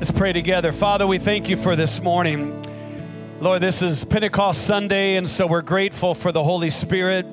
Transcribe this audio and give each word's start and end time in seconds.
Let's 0.00 0.10
pray 0.12 0.32
together. 0.32 0.72
Father, 0.72 1.06
we 1.06 1.18
thank 1.18 1.50
you 1.50 1.58
for 1.58 1.76
this 1.76 2.00
morning. 2.00 2.64
Lord, 3.38 3.60
this 3.60 3.82
is 3.82 4.02
Pentecost 4.02 4.62
Sunday, 4.64 5.16
and 5.16 5.28
so 5.28 5.46
we're 5.46 5.60
grateful 5.60 6.14
for 6.14 6.32
the 6.32 6.42
Holy 6.42 6.70
Spirit, 6.70 7.26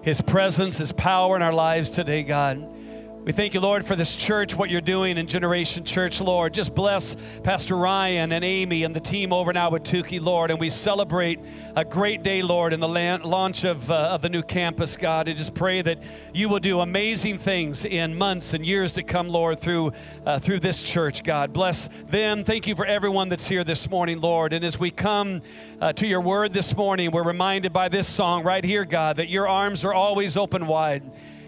His 0.00 0.22
presence, 0.22 0.78
His 0.78 0.90
power 0.90 1.36
in 1.36 1.42
our 1.42 1.52
lives 1.52 1.90
today, 1.90 2.22
God. 2.22 2.66
We 3.24 3.32
thank 3.32 3.54
you, 3.54 3.60
Lord, 3.60 3.86
for 3.86 3.96
this 3.96 4.16
church, 4.16 4.54
what 4.54 4.68
you're 4.68 4.82
doing 4.82 5.16
in 5.16 5.26
Generation 5.26 5.82
Church, 5.86 6.20
Lord. 6.20 6.52
Just 6.52 6.74
bless 6.74 7.16
Pastor 7.42 7.74
Ryan 7.74 8.32
and 8.32 8.44
Amy 8.44 8.84
and 8.84 8.94
the 8.94 9.00
team 9.00 9.32
over 9.32 9.50
Ahwatukee, 9.50 10.20
Lord. 10.20 10.50
And 10.50 10.60
we 10.60 10.68
celebrate 10.68 11.40
a 11.74 11.86
great 11.86 12.22
day, 12.22 12.42
Lord, 12.42 12.74
in 12.74 12.80
the 12.80 12.86
launch 12.86 13.64
of, 13.64 13.90
uh, 13.90 14.08
of 14.10 14.20
the 14.20 14.28
new 14.28 14.42
campus, 14.42 14.98
God. 14.98 15.26
And 15.26 15.38
just 15.38 15.54
pray 15.54 15.80
that 15.80 16.02
you 16.34 16.50
will 16.50 16.58
do 16.58 16.80
amazing 16.80 17.38
things 17.38 17.86
in 17.86 18.14
months 18.14 18.52
and 18.52 18.66
years 18.66 18.92
to 18.92 19.02
come, 19.02 19.30
Lord, 19.30 19.58
through, 19.58 19.92
uh, 20.26 20.38
through 20.38 20.60
this 20.60 20.82
church, 20.82 21.24
God. 21.24 21.54
Bless 21.54 21.88
them. 22.06 22.44
Thank 22.44 22.66
you 22.66 22.74
for 22.76 22.84
everyone 22.84 23.30
that's 23.30 23.48
here 23.48 23.64
this 23.64 23.88
morning, 23.88 24.20
Lord. 24.20 24.52
And 24.52 24.62
as 24.62 24.78
we 24.78 24.90
come 24.90 25.40
uh, 25.80 25.94
to 25.94 26.06
your 26.06 26.20
word 26.20 26.52
this 26.52 26.76
morning, 26.76 27.10
we're 27.10 27.24
reminded 27.24 27.72
by 27.72 27.88
this 27.88 28.06
song 28.06 28.44
right 28.44 28.62
here, 28.62 28.84
God, 28.84 29.16
that 29.16 29.30
your 29.30 29.48
arms 29.48 29.82
are 29.82 29.94
always 29.94 30.36
open 30.36 30.66
wide. 30.66 31.02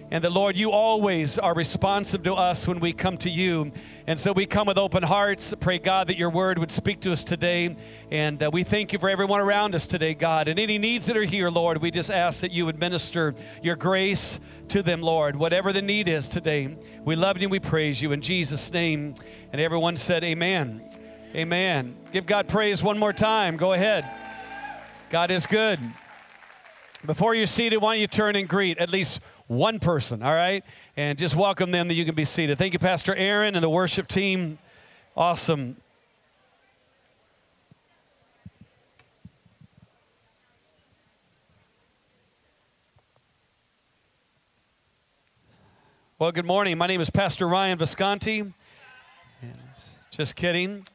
And 0.09 0.23
the 0.23 0.31
Lord, 0.31 0.57
you 0.57 0.71
always 0.71 1.37
are 1.37 1.53
responsive 1.53 2.23
to 2.23 2.35
us 2.35 2.69
when 2.69 2.79
we 2.79 2.93
come 2.93 3.19
to 3.19 3.31
you. 3.31 3.73
And 4.07 4.21
so 4.21 4.31
we 4.31 4.47
come 4.47 4.69
with 4.69 4.79
open 4.79 5.03
hearts. 5.03 5.53
Pray, 5.59 5.81
God, 5.81 6.07
that 6.07 6.17
your 6.17 6.31
word 6.31 6.59
would 6.59 6.71
speak 6.71 7.01
to 7.01 7.11
us 7.13 7.25
today. 7.25 7.75
And 8.13 8.41
uh, 8.41 8.51
we 8.53 8.63
thank 8.63 8.93
you 8.93 9.01
for 9.01 9.11
everyone 9.11 9.41
around 9.41 9.75
us 9.75 9.85
today, 9.85 10.15
God. 10.15 10.47
And 10.47 10.61
any 10.61 10.79
needs 10.79 11.07
that 11.07 11.17
are 11.17 11.25
here, 11.25 11.51
Lord, 11.51 11.83
we 11.83 11.91
just 11.91 12.09
ask 12.09 12.41
that 12.43 12.53
you 12.53 12.65
would 12.67 12.79
minister 12.79 13.35
your 13.65 13.75
grace 13.75 14.39
to 14.69 14.81
them, 14.81 15.03
Lord, 15.03 15.35
whatever 15.35 15.73
the 15.73 15.83
need 15.83 16.07
is 16.07 16.29
today. 16.29 16.77
We 17.05 17.17
love 17.17 17.39
you 17.39 17.43
and 17.45 17.51
we 17.51 17.59
praise 17.59 18.01
you 18.01 18.13
in 18.13 18.21
Jesus' 18.21 18.73
name. 18.73 19.17
And 19.51 19.61
everyone 19.61 19.97
said, 19.97 20.23
Amen. 20.23 20.89
Amen. 21.35 21.97
Give 22.13 22.25
God 22.27 22.47
praise 22.47 22.81
one 22.81 22.97
more 22.97 23.13
time. 23.13 23.57
Go 23.57 23.73
ahead. 23.73 24.09
God 25.11 25.33
is 25.33 25.47
good. 25.47 25.81
Before 27.05 27.35
you're 27.35 27.47
seated, 27.47 27.79
why 27.79 27.95
don't 27.95 28.01
you 28.01 28.07
turn 28.07 28.37
and 28.37 28.49
greet 28.49 28.79
at 28.79 28.89
least 28.91 29.21
one 29.49 29.79
person, 29.79 30.23
all 30.23 30.35
right? 30.35 30.65
And 30.97 31.19
just 31.19 31.37
welcome 31.37 31.71
them 31.71 31.89
that 31.89 31.95
you 31.95 32.05
can 32.05 32.15
be 32.15 32.25
seated. 32.25 32.59
Thank 32.59 32.73
you, 32.73 32.79
Pastor 32.79 33.15
Aaron 33.15 33.55
and 33.55 33.63
the 33.63 33.69
worship 33.71 34.09
team. 34.09 34.59
Awesome. 35.17 35.77
Well, 46.19 46.33
good 46.33 46.47
morning. 46.47 46.79
My 46.79 46.87
name 46.87 47.01
is 47.01 47.11
Pastor 47.11 47.47
Ryan 47.47 47.79
Visconti. 47.79 48.53
Just 50.11 50.35
kidding. 50.35 50.87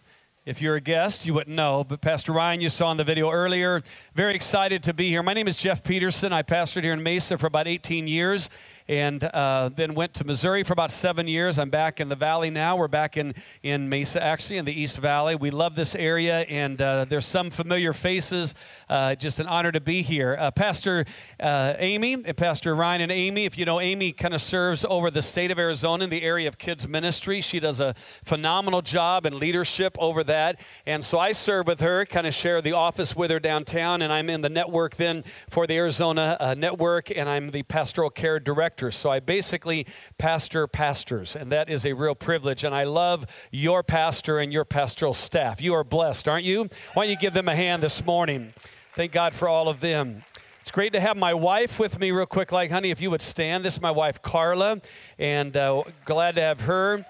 If 0.44 0.60
you're 0.60 0.74
a 0.76 0.82
guest, 0.82 1.28
you 1.28 1.36
wouldn't 1.36 1.56
know, 1.56 1.84
but 1.84 2.02
Pastor 2.02 2.32
Ryan, 2.32 2.62
you 2.62 2.70
saw 2.70 2.90
in 2.92 2.98
the 2.98 3.04
video 3.04 3.30
earlier, 3.30 3.84
very 4.16 4.34
excited 4.34 4.82
to 4.86 4.94
be 4.94 5.08
here. 5.08 5.22
My 5.22 5.36
name 5.36 5.48
is 5.48 5.56
Jeff 5.56 5.84
Peterson. 5.84 6.34
I 6.34 6.42
pastored 6.42 6.84
here 6.84 6.94
in 6.94 7.04
Mesa 7.04 7.38
for 7.38 7.46
about 7.46 7.68
18 7.68 8.08
years, 8.08 8.50
and 8.92 9.24
uh, 9.24 9.70
then 9.74 9.96
went 9.96 10.14
to 10.14 10.26
Missouri 10.26 10.64
for 10.64 10.74
about 10.74 10.92
seven 10.92 11.26
years. 11.26 11.58
I'm 11.58 11.70
back 11.70 12.02
in 12.02 12.10
the 12.10 12.16
valley 12.16 12.50
now. 12.50 12.76
We're 12.76 12.90
back 12.90 13.16
in, 13.16 13.34
in 13.64 13.88
Mesa, 13.88 14.22
actually, 14.22 14.58
in 14.58 14.66
the 14.66 14.74
East 14.74 14.98
Valley. 14.98 15.34
We 15.34 15.50
love 15.50 15.76
this 15.76 15.96
area, 15.96 16.40
and 16.42 16.82
uh, 16.82 17.06
there's 17.08 17.26
some 17.26 17.52
familiar 17.52 17.94
faces. 17.94 18.54
Uh, 18.90 19.16
just 19.16 19.40
an 19.40 19.48
honor 19.48 19.72
to 19.72 19.80
be 19.80 20.02
here. 20.02 20.36
Uh, 20.38 20.52
Pastor 20.52 21.06
uh, 21.40 21.74
Amy, 21.78 22.26
uh, 22.26 22.34
Pastor 22.34 22.76
Ryan 22.76 23.00
and 23.04 23.12
Amy, 23.14 23.46
if 23.46 23.58
you 23.58 23.64
know, 23.64 23.80
Amy 23.80 24.12
kind 24.12 24.34
of 24.34 24.42
serves 24.42 24.84
over 24.84 25.10
the 25.10 25.22
state 25.22 25.52
of 25.52 25.58
Arizona 25.60 26.04
in 26.04 26.10
the 26.10 26.22
area 26.24 26.50
of 26.50 26.58
kids' 26.58 26.86
ministry. 26.86 27.40
She 27.40 27.62
does 27.62 27.80
a 27.80 27.96
phenomenal 28.26 28.82
job 28.82 29.26
and 29.26 29.36
leadership 29.38 29.96
over 30.00 30.22
that. 30.26 30.60
And 30.86 31.06
so 31.06 31.18
I 31.18 31.32
serve 31.32 31.66
with 31.68 31.80
her, 31.80 32.04
kind 32.06 32.28
of 32.28 32.34
share 32.34 32.62
the 32.62 32.74
office 32.74 33.16
with 33.16 33.32
her 33.32 33.40
downtown, 33.40 34.02
and 34.02 34.12
I'm 34.12 34.30
in 34.30 34.42
the 34.42 34.50
network 34.50 34.98
then 34.98 35.24
for 35.50 35.66
the 35.66 35.76
Arizona 35.78 36.54
network, 36.58 37.10
and 37.10 37.30
I'm 37.30 37.52
the 37.52 37.64
pastoral 37.64 38.10
care 38.10 38.38
director 38.38 38.81
pastors. 38.82 38.98
So 39.00 39.12
I 39.12 39.20
basically 39.20 39.86
pastor 40.18 40.68
pastors, 40.68 41.36
and 41.36 41.52
that 41.52 41.70
is 41.70 41.86
a 41.86 41.94
real 41.94 42.16
privilege. 42.16 42.64
And 42.64 42.74
I 42.74 42.84
love 42.84 43.26
your 43.52 43.84
pastor 43.84 44.40
and 44.40 44.52
your 44.52 44.66
pastoral 44.66 45.14
staff. 45.14 45.62
You 45.62 45.74
are 45.76 45.84
blessed, 45.84 46.28
aren't 46.28 46.46
you? 46.46 46.68
Why 46.94 47.06
don't 47.06 47.10
you 47.12 47.18
give 47.18 47.34
them 47.34 47.48
a 47.48 47.56
hand 47.56 47.84
this 47.84 48.04
morning? 48.04 48.54
Thank 48.96 49.12
God 49.12 49.34
for 49.36 49.48
all 49.48 49.68
of 49.70 49.80
them. 49.82 50.24
It's 50.62 50.72
great 50.72 50.94
to 50.94 51.00
have 51.00 51.16
my 51.18 51.34
wife 51.34 51.80
with 51.80 52.00
me, 52.00 52.12
real 52.12 52.26
quick. 52.28 52.52
Like, 52.52 52.70
honey, 52.72 52.92
if 52.92 53.02
you 53.02 53.10
would 53.12 53.22
stand. 53.22 53.64
This 53.64 53.76
is 53.76 53.82
my 53.82 53.92
wife, 53.92 54.22
Carla, 54.22 54.82
and 55.20 55.56
uh, 55.56 55.84
glad 56.06 56.36
to 56.36 56.42
have 56.42 56.62
her. 56.62 57.06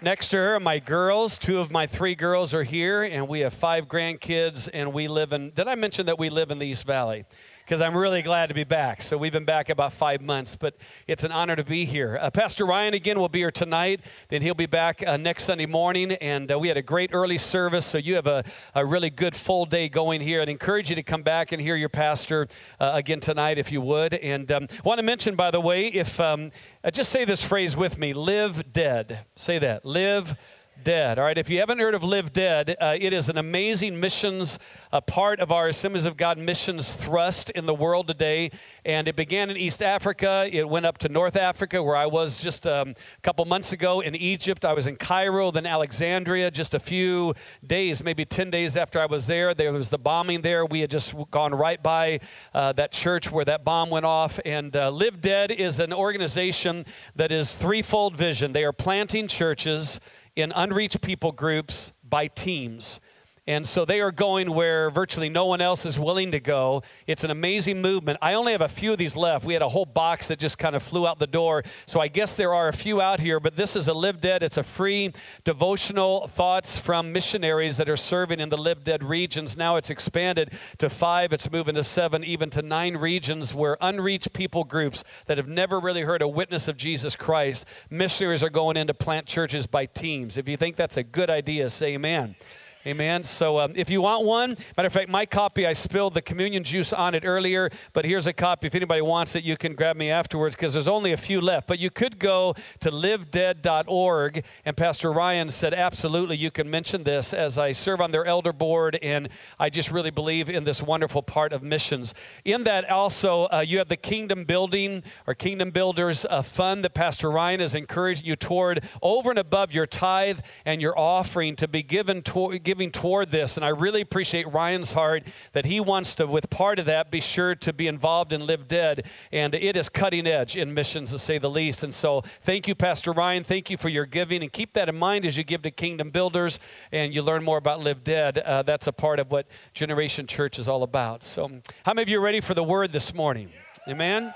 Next 0.00 0.30
to 0.30 0.36
her, 0.36 0.60
my 0.60 0.78
girls. 0.80 1.36
Two 1.38 1.60
of 1.60 1.70
my 1.70 1.86
three 1.86 2.14
girls 2.16 2.52
are 2.54 2.64
here, 2.64 3.02
and 3.04 3.28
we 3.28 3.40
have 3.40 3.54
five 3.54 3.86
grandkids, 3.86 4.68
and 4.72 4.92
we 4.92 5.06
live 5.06 5.32
in. 5.32 5.50
Did 5.54 5.68
I 5.68 5.76
mention 5.76 6.06
that 6.06 6.18
we 6.18 6.28
live 6.28 6.50
in 6.50 6.58
the 6.58 6.66
East 6.66 6.84
Valley? 6.86 7.24
because 7.64 7.80
I'm 7.80 7.96
really 7.96 8.22
glad 8.22 8.48
to 8.48 8.54
be 8.54 8.64
back. 8.64 9.02
So 9.02 9.16
we've 9.16 9.32
been 9.32 9.44
back 9.44 9.68
about 9.68 9.92
five 9.92 10.20
months, 10.20 10.56
but 10.56 10.76
it's 11.06 11.22
an 11.22 11.30
honor 11.30 11.54
to 11.56 11.62
be 11.64 11.84
here. 11.84 12.18
Uh, 12.20 12.28
Pastor 12.30 12.66
Ryan 12.66 12.92
again 12.94 13.18
will 13.20 13.28
be 13.28 13.38
here 13.40 13.50
tonight. 13.52 14.00
Then 14.30 14.42
he'll 14.42 14.54
be 14.54 14.66
back 14.66 15.02
uh, 15.06 15.16
next 15.16 15.44
Sunday 15.44 15.66
morning. 15.66 16.12
And 16.12 16.50
uh, 16.50 16.58
we 16.58 16.68
had 16.68 16.76
a 16.76 16.82
great 16.82 17.10
early 17.12 17.38
service, 17.38 17.86
so 17.86 17.98
you 17.98 18.16
have 18.16 18.26
a, 18.26 18.44
a 18.74 18.84
really 18.84 19.10
good 19.10 19.36
full 19.36 19.64
day 19.64 19.88
going 19.88 20.20
here. 20.22 20.42
I'd 20.42 20.48
encourage 20.48 20.90
you 20.90 20.96
to 20.96 21.02
come 21.04 21.22
back 21.22 21.52
and 21.52 21.62
hear 21.62 21.76
your 21.76 21.88
pastor 21.88 22.48
uh, 22.80 22.92
again 22.94 23.20
tonight 23.20 23.58
if 23.58 23.70
you 23.70 23.80
would. 23.80 24.14
And 24.14 24.50
um, 24.50 24.66
want 24.84 24.98
to 24.98 25.04
mention, 25.04 25.36
by 25.36 25.50
the 25.52 25.60
way, 25.60 25.86
if 25.86 26.18
um, 26.18 26.50
uh, 26.82 26.90
just 26.90 27.10
say 27.12 27.24
this 27.24 27.42
phrase 27.42 27.76
with 27.76 27.96
me: 27.96 28.12
"Live 28.12 28.72
dead." 28.72 29.20
Say 29.36 29.58
that. 29.60 29.84
Live 29.84 30.36
Dead. 30.82 31.16
All 31.18 31.26
right, 31.26 31.36
if 31.38 31.48
you 31.50 31.60
haven't 31.60 31.78
heard 31.80 31.92
of 31.94 32.02
Live 32.02 32.32
Dead, 32.32 32.74
uh, 32.80 32.96
it 32.98 33.12
is 33.12 33.28
an 33.28 33.36
amazing 33.38 34.00
missions, 34.00 34.58
a 34.90 35.00
part 35.02 35.38
of 35.38 35.52
our 35.52 35.68
Assemblies 35.68 36.06
of 36.06 36.16
God 36.16 36.38
missions 36.38 36.92
thrust 36.94 37.50
in 37.50 37.66
the 37.66 37.74
world 37.74 38.08
today. 38.08 38.50
And 38.84 39.06
it 39.06 39.14
began 39.14 39.48
in 39.50 39.56
East 39.56 39.80
Africa. 39.82 40.48
It 40.50 40.68
went 40.68 40.86
up 40.86 40.96
to 40.98 41.08
North 41.10 41.36
Africa, 41.36 41.82
where 41.84 41.94
I 41.94 42.06
was 42.06 42.40
just 42.40 42.66
um, 42.66 42.94
a 43.16 43.20
couple 43.20 43.44
months 43.44 43.72
ago 43.72 44.00
in 44.00 44.16
Egypt. 44.16 44.64
I 44.64 44.72
was 44.72 44.86
in 44.88 44.96
Cairo, 44.96 45.50
then 45.52 45.66
Alexandria, 45.66 46.50
just 46.50 46.74
a 46.74 46.80
few 46.80 47.34
days, 47.64 48.02
maybe 48.02 48.24
10 48.24 48.50
days 48.50 48.76
after 48.76 48.98
I 48.98 49.06
was 49.06 49.26
there. 49.28 49.54
There 49.54 49.72
was 49.72 49.90
the 49.90 49.98
bombing 49.98 50.40
there. 50.40 50.64
We 50.66 50.80
had 50.80 50.90
just 50.90 51.14
gone 51.30 51.54
right 51.54 51.80
by 51.80 52.18
uh, 52.54 52.72
that 52.72 52.90
church 52.92 53.30
where 53.30 53.44
that 53.44 53.62
bomb 53.62 53.90
went 53.90 54.06
off. 54.06 54.40
And 54.44 54.74
uh, 54.76 54.90
Live 54.90 55.20
Dead 55.20 55.50
is 55.52 55.78
an 55.78 55.92
organization 55.92 56.86
that 57.14 57.30
is 57.30 57.54
threefold 57.54 58.16
vision 58.16 58.52
they 58.52 58.64
are 58.64 58.72
planting 58.72 59.28
churches 59.28 60.00
in 60.36 60.52
unreached 60.54 61.00
people 61.00 61.32
groups 61.32 61.92
by 62.04 62.26
teams 62.26 63.00
and 63.48 63.66
so 63.66 63.84
they 63.84 64.00
are 64.00 64.12
going 64.12 64.52
where 64.52 64.88
virtually 64.88 65.28
no 65.28 65.46
one 65.46 65.60
else 65.60 65.84
is 65.84 65.98
willing 65.98 66.30
to 66.30 66.38
go. 66.38 66.84
It's 67.08 67.24
an 67.24 67.30
amazing 67.32 67.82
movement. 67.82 68.20
I 68.22 68.34
only 68.34 68.52
have 68.52 68.60
a 68.60 68.68
few 68.68 68.92
of 68.92 68.98
these 68.98 69.16
left. 69.16 69.44
We 69.44 69.52
had 69.54 69.62
a 69.62 69.68
whole 69.70 69.84
box 69.84 70.28
that 70.28 70.38
just 70.38 70.58
kind 70.58 70.76
of 70.76 70.82
flew 70.84 71.08
out 71.08 71.18
the 71.18 71.26
door. 71.26 71.64
So 71.86 71.98
I 71.98 72.06
guess 72.06 72.36
there 72.36 72.54
are 72.54 72.68
a 72.68 72.72
few 72.72 73.00
out 73.00 73.18
here, 73.20 73.40
but 73.40 73.56
this 73.56 73.74
is 73.74 73.88
a 73.88 73.92
Live 73.94 74.20
Dead. 74.20 74.44
It's 74.44 74.58
a 74.58 74.62
free 74.62 75.12
devotional 75.42 76.28
thoughts 76.28 76.78
from 76.78 77.12
missionaries 77.12 77.78
that 77.78 77.88
are 77.90 77.96
serving 77.96 78.38
in 78.38 78.48
the 78.48 78.56
Live 78.56 78.84
Dead 78.84 79.02
regions. 79.02 79.56
Now 79.56 79.74
it's 79.74 79.90
expanded 79.90 80.52
to 80.78 80.88
five, 80.88 81.32
it's 81.32 81.50
moving 81.50 81.74
to 81.74 81.82
seven, 81.82 82.22
even 82.22 82.48
to 82.50 82.62
nine 82.62 82.96
regions 82.96 83.52
where 83.52 83.76
unreached 83.80 84.34
people 84.34 84.62
groups 84.62 85.02
that 85.26 85.36
have 85.36 85.48
never 85.48 85.80
really 85.80 86.02
heard 86.02 86.22
a 86.22 86.28
witness 86.28 86.68
of 86.68 86.76
Jesus 86.76 87.16
Christ, 87.16 87.64
missionaries 87.90 88.44
are 88.44 88.50
going 88.50 88.76
in 88.76 88.86
to 88.86 88.94
plant 88.94 89.26
churches 89.26 89.66
by 89.66 89.86
teams. 89.86 90.36
If 90.36 90.46
you 90.46 90.56
think 90.56 90.76
that's 90.76 90.96
a 90.96 91.02
good 91.02 91.28
idea, 91.28 91.68
say 91.70 91.94
amen. 91.94 92.36
Amen. 92.84 93.22
So 93.22 93.60
um, 93.60 93.74
if 93.76 93.90
you 93.90 94.02
want 94.02 94.24
one, 94.24 94.56
matter 94.76 94.88
of 94.88 94.92
fact, 94.92 95.08
my 95.08 95.24
copy, 95.24 95.64
I 95.68 95.72
spilled 95.72 96.14
the 96.14 96.22
communion 96.22 96.64
juice 96.64 96.92
on 96.92 97.14
it 97.14 97.24
earlier, 97.24 97.70
but 97.92 98.04
here's 98.04 98.26
a 98.26 98.32
copy. 98.32 98.66
If 98.66 98.74
anybody 98.74 99.00
wants 99.02 99.36
it, 99.36 99.44
you 99.44 99.56
can 99.56 99.76
grab 99.76 99.94
me 99.96 100.10
afterwards 100.10 100.56
because 100.56 100.72
there's 100.72 100.88
only 100.88 101.12
a 101.12 101.16
few 101.16 101.40
left. 101.40 101.68
But 101.68 101.78
you 101.78 101.90
could 101.90 102.18
go 102.18 102.54
to 102.80 102.90
livedead.org, 102.90 104.44
and 104.64 104.76
Pastor 104.76 105.12
Ryan 105.12 105.48
said, 105.50 105.74
absolutely, 105.74 106.36
you 106.36 106.50
can 106.50 106.68
mention 106.68 107.04
this 107.04 107.32
as 107.32 107.56
I 107.56 107.70
serve 107.70 108.00
on 108.00 108.10
their 108.10 108.24
elder 108.24 108.52
board, 108.52 108.98
and 109.00 109.28
I 109.60 109.70
just 109.70 109.92
really 109.92 110.10
believe 110.10 110.48
in 110.50 110.64
this 110.64 110.82
wonderful 110.82 111.22
part 111.22 111.52
of 111.52 111.62
missions. 111.62 112.14
In 112.44 112.64
that, 112.64 112.90
also, 112.90 113.44
uh, 113.52 113.62
you 113.64 113.78
have 113.78 113.90
the 113.90 113.96
Kingdom 113.96 114.42
Building 114.42 115.04
or 115.28 115.34
Kingdom 115.34 115.70
Builders 115.70 116.26
uh, 116.28 116.42
Fund 116.42 116.82
that 116.84 116.94
Pastor 116.94 117.30
Ryan 117.30 117.60
is 117.60 117.76
encouraging 117.76 118.26
you 118.26 118.34
toward 118.34 118.82
over 119.00 119.30
and 119.30 119.38
above 119.38 119.70
your 119.72 119.86
tithe 119.86 120.40
and 120.64 120.82
your 120.82 120.98
offering 120.98 121.54
to 121.54 121.68
be 121.68 121.84
given 121.84 122.22
toward 122.22 122.64
giving 122.72 122.90
toward 122.90 123.28
this. 123.28 123.58
And 123.58 123.66
I 123.66 123.68
really 123.68 124.00
appreciate 124.00 124.50
Ryan's 124.50 124.94
heart 124.94 125.24
that 125.52 125.66
he 125.66 125.78
wants 125.78 126.14
to, 126.14 126.26
with 126.26 126.48
part 126.48 126.78
of 126.78 126.86
that, 126.86 127.10
be 127.10 127.20
sure 127.20 127.54
to 127.54 127.70
be 127.70 127.86
involved 127.86 128.32
in 128.32 128.46
Live 128.46 128.66
Dead. 128.66 129.04
And 129.30 129.54
it 129.54 129.76
is 129.76 129.90
cutting 129.90 130.26
edge 130.26 130.56
in 130.56 130.72
missions, 130.72 131.10
to 131.10 131.18
say 131.18 131.36
the 131.36 131.50
least. 131.50 131.84
And 131.84 131.94
so 131.94 132.22
thank 132.40 132.66
you, 132.66 132.74
Pastor 132.74 133.12
Ryan. 133.12 133.44
Thank 133.44 133.68
you 133.68 133.76
for 133.76 133.90
your 133.90 134.06
giving. 134.06 134.40
And 134.42 134.50
keep 134.50 134.72
that 134.72 134.88
in 134.88 134.98
mind 134.98 135.26
as 135.26 135.36
you 135.36 135.44
give 135.44 135.60
to 135.62 135.70
Kingdom 135.70 136.08
Builders 136.08 136.58
and 136.90 137.14
you 137.14 137.20
learn 137.20 137.44
more 137.44 137.58
about 137.58 137.80
Live 137.80 138.04
Dead. 138.04 138.38
Uh, 138.38 138.62
that's 138.62 138.86
a 138.86 138.92
part 138.92 139.18
of 139.20 139.30
what 139.30 139.46
Generation 139.74 140.26
Church 140.26 140.58
is 140.58 140.66
all 140.66 140.82
about. 140.82 141.22
So, 141.22 141.50
how 141.84 141.92
many 141.92 142.04
of 142.04 142.08
you 142.08 142.16
are 142.20 142.22
ready 142.22 142.40
for 142.40 142.54
the 142.54 142.64
word 142.64 142.92
this 142.92 143.12
morning? 143.12 143.52
Amen. 143.86 144.32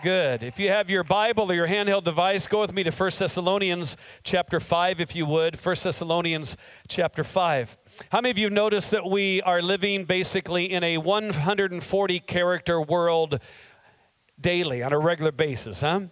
Good. 0.00 0.44
If 0.44 0.60
you 0.60 0.68
have 0.68 0.88
your 0.88 1.02
Bible 1.02 1.50
or 1.50 1.54
your 1.54 1.66
handheld 1.66 2.04
device, 2.04 2.46
go 2.46 2.60
with 2.60 2.72
me 2.72 2.84
to 2.84 2.92
1 2.92 3.10
Thessalonians 3.18 3.96
chapter 4.22 4.60
5, 4.60 5.00
if 5.00 5.16
you 5.16 5.26
would. 5.26 5.56
1 5.56 5.76
Thessalonians 5.82 6.56
chapter 6.86 7.24
5. 7.24 7.76
How 8.12 8.20
many 8.20 8.30
of 8.30 8.38
you 8.38 8.48
noticed 8.48 8.92
that 8.92 9.10
we 9.10 9.42
are 9.42 9.60
living 9.60 10.04
basically 10.04 10.70
in 10.70 10.84
a 10.84 10.98
140 10.98 12.20
character 12.20 12.80
world 12.80 13.40
daily 14.40 14.84
on 14.84 14.92
a 14.92 14.98
regular 15.00 15.32
basis, 15.32 15.80
huh? 15.80 16.02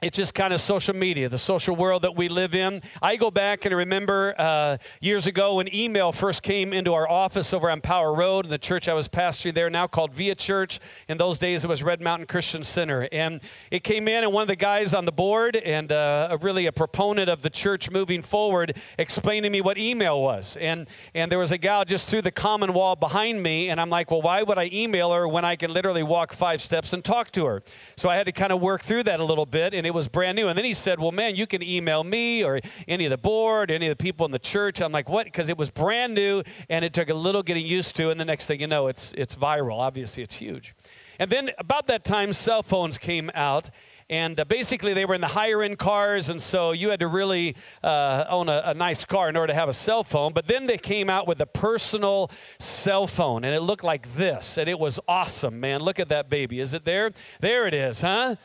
it's 0.00 0.16
just 0.16 0.32
kind 0.32 0.54
of 0.54 0.60
social 0.60 0.94
media, 0.94 1.28
the 1.28 1.38
social 1.38 1.74
world 1.74 2.02
that 2.02 2.14
we 2.14 2.28
live 2.28 2.54
in. 2.54 2.82
I 3.02 3.16
go 3.16 3.32
back 3.32 3.64
and 3.64 3.74
remember 3.74 4.32
uh, 4.38 4.76
years 5.00 5.26
ago 5.26 5.56
when 5.56 5.72
email 5.74 6.12
first 6.12 6.44
came 6.44 6.72
into 6.72 6.94
our 6.94 7.10
office 7.10 7.52
over 7.52 7.68
on 7.68 7.80
Power 7.80 8.14
Road 8.14 8.44
and 8.44 8.52
the 8.52 8.58
church 8.58 8.88
I 8.88 8.94
was 8.94 9.08
pastoring 9.08 9.54
there, 9.54 9.68
now 9.68 9.88
called 9.88 10.14
Via 10.14 10.36
Church. 10.36 10.78
In 11.08 11.18
those 11.18 11.36
days, 11.36 11.64
it 11.64 11.66
was 11.66 11.82
Red 11.82 12.00
Mountain 12.00 12.26
Christian 12.28 12.62
Center. 12.62 13.08
And 13.10 13.40
it 13.72 13.82
came 13.82 14.06
in, 14.06 14.22
and 14.22 14.32
one 14.32 14.42
of 14.42 14.48
the 14.48 14.54
guys 14.54 14.94
on 14.94 15.04
the 15.04 15.10
board 15.10 15.56
and 15.56 15.90
uh, 15.90 16.38
really 16.40 16.66
a 16.66 16.72
proponent 16.72 17.28
of 17.28 17.42
the 17.42 17.50
church 17.50 17.90
moving 17.90 18.22
forward 18.22 18.76
explained 18.98 19.42
to 19.44 19.50
me 19.50 19.60
what 19.60 19.78
email 19.78 20.22
was. 20.22 20.56
And, 20.60 20.86
and 21.12 21.30
there 21.30 21.40
was 21.40 21.50
a 21.50 21.58
gal 21.58 21.84
just 21.84 22.08
through 22.08 22.22
the 22.22 22.30
common 22.30 22.72
wall 22.72 22.94
behind 22.94 23.42
me, 23.42 23.68
and 23.68 23.80
I'm 23.80 23.90
like, 23.90 24.12
well, 24.12 24.22
why 24.22 24.44
would 24.44 24.58
I 24.58 24.70
email 24.72 25.12
her 25.12 25.26
when 25.26 25.44
I 25.44 25.56
can 25.56 25.72
literally 25.72 26.04
walk 26.04 26.34
five 26.34 26.62
steps 26.62 26.92
and 26.92 27.02
talk 27.04 27.32
to 27.32 27.46
her? 27.46 27.64
So 27.96 28.08
I 28.08 28.14
had 28.14 28.26
to 28.26 28.32
kind 28.32 28.52
of 28.52 28.60
work 28.60 28.82
through 28.84 29.02
that 29.02 29.18
a 29.18 29.24
little 29.24 29.44
bit. 29.46 29.74
And 29.74 29.87
it 29.88 29.94
was 29.94 30.06
brand 30.06 30.36
new. 30.36 30.48
And 30.48 30.56
then 30.56 30.66
he 30.66 30.74
said, 30.74 31.00
Well, 31.00 31.12
man, 31.12 31.34
you 31.34 31.46
can 31.46 31.62
email 31.62 32.04
me 32.04 32.44
or 32.44 32.60
any 32.86 33.06
of 33.06 33.10
the 33.10 33.16
board, 33.16 33.70
any 33.70 33.86
of 33.88 33.96
the 33.96 34.00
people 34.02 34.26
in 34.26 34.32
the 34.32 34.38
church. 34.38 34.82
I'm 34.82 34.92
like, 34.92 35.08
What? 35.08 35.24
Because 35.24 35.48
it 35.48 35.56
was 35.56 35.70
brand 35.70 36.14
new 36.14 36.42
and 36.68 36.84
it 36.84 36.92
took 36.92 37.08
a 37.08 37.14
little 37.14 37.42
getting 37.42 37.66
used 37.66 37.96
to. 37.96 38.10
And 38.10 38.20
the 38.20 38.24
next 38.26 38.44
thing 38.46 38.60
you 38.60 38.66
know, 38.66 38.86
it's, 38.88 39.14
it's 39.16 39.34
viral. 39.34 39.78
Obviously, 39.80 40.22
it's 40.22 40.36
huge. 40.36 40.74
And 41.18 41.30
then 41.30 41.50
about 41.56 41.86
that 41.86 42.04
time, 42.04 42.34
cell 42.34 42.62
phones 42.62 42.98
came 42.98 43.30
out. 43.34 43.70
And 44.10 44.38
uh, 44.38 44.44
basically, 44.44 44.92
they 44.92 45.06
were 45.06 45.14
in 45.14 45.20
the 45.22 45.26
higher 45.28 45.60
end 45.62 45.78
cars, 45.78 46.30
and 46.30 46.42
so 46.42 46.72
you 46.72 46.88
had 46.88 46.98
to 47.00 47.06
really 47.06 47.54
uh, 47.82 48.24
own 48.30 48.48
a, 48.48 48.62
a, 48.64 48.72
nice 48.74 49.04
car 49.04 49.28
in 49.28 49.36
order 49.36 49.48
to 49.48 49.54
have 49.54 49.68
a 49.68 49.74
cell 49.74 50.02
phone. 50.02 50.32
But 50.32 50.46
then 50.46 50.64
they 50.66 50.78
came 50.78 51.10
out 51.10 51.28
with 51.28 51.42
a 51.42 51.46
personal 51.46 52.30
cell 52.58 53.06
phone, 53.06 53.44
and 53.44 53.54
it 53.54 53.60
looked 53.60 53.84
like 53.84 54.14
this, 54.14 54.56
and 54.56 54.66
it 54.66 54.78
was 54.78 54.98
awesome, 55.06 55.60
man. 55.60 55.82
Look 55.82 56.00
at 56.00 56.08
that 56.08 56.30
baby. 56.30 56.58
Is 56.60 56.72
it 56.72 56.86
there? 56.86 57.10
There 57.40 57.66
it 57.66 57.74
is, 57.74 58.00
huh? 58.00 58.36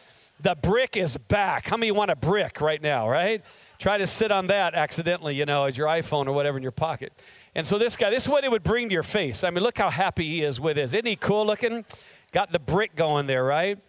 The 0.44 0.56
brick 0.56 0.98
is 0.98 1.16
back. 1.16 1.68
How 1.68 1.78
many 1.78 1.90
want 1.94 2.12
a 2.12 2.18
brick 2.18 2.60
right 2.60 2.81
now, 2.81 3.07
right? 3.10 3.42
Try 3.80 3.98
to 3.98 4.06
sit 4.06 4.30
on 4.30 4.48
that 4.48 4.75
accidentally, 4.75 5.36
you 5.36 5.45
know, 5.45 5.63
as 5.63 5.78
your 5.78 5.88
iPhone 5.88 6.28
or 6.28 6.34
whatever 6.34 6.57
in 6.57 6.63
your 6.63 6.74
pocket. 6.74 7.13
And 7.56 7.66
so 7.66 7.78
this 7.80 7.95
guy, 7.95 8.10
this 8.10 8.24
is 8.24 8.30
what 8.30 8.44
it 8.44 8.51
would 8.51 8.62
bring 8.62 8.90
to 8.90 8.94
your 8.94 9.04
face. 9.04 9.45
I 9.45 9.50
mean, 9.51 9.63
look 9.63 9.78
how 9.78 9.90
happy 9.90 10.28
he 10.28 10.44
is 10.44 10.60
with 10.60 10.75
this. 10.75 10.90
Isn't 10.94 11.06
he 11.06 11.16
cool 11.16 11.45
looking? 11.48 11.86
Got 12.34 12.51
the 12.51 12.60
brick 12.60 12.94
going 12.98 13.25
there, 13.25 13.45
right? 13.45 13.80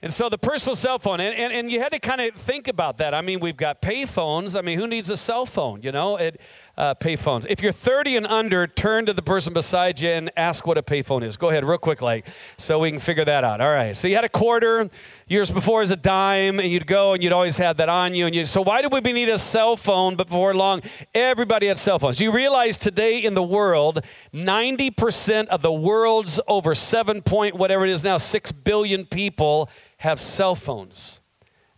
And 0.00 0.12
so 0.12 0.28
the 0.28 0.38
personal 0.38 0.76
cell 0.76 1.00
phone, 1.00 1.18
and, 1.18 1.34
and, 1.36 1.52
and 1.52 1.70
you 1.72 1.80
had 1.80 1.90
to 1.90 1.98
kind 1.98 2.20
of 2.20 2.36
think 2.36 2.68
about 2.68 2.98
that. 2.98 3.12
I 3.12 3.20
mean, 3.20 3.40
we've 3.40 3.56
got 3.56 3.82
pay 3.82 4.04
phones. 4.06 4.54
I 4.54 4.60
mean, 4.60 4.78
who 4.78 4.86
needs 4.86 5.10
a 5.10 5.16
cell 5.16 5.44
phone, 5.44 5.82
you 5.82 5.90
know? 5.90 6.18
It, 6.18 6.40
uh, 6.78 6.94
payphones. 6.94 7.46
If 7.48 7.62
you're 7.62 7.72
30 7.72 8.18
and 8.18 8.26
under, 8.26 8.66
turn 8.66 9.06
to 9.06 9.12
the 9.14 9.22
person 9.22 9.52
beside 9.54 10.00
you 10.00 10.10
and 10.10 10.30
ask 10.36 10.66
what 10.66 10.76
a 10.76 10.82
payphone 10.82 11.22
is. 11.24 11.36
Go 11.38 11.48
ahead, 11.48 11.64
real 11.64 11.78
quick, 11.78 12.02
like, 12.02 12.26
so 12.58 12.80
we 12.80 12.90
can 12.90 13.00
figure 13.00 13.24
that 13.24 13.44
out. 13.44 13.60
All 13.62 13.70
right. 13.70 13.96
So 13.96 14.08
you 14.08 14.14
had 14.14 14.24
a 14.24 14.28
quarter 14.28 14.90
years 15.26 15.50
before 15.50 15.80
as 15.82 15.90
a 15.90 15.96
dime, 15.96 16.60
and 16.60 16.68
you'd 16.70 16.86
go 16.86 17.14
and 17.14 17.22
you'd 17.22 17.32
always 17.32 17.56
have 17.58 17.78
that 17.78 17.88
on 17.88 18.14
you. 18.14 18.26
And 18.26 18.34
you. 18.34 18.44
So 18.44 18.62
why 18.62 18.82
did 18.82 18.92
we 18.92 19.00
need 19.00 19.28
a 19.30 19.38
cell 19.38 19.76
phone? 19.76 20.16
But 20.16 20.26
before 20.26 20.54
long, 20.54 20.82
everybody 21.14 21.66
had 21.68 21.78
cell 21.78 21.98
phones. 21.98 22.20
You 22.20 22.30
realize 22.30 22.78
today 22.78 23.18
in 23.18 23.34
the 23.34 23.42
world, 23.42 24.04
90% 24.34 25.46
of 25.46 25.62
the 25.62 25.72
world's 25.72 26.40
over 26.46 26.74
seven 26.74 27.22
point 27.22 27.54
whatever 27.54 27.84
it 27.86 27.90
is 27.90 28.04
now, 28.04 28.18
six 28.18 28.52
billion 28.52 29.06
people 29.06 29.70
have 29.98 30.20
cell 30.20 30.54
phones. 30.54 31.20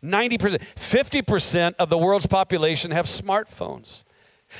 90%, 0.02 0.60
50% 0.76 1.74
of 1.78 1.88
the 1.88 1.98
world's 1.98 2.26
population 2.26 2.90
have 2.92 3.06
smartphones. 3.06 4.02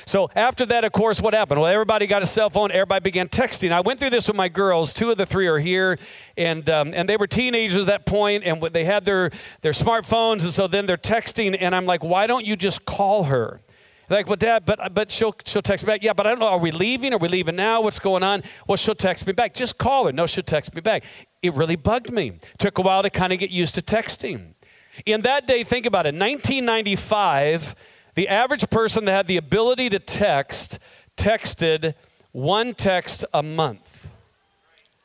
So 0.05 0.29
after 0.35 0.65
that, 0.67 0.83
of 0.83 0.91
course, 0.91 1.19
what 1.19 1.33
happened? 1.33 1.61
Well, 1.61 1.71
everybody 1.71 2.05
got 2.07 2.21
a 2.21 2.25
cell 2.25 2.49
phone. 2.49 2.71
Everybody 2.71 3.01
began 3.03 3.27
texting. 3.27 3.71
I 3.71 3.81
went 3.81 3.99
through 3.99 4.11
this 4.11 4.27
with 4.27 4.35
my 4.35 4.47
girls. 4.49 4.93
Two 4.93 5.09
of 5.11 5.17
the 5.17 5.25
three 5.25 5.47
are 5.47 5.59
here, 5.59 5.97
and 6.37 6.69
um, 6.69 6.93
and 6.93 7.09
they 7.09 7.17
were 7.17 7.27
teenagers 7.27 7.81
at 7.83 7.87
that 7.87 8.05
point, 8.05 8.43
and 8.43 8.61
they 8.71 8.85
had 8.85 9.05
their 9.05 9.31
their 9.61 9.71
smartphones, 9.71 10.43
and 10.43 10.53
so 10.53 10.67
then 10.67 10.85
they're 10.85 10.97
texting, 10.97 11.57
and 11.59 11.75
I'm 11.75 11.85
like, 11.85 12.03
why 12.03 12.27
don't 12.27 12.45
you 12.45 12.55
just 12.55 12.85
call 12.85 13.25
her? 13.25 13.61
like, 14.09 14.27
well, 14.27 14.35
Dad, 14.35 14.65
but 14.65 14.93
but 14.93 15.09
she'll 15.11 15.35
she'll 15.45 15.61
text 15.61 15.85
me 15.85 15.91
back. 15.91 16.03
Yeah, 16.03 16.13
but 16.13 16.27
I 16.27 16.31
don't 16.31 16.39
know. 16.39 16.47
Are 16.47 16.57
we 16.59 16.71
leaving? 16.71 17.13
Are 17.13 17.17
we 17.17 17.27
leaving 17.27 17.55
now? 17.55 17.81
What's 17.81 17.99
going 17.99 18.23
on? 18.23 18.43
Well, 18.67 18.75
she'll 18.77 18.95
text 18.95 19.25
me 19.25 19.33
back. 19.33 19.53
Just 19.55 19.77
call 19.79 20.05
her. 20.05 20.11
No, 20.11 20.27
she'll 20.27 20.43
text 20.43 20.75
me 20.75 20.81
back. 20.81 21.03
It 21.41 21.53
really 21.55 21.75
bugged 21.75 22.11
me. 22.11 22.33
Took 22.59 22.77
a 22.77 22.81
while 22.81 23.01
to 23.01 23.09
kind 23.09 23.33
of 23.33 23.39
get 23.39 23.49
used 23.49 23.73
to 23.75 23.81
texting. 23.81 24.53
In 25.05 25.21
that 25.21 25.47
day, 25.47 25.63
think 25.63 25.85
about 25.85 26.05
it. 26.05 26.13
1995 26.13 27.75
the 28.19 28.27
average 28.27 28.69
person 28.69 29.05
that 29.05 29.13
had 29.13 29.27
the 29.27 29.37
ability 29.37 29.89
to 29.91 29.97
text 29.97 30.77
texted 31.15 31.93
one 32.33 32.73
text 32.75 33.23
a 33.33 33.41
month. 33.41 34.09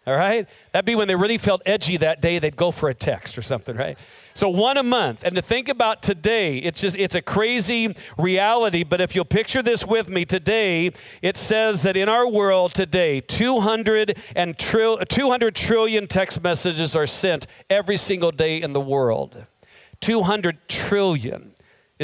All 0.04 0.16
right? 0.16 0.48
That'd 0.72 0.84
be 0.84 0.96
when 0.96 1.06
they 1.06 1.14
really 1.14 1.38
felt 1.38 1.62
edgy 1.64 1.96
that 1.98 2.20
day, 2.20 2.40
they'd 2.40 2.56
go 2.56 2.72
for 2.72 2.88
a 2.88 2.94
text 2.94 3.38
or 3.38 3.42
something, 3.42 3.76
right? 3.76 3.96
So 4.34 4.48
one 4.48 4.76
a 4.76 4.82
month. 4.82 5.22
And 5.22 5.36
to 5.36 5.42
think 5.42 5.68
about 5.68 6.02
today, 6.02 6.56
it's 6.58 6.80
just 6.80 6.96
it's 6.96 7.14
a 7.14 7.22
crazy 7.22 7.94
reality, 8.18 8.82
but 8.82 9.00
if 9.00 9.14
you'll 9.14 9.24
picture 9.24 9.62
this 9.62 9.86
with 9.86 10.08
me 10.08 10.24
today, 10.24 10.90
it 11.22 11.36
says 11.36 11.82
that 11.82 11.96
in 11.96 12.08
our 12.08 12.26
world 12.26 12.74
today, 12.74 13.20
200 13.20 14.18
and 14.34 14.58
tri- 14.58 15.04
200 15.08 15.54
trillion 15.54 16.08
text 16.08 16.42
messages 16.42 16.96
are 16.96 17.06
sent 17.06 17.46
every 17.70 17.96
single 17.96 18.32
day 18.32 18.60
in 18.60 18.72
the 18.72 18.80
world. 18.80 19.46
200 20.00 20.66
trillion. 20.68 21.53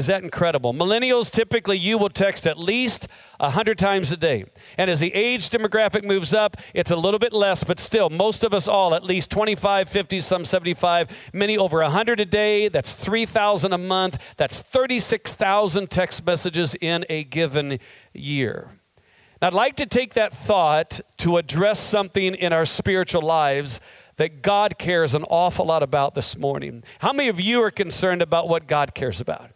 Is 0.01 0.07
that 0.07 0.25
incredible? 0.25 0.73
Millennials, 0.73 1.31
typically, 1.31 1.77
you 1.77 1.99
will 1.99 2.09
text 2.09 2.47
at 2.47 2.59
least 2.59 3.07
100 3.39 3.77
times 3.77 4.11
a 4.11 4.17
day. 4.17 4.47
And 4.79 4.91
as 4.91 5.01
the 5.01 5.13
age 5.15 5.51
demographic 5.51 6.05
moves 6.05 6.33
up, 6.33 6.57
it's 6.73 6.91
a 6.91 6.97
little 6.97 7.19
bit 7.21 7.35
less, 7.35 7.65
but 7.65 7.79
still, 7.79 8.09
most 8.09 8.43
of 8.43 8.55
us 8.55 8.67
all, 8.67 8.95
at 8.95 9.05
least 9.05 9.29
25, 9.31 9.91
50, 9.91 10.21
some 10.21 10.47
75, 10.47 11.09
many 11.35 11.59
over 11.59 11.83
100 11.83 12.19
a 12.19 12.25
day. 12.25 12.69
That's 12.69 12.95
3,000 12.95 13.75
a 13.75 13.77
month. 13.77 14.17
That's 14.39 14.63
36,000 14.63 15.91
text 15.91 16.25
messages 16.25 16.75
in 16.81 17.05
a 17.11 17.23
given 17.25 17.79
year. 18.15 18.71
Now, 19.43 19.49
I'd 19.49 19.53
like 19.53 19.77
to 19.77 19.85
take 19.87 20.15
that 20.15 20.33
thought 20.33 21.03
to 21.19 21.37
address 21.37 21.79
something 21.79 22.35
in 22.37 22.55
our 22.55 22.65
spiritual 22.65 23.21
lives 23.21 23.81
that 24.17 24.41
God 24.41 24.79
cares 24.79 25.15
an 25.15 25.25
awful 25.29 25.67
lot 25.67 25.83
about 25.83 26.15
this 26.15 26.39
morning. 26.39 26.85
How 27.01 27.13
many 27.13 27.29
of 27.29 27.39
you 27.39 27.61
are 27.63 27.71
concerned 27.71 28.23
about 28.23 28.49
what 28.49 28.67
God 28.67 28.95
cares 28.95 29.21
about? 29.21 29.51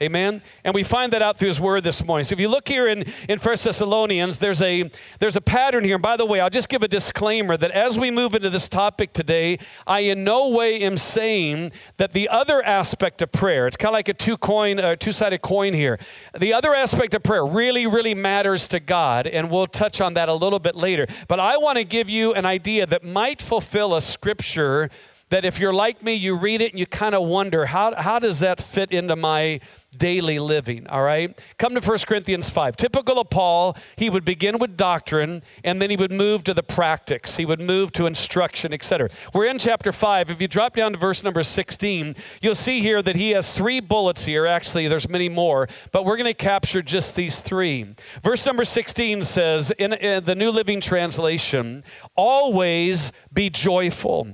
Amen. 0.00 0.42
And 0.64 0.74
we 0.76 0.82
find 0.84 1.12
that 1.12 1.22
out 1.22 1.36
through 1.36 1.48
his 1.48 1.58
word 1.60 1.82
this 1.82 2.04
morning. 2.04 2.22
So 2.24 2.34
if 2.34 2.38
you 2.40 2.48
look 2.48 2.68
here 2.68 2.86
in, 2.86 3.02
in 3.28 3.38
1 3.40 3.40
Thessalonians, 3.40 4.38
there's 4.38 4.62
a 4.62 4.90
there's 5.18 5.34
a 5.36 5.40
pattern 5.40 5.82
here. 5.84 5.96
And 5.96 6.02
by 6.02 6.16
the 6.16 6.24
way, 6.24 6.38
I'll 6.40 6.50
just 6.50 6.68
give 6.68 6.82
a 6.84 6.88
disclaimer 6.88 7.56
that 7.56 7.70
as 7.72 7.98
we 7.98 8.10
move 8.12 8.32
into 8.36 8.48
this 8.50 8.68
topic 8.68 9.12
today, 9.12 9.58
I 9.88 10.00
in 10.00 10.22
no 10.22 10.48
way 10.50 10.80
am 10.82 10.96
saying 10.98 11.72
that 11.96 12.12
the 12.12 12.28
other 12.28 12.62
aspect 12.62 13.22
of 13.22 13.32
prayer, 13.32 13.66
it's 13.66 13.76
kind 13.76 13.88
of 13.88 13.94
like 13.94 14.08
a 14.08 14.14
two 14.14 14.36
coin, 14.36 14.78
a 14.78 14.90
uh, 14.92 14.96
two-sided 14.96 15.42
coin 15.42 15.74
here. 15.74 15.98
The 16.38 16.52
other 16.54 16.74
aspect 16.76 17.12
of 17.14 17.22
prayer 17.24 17.44
really, 17.44 17.84
really 17.86 18.14
matters 18.14 18.68
to 18.68 18.78
God, 18.80 19.26
and 19.26 19.50
we'll 19.50 19.66
touch 19.66 20.00
on 20.00 20.14
that 20.14 20.28
a 20.28 20.34
little 20.34 20.58
bit 20.60 20.76
later. 20.76 21.06
But 21.26 21.40
I 21.40 21.56
want 21.56 21.76
to 21.78 21.84
give 21.84 22.08
you 22.08 22.34
an 22.34 22.46
idea 22.46 22.86
that 22.86 23.02
might 23.04 23.42
fulfill 23.42 23.94
a 23.96 24.00
scripture 24.00 24.90
that 25.30 25.44
if 25.44 25.58
you're 25.60 25.74
like 25.74 26.02
me, 26.02 26.14
you 26.14 26.34
read 26.34 26.62
it 26.62 26.70
and 26.72 26.78
you 26.80 26.86
kind 26.86 27.14
of 27.14 27.22
wonder, 27.26 27.66
how, 27.66 27.94
how 27.94 28.18
does 28.18 28.40
that 28.40 28.62
fit 28.62 28.90
into 28.90 29.14
my 29.14 29.60
daily 29.96 30.38
living, 30.38 30.86
all 30.88 31.02
right? 31.02 31.38
Come 31.58 31.74
to 31.74 31.80
1 31.80 31.98
Corinthians 32.06 32.50
5. 32.50 32.76
Typical 32.76 33.20
of 33.20 33.30
Paul, 33.30 33.76
he 33.96 34.10
would 34.10 34.24
begin 34.24 34.58
with 34.58 34.76
doctrine 34.76 35.42
and 35.64 35.80
then 35.80 35.88
he 35.88 35.96
would 35.96 36.12
move 36.12 36.44
to 36.44 36.52
the 36.54 36.62
practice. 36.62 37.36
He 37.36 37.46
would 37.46 37.60
move 37.60 37.92
to 37.92 38.06
instruction, 38.06 38.72
etc. 38.74 39.08
We're 39.32 39.46
in 39.46 39.58
chapter 39.58 39.90
5. 39.90 40.30
If 40.30 40.40
you 40.42 40.48
drop 40.48 40.76
down 40.76 40.92
to 40.92 40.98
verse 40.98 41.24
number 41.24 41.42
16, 41.42 42.16
you'll 42.42 42.54
see 42.54 42.80
here 42.82 43.00
that 43.02 43.16
he 43.16 43.30
has 43.30 43.52
three 43.52 43.80
bullets 43.80 44.26
here. 44.26 44.46
Actually, 44.46 44.88
there's 44.88 45.08
many 45.08 45.28
more, 45.30 45.68
but 45.90 46.04
we're 46.04 46.16
going 46.16 46.26
to 46.26 46.34
capture 46.34 46.82
just 46.82 47.16
these 47.16 47.40
three. 47.40 47.94
Verse 48.22 48.44
number 48.44 48.64
16 48.64 49.22
says 49.22 49.70
in, 49.72 49.94
in 49.94 50.24
the 50.24 50.34
New 50.34 50.50
Living 50.50 50.80
Translation, 50.82 51.82
always 52.14 53.10
be 53.32 53.48
joyful. 53.48 54.28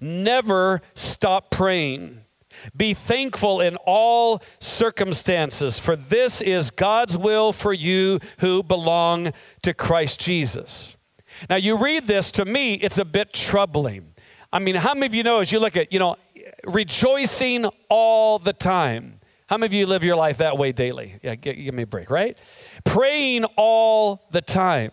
Never 0.00 0.82
stop 0.94 1.50
praying. 1.50 2.20
Be 2.76 2.94
thankful 2.94 3.60
in 3.60 3.76
all 3.84 4.42
circumstances, 4.60 5.78
for 5.78 5.96
this 5.96 6.40
is 6.40 6.70
God's 6.70 7.16
will 7.16 7.52
for 7.52 7.72
you 7.72 8.18
who 8.38 8.62
belong 8.62 9.32
to 9.62 9.74
Christ 9.74 10.20
Jesus. 10.20 10.96
Now, 11.48 11.56
you 11.56 11.76
read 11.76 12.06
this, 12.06 12.30
to 12.32 12.44
me, 12.44 12.74
it's 12.74 12.98
a 12.98 13.04
bit 13.04 13.32
troubling. 13.32 14.12
I 14.52 14.58
mean, 14.58 14.74
how 14.74 14.94
many 14.94 15.06
of 15.06 15.14
you 15.14 15.22
know 15.22 15.40
as 15.40 15.52
you 15.52 15.60
look 15.60 15.76
at, 15.76 15.92
you 15.92 15.98
know, 15.98 16.16
rejoicing 16.64 17.66
all 17.88 18.38
the 18.38 18.52
time? 18.52 19.20
How 19.48 19.56
many 19.56 19.66
of 19.66 19.72
you 19.72 19.86
live 19.86 20.04
your 20.04 20.16
life 20.16 20.38
that 20.38 20.58
way 20.58 20.72
daily? 20.72 21.16
Yeah, 21.22 21.34
give, 21.36 21.74
me 21.74 21.84
a 21.84 21.86
break, 21.86 22.10
right? 22.10 22.36
Praying 22.84 23.44
all 23.56 24.24
the 24.30 24.42
time. 24.42 24.90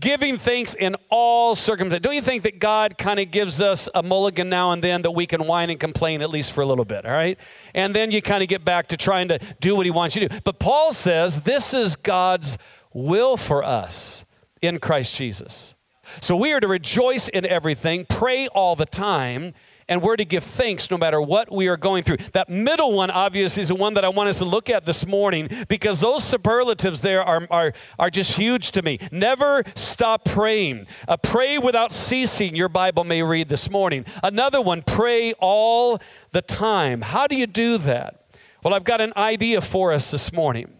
Giving 0.00 0.38
thanks 0.38 0.72
in 0.74 0.96
all 1.10 1.54
circumstances. 1.54 2.02
Don't 2.02 2.14
you 2.14 2.22
think 2.22 2.44
that 2.44 2.58
God 2.58 2.96
kind 2.96 3.20
of 3.20 3.30
gives 3.30 3.60
us 3.60 3.88
a 3.94 4.02
mulligan 4.02 4.48
now 4.48 4.72
and 4.72 4.82
then 4.82 5.02
that 5.02 5.10
we 5.10 5.26
can 5.26 5.46
whine 5.46 5.68
and 5.70 5.78
complain 5.78 6.22
at 6.22 6.30
least 6.30 6.52
for 6.52 6.62
a 6.62 6.66
little 6.66 6.84
bit, 6.86 7.04
all 7.04 7.12
right? 7.12 7.38
And 7.74 7.94
then 7.94 8.10
you 8.10 8.22
kind 8.22 8.42
of 8.42 8.48
get 8.48 8.64
back 8.64 8.88
to 8.88 8.96
trying 8.96 9.28
to 9.28 9.38
do 9.60 9.76
what 9.76 9.84
He 9.84 9.90
wants 9.90 10.16
you 10.16 10.22
to 10.26 10.28
do. 10.28 10.40
But 10.44 10.58
Paul 10.58 10.92
says 10.94 11.42
this 11.42 11.74
is 11.74 11.96
God's 11.96 12.56
will 12.94 13.36
for 13.36 13.62
us 13.62 14.24
in 14.62 14.78
Christ 14.78 15.14
Jesus. 15.16 15.74
So 16.22 16.34
we 16.36 16.52
are 16.54 16.60
to 16.60 16.68
rejoice 16.68 17.28
in 17.28 17.44
everything, 17.44 18.06
pray 18.08 18.46
all 18.48 18.76
the 18.76 18.86
time, 18.86 19.52
and 19.88 20.02
we're 20.02 20.16
to 20.16 20.24
give 20.24 20.44
thanks 20.44 20.90
no 20.90 20.96
matter 20.96 21.20
what 21.20 21.52
we 21.52 21.68
are 21.68 21.76
going 21.76 22.02
through. 22.02 22.18
That 22.32 22.48
middle 22.48 22.92
one, 22.92 23.10
obviously, 23.10 23.60
is 23.62 23.68
the 23.68 23.74
one 23.74 23.94
that 23.94 24.04
I 24.04 24.08
want 24.08 24.28
us 24.28 24.38
to 24.38 24.44
look 24.44 24.70
at 24.70 24.86
this 24.86 25.06
morning 25.06 25.48
because 25.68 26.00
those 26.00 26.24
superlatives 26.24 27.00
there 27.02 27.22
are, 27.22 27.46
are, 27.50 27.72
are 27.98 28.10
just 28.10 28.36
huge 28.36 28.70
to 28.72 28.82
me. 28.82 28.98
Never 29.12 29.62
stop 29.74 30.24
praying. 30.24 30.86
Uh, 31.06 31.16
pray 31.16 31.58
without 31.58 31.92
ceasing, 31.92 32.54
your 32.56 32.68
Bible 32.68 33.04
may 33.04 33.22
read 33.22 33.48
this 33.48 33.70
morning. 33.70 34.04
Another 34.22 34.60
one, 34.60 34.82
pray 34.82 35.32
all 35.34 36.00
the 36.32 36.42
time. 36.42 37.02
How 37.02 37.26
do 37.26 37.36
you 37.36 37.46
do 37.46 37.78
that? 37.78 38.26
Well, 38.62 38.72
I've 38.72 38.84
got 38.84 39.00
an 39.00 39.12
idea 39.16 39.60
for 39.60 39.92
us 39.92 40.10
this 40.10 40.32
morning 40.32 40.70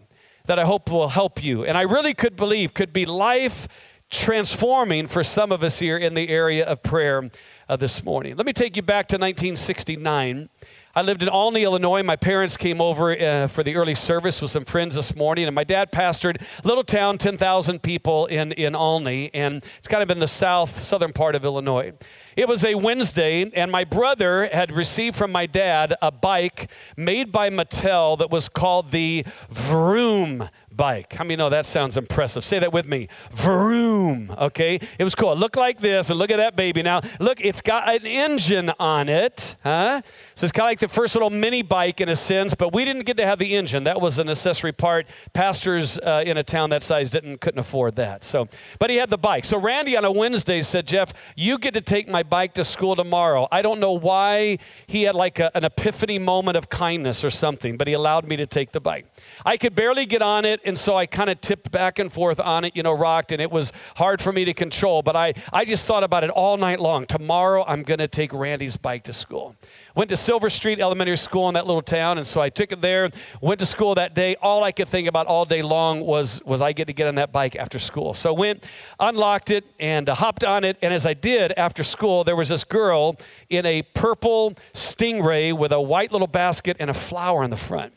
that 0.45 0.57
I 0.57 0.65
hope 0.65 0.89
will 0.89 1.09
help 1.09 1.43
you. 1.43 1.63
And 1.65 1.77
I 1.77 1.81
really 1.81 2.13
could 2.13 2.35
believe 2.35 2.73
could 2.73 2.93
be 2.93 3.05
life 3.05 3.67
transforming 4.09 5.07
for 5.07 5.23
some 5.23 5.51
of 5.51 5.63
us 5.63 5.79
here 5.79 5.97
in 5.97 6.13
the 6.13 6.29
area 6.29 6.63
of 6.65 6.81
prayer 6.83 7.29
uh, 7.67 7.75
this 7.75 8.03
morning. 8.03 8.35
Let 8.35 8.45
me 8.45 8.53
take 8.53 8.75
you 8.75 8.81
back 8.81 9.07
to 9.09 9.15
1969. 9.15 10.49
I 10.97 11.01
lived 11.01 11.21
in 11.23 11.27
Olney, 11.27 11.63
Illinois. 11.63 12.03
My 12.03 12.15
parents 12.15 12.55
came 12.55 12.79
over 12.79 13.17
uh, 13.19 13.47
for 13.47 13.63
the 13.63 13.75
early 13.75 13.95
service 13.95 14.41
with 14.41 14.49
some 14.51 14.63
friends 14.63 14.95
this 14.95 15.13
morning, 15.13 15.45
and 15.45 15.53
my 15.53 15.65
dad 15.65 15.91
pastored 15.91 16.41
little 16.63 16.85
town, 16.85 17.17
10,000 17.17 17.81
people 17.81 18.27
in, 18.27 18.53
in 18.53 18.75
Olney, 18.75 19.29
and 19.33 19.61
it's 19.77 19.89
kind 19.89 20.01
of 20.01 20.09
in 20.09 20.19
the 20.19 20.27
south, 20.27 20.81
southern 20.81 21.11
part 21.11 21.35
of 21.35 21.43
Illinois. 21.43 21.91
It 22.37 22.47
was 22.47 22.63
a 22.63 22.75
Wednesday, 22.75 23.49
and 23.53 23.71
my 23.71 23.83
brother 23.83 24.47
had 24.53 24.71
received 24.71 25.17
from 25.17 25.33
my 25.33 25.45
dad 25.47 25.95
a 26.01 26.11
bike 26.11 26.69
made 26.95 27.29
by 27.29 27.49
Mattel 27.49 28.17
that 28.17 28.29
was 28.29 28.47
called 28.47 28.91
the 28.91 29.25
Vroom 29.49 30.49
bike. 30.75 31.13
How 31.13 31.23
I 31.23 31.27
many 31.27 31.37
know 31.37 31.49
that 31.49 31.65
sounds 31.65 31.97
impressive? 31.97 32.43
Say 32.45 32.59
that 32.59 32.71
with 32.73 32.85
me. 32.85 33.07
Vroom. 33.31 34.33
Okay, 34.37 34.79
it 34.97 35.03
was 35.03 35.15
cool. 35.15 35.35
Look 35.35 35.55
like 35.55 35.79
this, 35.79 36.09
and 36.09 36.19
look 36.19 36.29
at 36.31 36.37
that 36.37 36.55
baby. 36.55 36.81
Now 36.83 37.01
look, 37.19 37.39
it's 37.41 37.61
got 37.61 37.89
an 37.89 38.05
engine 38.05 38.71
on 38.79 39.09
it, 39.09 39.55
huh? 39.63 40.01
So 40.35 40.45
it's 40.45 40.51
kind 40.51 40.65
of 40.67 40.71
like 40.71 40.79
the 40.79 40.87
first 40.87 41.15
little 41.15 41.29
mini 41.29 41.61
bike 41.61 42.01
in 42.01 42.09
a 42.09 42.15
sense. 42.15 42.53
But 42.55 42.73
we 42.73 42.85
didn't 42.85 43.03
get 43.05 43.17
to 43.17 43.25
have 43.25 43.39
the 43.39 43.55
engine. 43.55 43.83
That 43.85 44.01
was 44.01 44.19
an 44.19 44.29
accessory 44.29 44.71
part. 44.71 45.07
Pastors 45.33 45.97
uh, 45.99 46.23
in 46.25 46.37
a 46.37 46.43
town 46.43 46.69
that 46.71 46.83
size 46.83 47.09
didn't 47.09 47.39
couldn't 47.41 47.59
afford 47.59 47.95
that. 47.95 48.23
So, 48.23 48.47
but 48.79 48.89
he 48.89 48.97
had 48.97 49.09
the 49.09 49.17
bike. 49.17 49.45
So 49.45 49.57
Randy 49.59 49.95
on 49.95 50.05
a 50.05 50.11
Wednesday 50.11 50.61
said, 50.61 50.85
Jeff, 50.87 51.13
you 51.35 51.57
get 51.57 51.73
to 51.73 51.81
take 51.81 52.07
my 52.07 52.23
bike 52.23 52.53
to 52.55 52.63
school 52.63 52.95
tomorrow. 52.95 53.47
I 53.51 53.61
don't 53.61 53.79
know 53.79 53.91
why 53.93 54.59
he 54.87 55.03
had 55.03 55.15
like 55.15 55.39
a, 55.39 55.55
an 55.55 55.63
epiphany 55.63 56.19
moment 56.19 56.57
of 56.57 56.69
kindness 56.69 57.23
or 57.23 57.29
something, 57.29 57.77
but 57.77 57.87
he 57.87 57.93
allowed 57.93 58.27
me 58.27 58.35
to 58.37 58.45
take 58.45 58.71
the 58.71 58.79
bike. 58.79 59.05
I 59.43 59.57
could 59.57 59.75
barely 59.75 60.05
get 60.05 60.21
on 60.21 60.45
it, 60.45 60.61
and 60.63 60.77
so 60.77 60.95
I 60.95 61.07
kind 61.07 61.29
of 61.29 61.41
tipped 61.41 61.71
back 61.71 61.99
and 61.99 62.13
forth 62.13 62.39
on 62.39 62.63
it, 62.65 62.75
you 62.75 62.83
know, 62.83 62.93
rocked, 62.93 63.31
and 63.31 63.41
it 63.41 63.51
was 63.51 63.73
hard 63.97 64.21
for 64.21 64.31
me 64.31 64.45
to 64.45 64.53
control. 64.53 65.01
But 65.01 65.15
I, 65.15 65.33
I 65.51 65.65
just 65.65 65.85
thought 65.85 66.03
about 66.03 66.23
it 66.23 66.29
all 66.29 66.57
night 66.57 66.79
long. 66.79 67.05
Tomorrow, 67.05 67.65
I'm 67.67 67.83
going 67.83 67.97
to 67.97 68.07
take 68.07 68.31
Randy's 68.31 68.77
bike 68.77 69.03
to 69.05 69.13
school. 69.13 69.55
Went 69.95 70.09
to 70.09 70.17
Silver 70.17 70.49
Street 70.49 70.79
Elementary 70.79 71.17
School 71.17 71.47
in 71.47 71.53
that 71.55 71.65
little 71.65 71.81
town, 71.81 72.17
and 72.17 72.27
so 72.27 72.39
I 72.41 72.49
took 72.49 72.71
it 72.71 72.81
there. 72.81 73.09
Went 73.41 73.59
to 73.61 73.65
school 73.65 73.95
that 73.95 74.13
day. 74.13 74.35
All 74.41 74.63
I 74.63 74.71
could 74.71 74.87
think 74.87 75.07
about 75.07 75.25
all 75.25 75.45
day 75.45 75.61
long 75.61 76.01
was 76.01 76.41
was 76.45 76.61
I 76.61 76.73
get 76.73 76.85
to 76.87 76.93
get 76.93 77.07
on 77.07 77.15
that 77.15 77.31
bike 77.31 77.55
after 77.55 77.79
school. 77.79 78.13
So 78.13 78.33
went, 78.33 78.63
unlocked 78.99 79.51
it, 79.51 79.65
and 79.79 80.09
uh, 80.09 80.15
hopped 80.15 80.43
on 80.43 80.63
it. 80.63 80.77
And 80.81 80.93
as 80.93 81.05
I 81.05 81.13
did 81.13 81.53
after 81.57 81.83
school, 81.83 82.23
there 82.23 82.35
was 82.35 82.49
this 82.49 82.63
girl 82.65 83.15
in 83.49 83.65
a 83.65 83.81
purple 83.83 84.53
stingray 84.73 85.57
with 85.57 85.71
a 85.71 85.81
white 85.81 86.11
little 86.11 86.27
basket 86.27 86.77
and 86.79 86.89
a 86.89 86.93
flower 86.93 87.43
in 87.43 87.49
the 87.49 87.55
front 87.57 87.93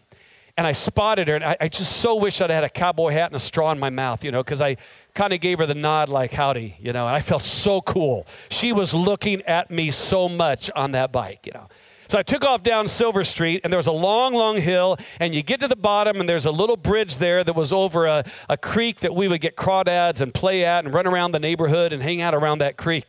and 0.58 0.66
I 0.66 0.72
spotted 0.72 1.28
her, 1.28 1.36
and 1.36 1.44
I, 1.44 1.56
I, 1.60 1.68
just 1.68 1.98
so 1.98 2.16
wish 2.16 2.40
I'd 2.40 2.50
had 2.50 2.64
a 2.64 2.68
cowboy 2.68 3.12
hat 3.12 3.26
and 3.26 3.36
a 3.36 3.38
straw 3.38 3.70
in 3.70 3.78
my 3.78 3.90
mouth, 3.90 4.24
you 4.24 4.32
know, 4.32 4.42
because 4.42 4.60
I 4.60 4.76
kind 5.14 5.32
of 5.32 5.38
gave 5.40 5.58
her 5.60 5.66
the 5.66 5.74
nod, 5.74 6.08
like, 6.08 6.32
howdy, 6.32 6.74
you 6.80 6.92
know, 6.92 7.06
and 7.06 7.14
I 7.14 7.20
felt 7.20 7.42
so 7.42 7.80
cool. 7.80 8.26
She 8.50 8.72
was 8.72 8.92
looking 8.92 9.40
at 9.42 9.70
me 9.70 9.92
so 9.92 10.28
much 10.28 10.68
on 10.74 10.90
that 10.92 11.12
bike, 11.12 11.46
you 11.46 11.52
know. 11.54 11.68
So 12.08 12.18
I 12.18 12.24
took 12.24 12.42
off 12.44 12.64
down 12.64 12.88
Silver 12.88 13.22
Street, 13.22 13.60
and 13.62 13.72
there 13.72 13.78
was 13.78 13.86
a 13.86 13.92
long, 13.92 14.34
long 14.34 14.60
hill, 14.60 14.96
and 15.20 15.32
you 15.32 15.44
get 15.44 15.60
to 15.60 15.68
the 15.68 15.76
bottom, 15.76 16.18
and 16.18 16.28
there's 16.28 16.46
a 16.46 16.50
little 16.50 16.76
bridge 16.76 17.18
there 17.18 17.44
that 17.44 17.54
was 17.54 17.72
over 17.72 18.06
a, 18.06 18.24
a 18.48 18.56
creek 18.56 18.98
that 19.00 19.14
we 19.14 19.28
would 19.28 19.40
get 19.40 19.56
crawdads 19.56 20.20
and 20.20 20.34
play 20.34 20.64
at 20.64 20.84
and 20.84 20.92
run 20.92 21.06
around 21.06 21.30
the 21.32 21.38
neighborhood 21.40 21.92
and 21.92 22.02
hang 22.02 22.20
out 22.20 22.34
around 22.34 22.58
that 22.60 22.76
creek. 22.76 23.04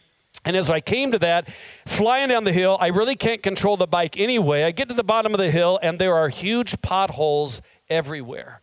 And 0.45 0.55
as 0.55 0.69
I 0.69 0.79
came 0.79 1.11
to 1.11 1.19
that, 1.19 1.49
flying 1.85 2.29
down 2.29 2.43
the 2.45 2.53
hill, 2.53 2.77
I 2.79 2.87
really 2.87 3.15
can't 3.15 3.43
control 3.43 3.75
the 3.77 3.87
bike 3.87 4.17
anyway. 4.17 4.63
I 4.63 4.71
get 4.71 4.87
to 4.87 4.93
the 4.95 5.03
bottom 5.03 5.33
of 5.33 5.37
the 5.39 5.51
hill, 5.51 5.79
and 5.81 5.99
there 5.99 6.15
are 6.15 6.29
huge 6.29 6.81
potholes 6.81 7.61
everywhere. 7.89 8.61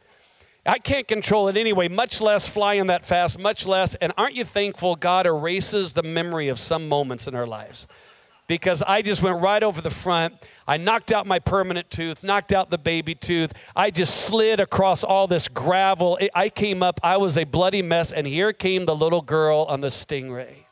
I 0.64 0.78
can't 0.78 1.06
control 1.06 1.47
it 1.49 1.56
anyway, 1.56 1.87
much 1.88 2.21
less 2.21 2.49
flying 2.49 2.87
that 2.87 3.04
fast, 3.04 3.38
much 3.38 3.66
less. 3.66 3.95
And 3.97 4.12
aren't 4.16 4.35
you 4.35 4.45
thankful 4.45 4.97
God 4.97 5.26
erases 5.26 5.92
the 5.92 6.02
memory 6.02 6.49
of 6.49 6.59
some 6.59 6.88
moments 6.88 7.28
in 7.28 7.35
our 7.37 7.47
lives? 7.47 7.87
Because 8.49 8.83
I 8.83 9.02
just 9.02 9.23
went 9.23 9.40
right 9.40 9.62
over 9.62 9.80
the 9.80 9.90
front. 9.90 10.35
I 10.66 10.76
knocked 10.76 11.12
out 11.12 11.26
my 11.26 11.38
permanent 11.38 11.90
tooth, 11.90 12.25
knocked 12.25 12.52
out 12.52 12.71
the 12.71 12.78
baby 12.78 13.14
tooth. 13.14 13.52
I 13.76 13.90
just 13.90 14.23
slid 14.23 14.59
across 14.61 15.04
all 15.04 15.26
this 15.26 15.47
gravel. 15.47 16.18
I 16.35 16.49
came 16.49 16.83
up, 16.83 17.00
I 17.02 17.16
was 17.16 17.37
a 17.37 17.45
bloody 17.45 17.83
mess, 17.83 18.11
and 18.12 18.26
here 18.26 18.52
came 18.52 18.87
the 18.87 18.97
little 18.97 19.21
girl 19.23 19.66
on 19.68 19.83
the 19.83 19.88
stingray. 19.88 20.65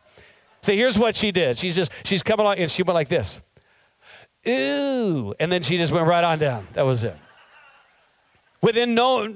So 0.65 0.73
here's 0.73 0.99
what 0.99 1.15
she 1.15 1.31
did. 1.31 1.59
She's 1.59 1.77
just, 1.77 1.93
she's 2.05 2.23
coming 2.23 2.47
on, 2.47 2.57
and 2.57 2.71
she 2.71 2.83
went 2.83 2.95
like 2.95 3.09
this. 3.11 3.39
Ooh. 4.49 5.35
And 5.39 5.53
then 5.53 5.63
she 5.63 5.77
just 5.77 5.93
went 5.93 6.07
right 6.07 6.25
on 6.25 6.39
down. 6.39 6.67
That 6.73 6.87
was 6.87 7.05
it. 7.05 7.15
Within 8.63 8.95
no, 8.95 9.31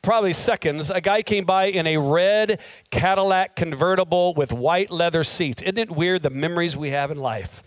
probably 0.00 0.32
seconds, 0.32 0.90
a 0.90 1.02
guy 1.02 1.20
came 1.22 1.44
by 1.44 1.64
in 1.66 1.86
a 1.86 1.98
red 1.98 2.60
Cadillac 2.90 3.56
convertible 3.56 4.32
with 4.32 4.52
white 4.54 4.90
leather 4.90 5.22
seats. 5.22 5.60
Isn't 5.60 5.76
it 5.76 5.90
weird 5.90 6.22
the 6.22 6.30
memories 6.30 6.74
we 6.78 6.88
have 6.92 7.10
in 7.10 7.18
life? 7.18 7.62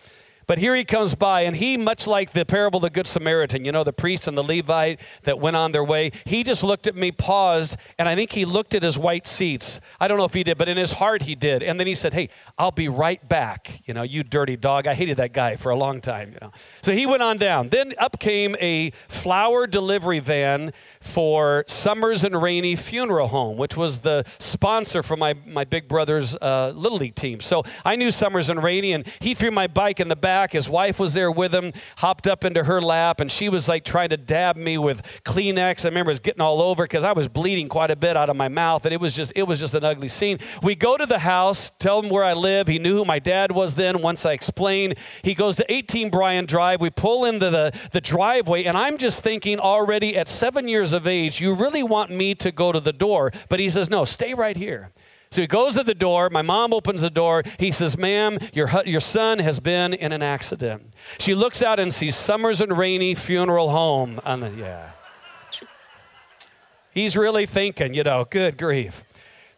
But 0.48 0.60
here 0.60 0.78
he 0.78 0.86
comes 0.86 1.14
by, 1.14 1.42
and 1.42 1.58
he, 1.58 1.76
much 1.76 2.08
like 2.08 2.32
the 2.32 2.46
parable 2.46 2.78
of 2.78 2.84
the 2.84 2.90
Good 2.90 3.06
Samaritan, 3.06 3.66
you 3.66 3.74
know, 3.74 3.84
the 3.84 3.92
priest 3.92 4.30
and 4.30 4.38
the 4.38 4.42
Levite 4.44 4.98
that 5.24 5.40
went 5.40 5.58
on 5.58 5.74
their 5.74 5.84
way, 5.84 6.10
he 6.26 6.42
just 6.42 6.64
looked 6.64 6.88
at 6.88 6.96
me, 6.96 7.12
paused, 7.12 7.76
and 8.00 8.08
I 8.08 8.16
think 8.16 8.32
he 8.32 8.46
looked 8.46 8.74
at 8.74 8.82
his 8.82 8.98
white 8.98 9.28
seats. 9.28 9.82
I 10.00 10.08
don't 10.08 10.18
know 10.18 10.24
if 10.24 10.34
he 10.34 10.44
did, 10.44 10.58
but 10.58 10.70
in 10.70 10.78
his 10.78 10.94
heart 10.94 11.24
he 11.24 11.36
did. 11.36 11.62
And 11.62 11.78
then 11.78 11.86
he 11.86 11.96
said, 11.96 12.14
Hey, 12.14 12.30
I'll 12.58 12.72
be 12.72 12.88
right 12.88 13.28
back. 13.28 13.82
You 13.84 13.94
know, 13.94 14.04
you 14.04 14.24
dirty 14.24 14.56
dog. 14.56 14.88
I 14.88 14.94
hated 14.94 15.18
that 15.18 15.34
guy 15.34 15.58
for 15.58 15.70
a 15.70 15.76
long 15.76 16.00
time, 16.00 16.32
you 16.32 16.38
know. 16.42 16.54
So 16.82 16.94
he 16.94 17.06
went 17.06 17.22
on 17.24 17.36
down. 17.36 17.68
Then 17.68 17.92
up 17.98 18.18
came 18.18 18.56
a 18.62 18.92
flower 19.10 19.68
delivery 19.68 20.20
van 20.22 20.72
for 21.02 21.66
Summers 21.68 22.24
and 22.24 22.42
Rainy 22.42 22.78
Funeral 22.78 23.28
Home, 23.28 23.58
which 23.58 23.76
was 23.76 24.00
the 24.00 24.24
sponsor 24.40 25.04
for 25.04 25.18
my, 25.18 25.34
my 25.46 25.66
big 25.66 25.90
brother's 25.90 26.38
uh, 26.38 26.72
Little 26.74 27.00
League 27.00 27.16
team. 27.16 27.42
So 27.42 27.64
I 27.84 27.98
knew 27.98 28.12
Summers 28.12 28.50
and 28.50 28.64
Rainy, 28.64 28.94
and 28.94 29.06
he 29.20 29.34
threw 29.34 29.52
my 29.52 29.68
bike 29.68 30.00
in 30.00 30.08
the 30.08 30.16
back 30.16 30.37
back. 30.38 30.52
His 30.54 30.70
wife 30.70 31.00
was 31.00 31.16
there 31.16 31.32
with 31.32 31.52
him, 31.56 31.74
hopped 31.98 32.28
up 32.28 32.46
into 32.46 32.66
her 32.66 32.80
lap, 32.80 33.20
and 33.20 33.32
she 33.32 33.50
was 33.50 33.68
like 33.68 33.84
trying 33.84 34.10
to 34.10 34.18
dab 34.18 34.56
me 34.56 34.78
with 34.78 35.02
Kleenex. 35.26 35.84
I 35.84 35.88
remember 35.88 36.12
it 36.12 36.18
was 36.18 36.20
getting 36.20 36.42
all 36.42 36.62
over 36.62 36.84
because 36.84 37.04
I 37.04 37.12
was 37.12 37.28
bleeding 37.28 37.68
quite 37.68 37.90
a 37.90 37.96
bit 37.96 38.16
out 38.16 38.30
of 38.30 38.36
my 38.36 38.48
mouth, 38.48 38.86
and 38.86 38.94
it 38.94 39.02
was 39.02 39.16
just 39.16 39.34
it 39.36 39.44
was 39.48 39.60
just 39.60 39.74
an 39.74 39.84
ugly 39.84 40.10
scene. 40.10 40.38
We 40.62 40.76
go 40.76 40.96
to 40.96 41.08
the 41.08 41.20
house, 41.20 41.72
tell 41.80 42.00
him 42.04 42.10
where 42.12 42.24
I 42.24 42.34
live. 42.34 42.68
He 42.68 42.78
knew 42.78 42.98
who 42.98 43.06
my 43.06 43.18
dad 43.18 43.52
was 43.52 43.76
then. 43.76 44.02
Once 44.04 44.28
I 44.28 44.34
explained, 44.34 44.96
he 45.24 45.34
goes 45.34 45.56
to 45.56 45.66
18 45.72 46.12
Bryan 46.12 46.46
Drive. 46.46 46.82
We 46.82 46.92
pull 46.92 47.26
into 47.26 47.50
the, 47.50 47.72
the 47.92 48.02
driveway, 48.02 48.66
and 48.66 48.78
I'm 48.78 49.00
just 49.00 49.24
thinking 49.24 49.60
already 49.60 50.16
at 50.16 50.28
seven 50.30 50.68
years 50.68 50.94
of 50.94 51.08
age, 51.08 51.42
you 51.42 51.54
really 51.56 51.82
want 51.84 52.12
me 52.12 52.36
to 52.36 52.52
go 52.52 52.72
to 52.72 52.80
the 52.80 52.94
door? 52.94 53.32
But 53.50 53.60
he 53.60 53.70
says, 53.72 53.90
no, 53.90 54.06
stay 54.06 54.34
right 54.36 54.56
here. 54.56 54.92
So 55.30 55.42
he 55.42 55.48
goes 55.48 55.76
to 55.76 55.84
the 55.84 55.96
door. 55.96 56.30
My 56.30 56.42
mom 56.42 56.74
opens 56.74 57.02
the 57.02 57.10
door. 57.10 57.44
He 57.60 57.72
says, 57.72 57.98
Ma'am, 57.98 58.40
your, 58.54 58.70
your 58.86 59.00
son 59.02 59.40
has 59.40 59.60
been 59.60 59.94
in 59.94 60.12
an 60.12 60.24
accident. 60.24 60.94
She 61.20 61.36
looks 61.36 61.62
out 61.62 61.80
and 61.80 61.94
sees 61.94 62.16
Summers 62.16 62.62
and 62.62 62.78
Rainy 62.78 63.14
Funeral 63.16 63.70
Home. 63.70 64.20
On 64.24 64.40
the, 64.40 64.52
yeah. 64.52 64.92
He's 66.92 67.16
really 67.18 67.46
thinking, 67.46 67.94
you 67.94 68.04
know, 68.04 68.26
good 68.30 68.58
grief. 68.58 69.04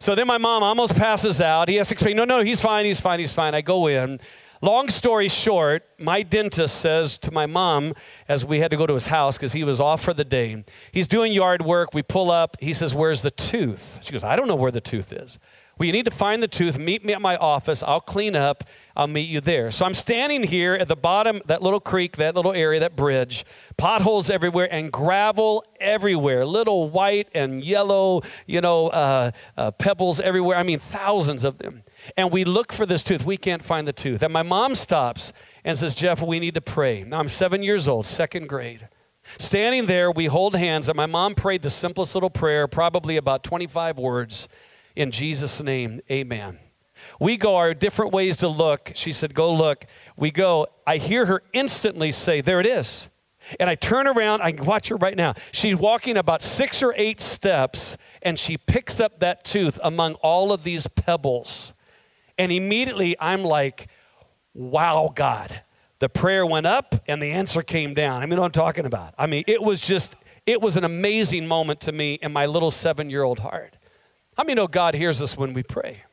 So 0.00 0.14
then 0.14 0.26
my 0.26 0.38
mom 0.38 0.62
almost 0.62 0.96
passes 0.96 1.40
out. 1.40 1.68
He 1.68 1.76
has 1.76 1.88
to 1.88 1.94
explain, 1.94 2.16
No, 2.16 2.24
no, 2.24 2.42
he's 2.42 2.60
fine, 2.60 2.84
he's 2.84 3.00
fine, 3.00 3.18
he's 3.18 3.34
fine. 3.34 3.54
I 3.54 3.60
go 3.60 3.86
in. 3.86 4.18
Long 4.62 4.90
story 4.90 5.28
short, 5.28 5.84
my 5.98 6.22
dentist 6.22 6.78
says 6.78 7.16
to 7.18 7.30
my 7.30 7.46
mom 7.46 7.94
as 8.28 8.44
we 8.44 8.58
had 8.60 8.70
to 8.72 8.76
go 8.76 8.86
to 8.86 8.92
his 8.92 9.06
house 9.06 9.38
because 9.38 9.54
he 9.54 9.64
was 9.64 9.80
off 9.80 10.02
for 10.02 10.12
the 10.12 10.24
day, 10.24 10.64
he's 10.92 11.06
doing 11.08 11.32
yard 11.32 11.62
work. 11.64 11.94
We 11.94 12.02
pull 12.02 12.30
up. 12.30 12.58
He 12.60 12.72
says, 12.74 12.94
Where's 12.94 13.22
the 13.22 13.30
tooth? 13.30 14.00
She 14.02 14.12
goes, 14.12 14.24
I 14.24 14.36
don't 14.36 14.48
know 14.48 14.54
where 14.56 14.70
the 14.72 14.80
tooth 14.80 15.12
is. 15.12 15.38
Well, 15.80 15.86
you 15.86 15.92
need 15.94 16.04
to 16.04 16.10
find 16.10 16.42
the 16.42 16.48
tooth. 16.48 16.76
Meet 16.76 17.06
me 17.06 17.14
at 17.14 17.22
my 17.22 17.38
office. 17.38 17.82
I'll 17.82 18.02
clean 18.02 18.36
up. 18.36 18.64
I'll 18.94 19.06
meet 19.06 19.30
you 19.30 19.40
there. 19.40 19.70
So 19.70 19.86
I'm 19.86 19.94
standing 19.94 20.42
here 20.42 20.74
at 20.74 20.88
the 20.88 20.94
bottom, 20.96 21.40
that 21.46 21.62
little 21.62 21.80
creek, 21.80 22.18
that 22.18 22.34
little 22.36 22.52
area, 22.52 22.78
that 22.80 22.96
bridge, 22.96 23.46
potholes 23.78 24.28
everywhere 24.28 24.68
and 24.70 24.92
gravel 24.92 25.64
everywhere, 25.80 26.44
little 26.44 26.90
white 26.90 27.28
and 27.34 27.64
yellow, 27.64 28.20
you 28.46 28.60
know, 28.60 28.88
uh, 28.88 29.30
uh, 29.56 29.70
pebbles 29.70 30.20
everywhere. 30.20 30.58
I 30.58 30.64
mean, 30.64 30.78
thousands 30.78 31.44
of 31.44 31.56
them. 31.56 31.82
And 32.14 32.30
we 32.30 32.44
look 32.44 32.74
for 32.74 32.84
this 32.84 33.02
tooth. 33.02 33.24
We 33.24 33.38
can't 33.38 33.64
find 33.64 33.88
the 33.88 33.94
tooth. 33.94 34.22
And 34.22 34.34
my 34.34 34.42
mom 34.42 34.74
stops 34.74 35.32
and 35.64 35.78
says, 35.78 35.94
Jeff, 35.94 36.20
we 36.20 36.38
need 36.40 36.52
to 36.54 36.60
pray. 36.60 37.04
Now 37.04 37.20
I'm 37.20 37.30
seven 37.30 37.62
years 37.62 37.88
old, 37.88 38.04
second 38.06 38.50
grade. 38.50 38.90
Standing 39.38 39.86
there, 39.86 40.10
we 40.10 40.26
hold 40.26 40.56
hands, 40.56 40.90
and 40.90 40.96
my 40.96 41.06
mom 41.06 41.34
prayed 41.34 41.62
the 41.62 41.70
simplest 41.70 42.14
little 42.14 42.28
prayer, 42.30 42.68
probably 42.68 43.16
about 43.16 43.42
25 43.44 43.96
words. 43.96 44.46
In 44.96 45.10
Jesus' 45.10 45.60
name, 45.62 46.00
amen. 46.10 46.58
We 47.18 47.36
go 47.36 47.56
our 47.56 47.72
different 47.74 48.12
ways 48.12 48.36
to 48.38 48.48
look. 48.48 48.92
She 48.94 49.12
said, 49.12 49.34
Go 49.34 49.54
look. 49.54 49.84
We 50.16 50.30
go. 50.30 50.66
I 50.86 50.98
hear 50.98 51.26
her 51.26 51.42
instantly 51.52 52.12
say, 52.12 52.40
There 52.40 52.60
it 52.60 52.66
is. 52.66 53.08
And 53.58 53.70
I 53.70 53.74
turn 53.74 54.06
around, 54.06 54.42
I 54.42 54.52
watch 54.62 54.88
her 54.88 54.96
right 54.96 55.16
now. 55.16 55.32
She's 55.50 55.74
walking 55.74 56.18
about 56.18 56.42
six 56.42 56.82
or 56.82 56.92
eight 56.98 57.22
steps, 57.22 57.96
and 58.20 58.38
she 58.38 58.58
picks 58.58 59.00
up 59.00 59.20
that 59.20 59.44
tooth 59.44 59.78
among 59.82 60.14
all 60.16 60.52
of 60.52 60.62
these 60.62 60.86
pebbles. 60.88 61.72
And 62.36 62.52
immediately 62.52 63.16
I'm 63.18 63.42
like, 63.44 63.88
Wow, 64.52 65.12
God. 65.14 65.62
The 66.00 66.08
prayer 66.08 66.44
went 66.44 66.66
up 66.66 66.96
and 67.06 67.22
the 67.22 67.30
answer 67.30 67.62
came 67.62 67.92
down. 67.94 68.22
I 68.22 68.26
mean, 68.26 68.38
I'm 68.38 68.50
talking 68.52 68.86
about? 68.86 69.14
I 69.18 69.26
mean, 69.26 69.44
it 69.46 69.62
was 69.62 69.82
just, 69.82 70.16
it 70.46 70.60
was 70.62 70.78
an 70.78 70.84
amazing 70.84 71.46
moment 71.46 71.80
to 71.82 71.92
me 71.92 72.14
in 72.14 72.32
my 72.32 72.46
little 72.46 72.70
seven 72.70 73.08
year 73.10 73.22
old 73.22 73.38
heart. 73.40 73.76
How 74.40 74.44
many 74.44 74.54
know 74.54 74.68
God 74.68 74.94
hears 74.94 75.20
us 75.20 75.36
when 75.36 75.52
we 75.52 75.62
pray? 75.62 76.04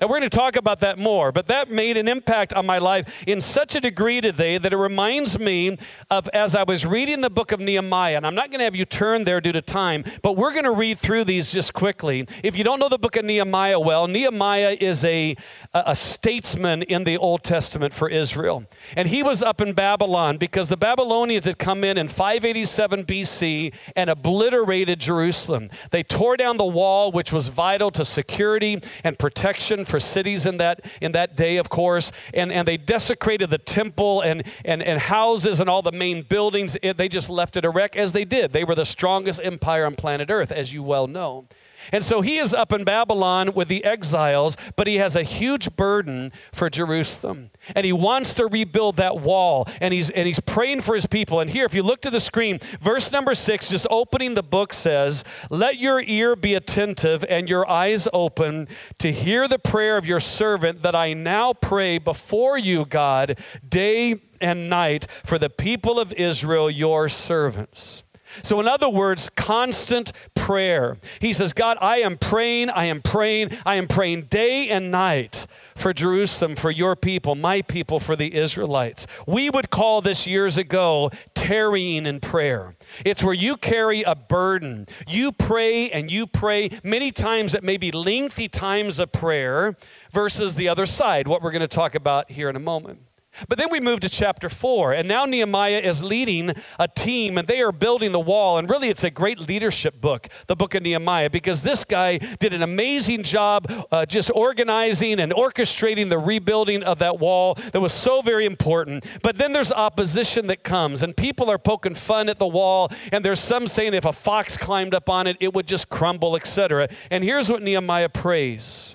Now, 0.00 0.08
we're 0.08 0.18
going 0.18 0.28
to 0.28 0.36
talk 0.36 0.56
about 0.56 0.80
that 0.80 0.98
more, 0.98 1.32
but 1.32 1.46
that 1.46 1.70
made 1.70 1.96
an 1.96 2.06
impact 2.06 2.52
on 2.52 2.66
my 2.66 2.76
life 2.78 3.24
in 3.26 3.40
such 3.40 3.74
a 3.74 3.80
degree 3.80 4.20
today 4.20 4.58
that 4.58 4.72
it 4.72 4.76
reminds 4.76 5.38
me 5.38 5.78
of 6.10 6.28
as 6.34 6.54
I 6.54 6.64
was 6.64 6.84
reading 6.84 7.22
the 7.22 7.30
book 7.30 7.50
of 7.50 7.60
Nehemiah, 7.60 8.16
and 8.16 8.26
I'm 8.26 8.34
not 8.34 8.50
going 8.50 8.58
to 8.58 8.64
have 8.64 8.76
you 8.76 8.84
turn 8.84 9.24
there 9.24 9.40
due 9.40 9.52
to 9.52 9.62
time, 9.62 10.04
but 10.22 10.32
we're 10.36 10.52
going 10.52 10.64
to 10.64 10.70
read 10.74 10.98
through 10.98 11.24
these 11.24 11.50
just 11.50 11.72
quickly. 11.72 12.28
If 12.42 12.56
you 12.58 12.64
don't 12.64 12.78
know 12.78 12.90
the 12.90 12.98
book 12.98 13.16
of 13.16 13.24
Nehemiah 13.24 13.80
well, 13.80 14.06
Nehemiah 14.06 14.76
is 14.78 15.02
a, 15.04 15.34
a 15.72 15.96
statesman 15.96 16.82
in 16.82 17.04
the 17.04 17.16
Old 17.16 17.42
Testament 17.42 17.94
for 17.94 18.10
Israel. 18.10 18.64
And 18.96 19.08
he 19.08 19.22
was 19.22 19.42
up 19.42 19.62
in 19.62 19.72
Babylon 19.72 20.36
because 20.36 20.68
the 20.68 20.76
Babylonians 20.76 21.46
had 21.46 21.58
come 21.58 21.82
in 21.82 21.96
in 21.96 22.08
587 22.08 23.04
BC 23.04 23.74
and 23.94 24.10
obliterated 24.10 25.00
Jerusalem. 25.00 25.70
They 25.90 26.02
tore 26.02 26.36
down 26.36 26.58
the 26.58 26.66
wall, 26.66 27.10
which 27.12 27.32
was 27.32 27.48
vital 27.48 27.90
to 27.92 28.04
security 28.04 28.82
and 29.02 29.18
protection 29.18 29.84
for 29.86 30.00
cities 30.00 30.44
in 30.46 30.58
that, 30.58 30.82
in 31.00 31.12
that 31.12 31.36
day, 31.36 31.56
of 31.56 31.68
course. 31.68 32.12
And, 32.34 32.52
and 32.52 32.66
they 32.68 32.76
desecrated 32.76 33.50
the 33.50 33.58
temple 33.58 34.20
and, 34.20 34.42
and, 34.64 34.82
and 34.82 35.00
houses 35.00 35.60
and 35.60 35.70
all 35.70 35.82
the 35.82 35.92
main 35.92 36.22
buildings. 36.22 36.76
It, 36.82 36.96
they 36.96 37.08
just 37.08 37.30
left 37.30 37.56
it 37.56 37.64
a 37.64 37.70
wreck, 37.70 37.96
as 37.96 38.12
they 38.12 38.24
did. 38.24 38.52
They 38.52 38.64
were 38.64 38.74
the 38.74 38.84
strongest 38.84 39.40
empire 39.42 39.86
on 39.86 39.94
planet 39.94 40.30
Earth, 40.30 40.52
as 40.52 40.72
you 40.72 40.82
well 40.82 41.06
know. 41.06 41.46
And 41.92 42.04
so 42.04 42.20
he 42.20 42.38
is 42.38 42.52
up 42.54 42.72
in 42.72 42.84
Babylon 42.84 43.52
with 43.54 43.68
the 43.68 43.84
exiles, 43.84 44.56
but 44.76 44.86
he 44.86 44.96
has 44.96 45.16
a 45.16 45.22
huge 45.22 45.74
burden 45.76 46.32
for 46.52 46.70
Jerusalem. 46.70 47.50
And 47.74 47.84
he 47.84 47.92
wants 47.92 48.34
to 48.34 48.46
rebuild 48.46 48.96
that 48.96 49.18
wall. 49.18 49.68
And 49.80 49.92
he's, 49.94 50.10
and 50.10 50.26
he's 50.26 50.40
praying 50.40 50.82
for 50.82 50.94
his 50.94 51.06
people. 51.06 51.40
And 51.40 51.50
here, 51.50 51.64
if 51.64 51.74
you 51.74 51.82
look 51.82 52.00
to 52.02 52.10
the 52.10 52.20
screen, 52.20 52.58
verse 52.80 53.12
number 53.12 53.34
six, 53.34 53.68
just 53.68 53.86
opening 53.90 54.34
the 54.34 54.42
book 54.42 54.72
says, 54.72 55.24
Let 55.50 55.78
your 55.78 56.00
ear 56.02 56.36
be 56.36 56.54
attentive 56.54 57.24
and 57.28 57.48
your 57.48 57.68
eyes 57.68 58.08
open 58.12 58.68
to 58.98 59.12
hear 59.12 59.48
the 59.48 59.58
prayer 59.58 59.96
of 59.96 60.06
your 60.06 60.20
servant 60.20 60.82
that 60.82 60.94
I 60.94 61.12
now 61.12 61.52
pray 61.52 61.98
before 61.98 62.58
you, 62.58 62.84
God, 62.84 63.38
day 63.68 64.20
and 64.40 64.68
night 64.68 65.06
for 65.24 65.38
the 65.38 65.50
people 65.50 65.98
of 65.98 66.12
Israel, 66.12 66.68
your 66.70 67.08
servants. 67.08 68.02
So, 68.42 68.60
in 68.60 68.68
other 68.68 68.88
words, 68.88 69.30
constant 69.36 70.12
prayer. 70.34 70.96
He 71.20 71.32
says, 71.32 71.52
God, 71.52 71.78
I 71.80 71.98
am 71.98 72.16
praying, 72.18 72.70
I 72.70 72.84
am 72.84 73.02
praying, 73.02 73.56
I 73.64 73.76
am 73.76 73.88
praying 73.88 74.22
day 74.22 74.68
and 74.68 74.90
night 74.90 75.46
for 75.74 75.92
Jerusalem, 75.92 76.56
for 76.56 76.70
your 76.70 76.96
people, 76.96 77.34
my 77.34 77.62
people, 77.62 78.00
for 78.00 78.16
the 78.16 78.34
Israelites. 78.34 79.06
We 79.26 79.50
would 79.50 79.70
call 79.70 80.00
this 80.00 80.26
years 80.26 80.56
ago 80.58 81.10
tarrying 81.34 82.06
in 82.06 82.20
prayer. 82.20 82.74
It's 83.04 83.22
where 83.22 83.34
you 83.34 83.56
carry 83.56 84.02
a 84.02 84.14
burden. 84.14 84.86
You 85.06 85.32
pray 85.32 85.90
and 85.90 86.10
you 86.10 86.26
pray 86.26 86.70
many 86.82 87.12
times 87.12 87.54
It 87.54 87.62
may 87.64 87.76
be 87.76 87.92
lengthy 87.92 88.48
times 88.48 88.98
of 88.98 89.12
prayer 89.12 89.76
versus 90.10 90.54
the 90.54 90.68
other 90.68 90.86
side, 90.86 91.28
what 91.28 91.42
we're 91.42 91.50
going 91.50 91.60
to 91.60 91.68
talk 91.68 91.94
about 91.94 92.30
here 92.30 92.48
in 92.48 92.56
a 92.56 92.60
moment. 92.60 93.00
But 93.48 93.58
then 93.58 93.68
we 93.70 93.80
move 93.80 94.00
to 94.00 94.08
chapter 94.08 94.48
4, 94.48 94.92
and 94.94 95.06
now 95.08 95.26
Nehemiah 95.26 95.78
is 95.84 96.02
leading 96.02 96.52
a 96.78 96.88
team, 96.88 97.36
and 97.36 97.46
they 97.46 97.60
are 97.60 97.72
building 97.72 98.12
the 98.12 98.20
wall. 98.20 98.56
And 98.58 98.68
really, 98.68 98.88
it's 98.88 99.04
a 99.04 99.10
great 99.10 99.38
leadership 99.38 100.00
book, 100.00 100.28
the 100.46 100.56
book 100.56 100.74
of 100.74 100.82
Nehemiah, 100.82 101.28
because 101.30 101.62
this 101.62 101.84
guy 101.84 102.16
did 102.18 102.52
an 102.54 102.62
amazing 102.62 103.22
job 103.24 103.70
uh, 103.92 104.06
just 104.06 104.30
organizing 104.34 105.20
and 105.20 105.32
orchestrating 105.32 106.08
the 106.08 106.18
rebuilding 106.18 106.82
of 106.82 106.98
that 107.00 107.18
wall 107.18 107.54
that 107.72 107.80
was 107.80 107.92
so 107.92 108.22
very 108.22 108.46
important. 108.46 109.04
But 109.22 109.36
then 109.38 109.52
there's 109.52 109.70
opposition 109.72 110.46
that 110.46 110.62
comes, 110.62 111.02
and 111.02 111.14
people 111.16 111.50
are 111.50 111.58
poking 111.58 111.94
fun 111.94 112.28
at 112.30 112.38
the 112.38 112.46
wall, 112.48 112.90
and 113.12 113.22
there's 113.24 113.40
some 113.40 113.68
saying 113.68 113.92
if 113.94 114.04
a 114.06 114.12
fox 114.14 114.56
climbed 114.56 114.94
up 114.94 115.08
on 115.10 115.26
it, 115.26 115.36
it 115.40 115.52
would 115.54 115.66
just 115.66 115.88
crumble, 115.90 116.36
etc. 116.36 116.88
And 117.10 117.22
here's 117.24 117.50
what 117.50 117.62
Nehemiah 117.62 118.08
prays 118.08 118.94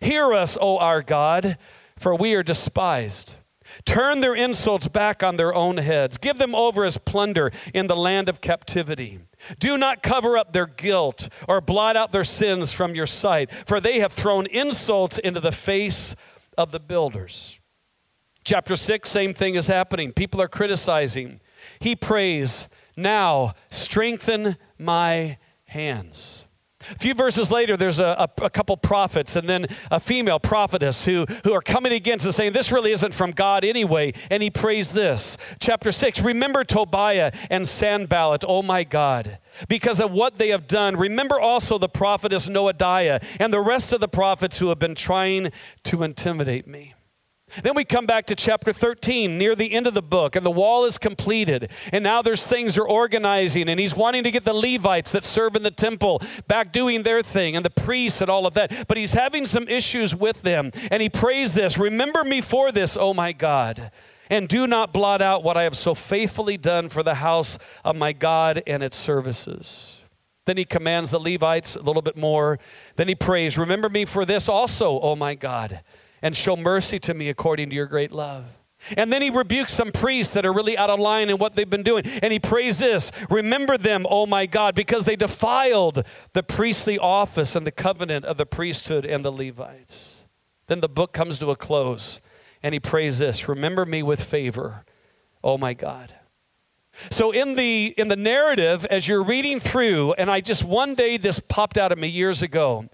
Hear 0.00 0.32
us, 0.32 0.56
O 0.60 0.78
our 0.78 1.02
God, 1.02 1.58
for 1.98 2.14
we 2.14 2.34
are 2.34 2.42
despised. 2.42 3.34
Turn 3.84 4.20
their 4.20 4.34
insults 4.34 4.88
back 4.88 5.22
on 5.22 5.36
their 5.36 5.54
own 5.54 5.78
heads. 5.78 6.16
Give 6.16 6.38
them 6.38 6.54
over 6.54 6.84
as 6.84 6.98
plunder 6.98 7.50
in 7.74 7.86
the 7.86 7.96
land 7.96 8.28
of 8.28 8.40
captivity. 8.40 9.20
Do 9.58 9.76
not 9.76 10.02
cover 10.02 10.38
up 10.38 10.52
their 10.52 10.66
guilt 10.66 11.28
or 11.48 11.60
blot 11.60 11.96
out 11.96 12.12
their 12.12 12.24
sins 12.24 12.72
from 12.72 12.94
your 12.94 13.06
sight, 13.06 13.50
for 13.66 13.80
they 13.80 14.00
have 14.00 14.12
thrown 14.12 14.46
insults 14.46 15.18
into 15.18 15.40
the 15.40 15.52
face 15.52 16.14
of 16.56 16.70
the 16.70 16.80
builders. 16.80 17.58
Chapter 18.44 18.76
6, 18.76 19.08
same 19.08 19.34
thing 19.34 19.54
is 19.54 19.68
happening. 19.68 20.12
People 20.12 20.40
are 20.42 20.48
criticizing. 20.48 21.40
He 21.80 21.94
prays, 21.94 22.68
Now 22.96 23.52
strengthen 23.70 24.56
my 24.78 25.38
hands. 25.66 26.41
A 26.90 26.94
few 26.98 27.14
verses 27.14 27.50
later, 27.50 27.76
there's 27.76 27.98
a, 28.00 28.28
a, 28.42 28.46
a, 28.46 28.50
couple 28.50 28.76
prophets 28.76 29.36
and 29.36 29.48
then 29.48 29.66
a 29.90 30.00
female 30.00 30.40
prophetess 30.40 31.04
who, 31.04 31.26
who 31.44 31.52
are 31.52 31.60
coming 31.62 31.92
against 31.92 32.24
and 32.26 32.34
saying, 32.34 32.52
This 32.52 32.72
really 32.72 32.92
isn't 32.92 33.14
from 33.14 33.30
God 33.30 33.64
anyway. 33.64 34.12
And 34.30 34.42
he 34.42 34.50
prays 34.50 34.92
this. 34.92 35.36
Chapter 35.60 35.92
6 35.92 36.20
Remember 36.20 36.64
Tobiah 36.64 37.30
and 37.50 37.68
Sanballat, 37.68 38.44
oh 38.46 38.62
my 38.62 38.84
God, 38.84 39.38
because 39.68 40.00
of 40.00 40.10
what 40.10 40.38
they 40.38 40.48
have 40.48 40.66
done. 40.68 40.96
Remember 40.96 41.38
also 41.38 41.78
the 41.78 41.88
prophetess 41.88 42.48
Noadiah 42.48 43.22
and 43.38 43.52
the 43.52 43.60
rest 43.60 43.92
of 43.92 44.00
the 44.00 44.08
prophets 44.08 44.58
who 44.58 44.68
have 44.68 44.78
been 44.78 44.94
trying 44.94 45.50
to 45.84 46.02
intimidate 46.02 46.66
me. 46.66 46.94
Then 47.62 47.74
we 47.74 47.84
come 47.84 48.06
back 48.06 48.26
to 48.26 48.34
chapter 48.36 48.72
13, 48.72 49.36
near 49.36 49.54
the 49.54 49.72
end 49.72 49.86
of 49.86 49.92
the 49.94 50.00
book, 50.02 50.34
and 50.36 50.46
the 50.46 50.50
wall 50.50 50.84
is 50.86 50.96
completed. 50.96 51.70
And 51.92 52.02
now 52.02 52.22
there's 52.22 52.46
things 52.46 52.78
are 52.78 52.86
organizing, 52.88 53.68
and 53.68 53.78
he's 53.78 53.94
wanting 53.94 54.24
to 54.24 54.30
get 54.30 54.44
the 54.44 54.54
Levites 54.54 55.12
that 55.12 55.24
serve 55.24 55.54
in 55.56 55.62
the 55.62 55.70
temple 55.70 56.22
back 56.48 56.72
doing 56.72 57.02
their 57.02 57.22
thing, 57.22 57.54
and 57.54 57.64
the 57.64 57.70
priests 57.70 58.20
and 58.22 58.30
all 58.30 58.46
of 58.46 58.54
that. 58.54 58.86
But 58.88 58.96
he's 58.96 59.12
having 59.12 59.44
some 59.44 59.68
issues 59.68 60.14
with 60.14 60.42
them, 60.42 60.70
and 60.90 61.02
he 61.02 61.08
prays 61.10 61.52
this 61.52 61.76
Remember 61.76 62.24
me 62.24 62.40
for 62.40 62.72
this, 62.72 62.96
oh 62.98 63.12
my 63.12 63.32
God, 63.32 63.90
and 64.30 64.48
do 64.48 64.66
not 64.66 64.92
blot 64.94 65.20
out 65.20 65.44
what 65.44 65.56
I 65.58 65.64
have 65.64 65.76
so 65.76 65.94
faithfully 65.94 66.56
done 66.56 66.88
for 66.88 67.02
the 67.02 67.16
house 67.16 67.58
of 67.84 67.96
my 67.96 68.14
God 68.14 68.62
and 68.66 68.82
its 68.82 68.96
services. 68.96 69.98
Then 70.46 70.56
he 70.56 70.64
commands 70.64 71.10
the 71.10 71.20
Levites 71.20 71.76
a 71.76 71.80
little 71.82 72.02
bit 72.02 72.16
more. 72.16 72.58
Then 72.96 73.08
he 73.08 73.14
prays, 73.14 73.58
Remember 73.58 73.90
me 73.90 74.06
for 74.06 74.24
this 74.24 74.48
also, 74.48 74.98
oh 75.00 75.16
my 75.16 75.34
God 75.34 75.80
and 76.22 76.36
show 76.36 76.56
mercy 76.56 76.98
to 77.00 77.12
me 77.12 77.28
according 77.28 77.68
to 77.70 77.76
your 77.76 77.86
great 77.86 78.12
love. 78.12 78.44
And 78.96 79.12
then 79.12 79.22
he 79.22 79.30
rebukes 79.30 79.74
some 79.74 79.92
priests 79.92 80.32
that 80.34 80.46
are 80.46 80.52
really 80.52 80.76
out 80.76 80.90
of 80.90 80.98
line 80.98 81.30
in 81.30 81.38
what 81.38 81.54
they've 81.54 81.68
been 81.68 81.82
doing. 81.84 82.04
And 82.06 82.32
he 82.32 82.38
prays 82.38 82.78
this 82.78 83.12
Remember 83.30 83.76
them, 83.78 84.06
oh 84.08 84.26
my 84.26 84.46
God, 84.46 84.74
because 84.74 85.04
they 85.04 85.14
defiled 85.16 86.04
the 86.32 86.42
priestly 86.42 86.98
office 86.98 87.54
and 87.54 87.66
the 87.66 87.70
covenant 87.70 88.24
of 88.24 88.38
the 88.38 88.46
priesthood 88.46 89.04
and 89.06 89.24
the 89.24 89.30
Levites. 89.30 90.24
Then 90.66 90.80
the 90.80 90.88
book 90.88 91.12
comes 91.12 91.38
to 91.40 91.50
a 91.50 91.56
close, 91.56 92.20
and 92.62 92.72
he 92.72 92.80
prays 92.80 93.18
this 93.18 93.46
Remember 93.48 93.86
me 93.86 94.02
with 94.02 94.22
favor, 94.22 94.84
oh 95.44 95.58
my 95.58 95.74
God. 95.74 96.14
So 97.10 97.30
in 97.30 97.54
the 97.54 97.94
in 97.96 98.08
the 98.08 98.16
narrative 98.16 98.84
as 98.86 99.06
you're 99.08 99.22
reading 99.24 99.60
through 99.60 100.12
and 100.14 100.30
I 100.30 100.42
just 100.42 100.62
one 100.62 100.94
day 100.94 101.16
this 101.16 101.40
popped 101.40 101.78
out 101.78 101.90
at 101.90 101.96
me 101.96 102.06
years 102.08 102.42
ago 102.42 102.90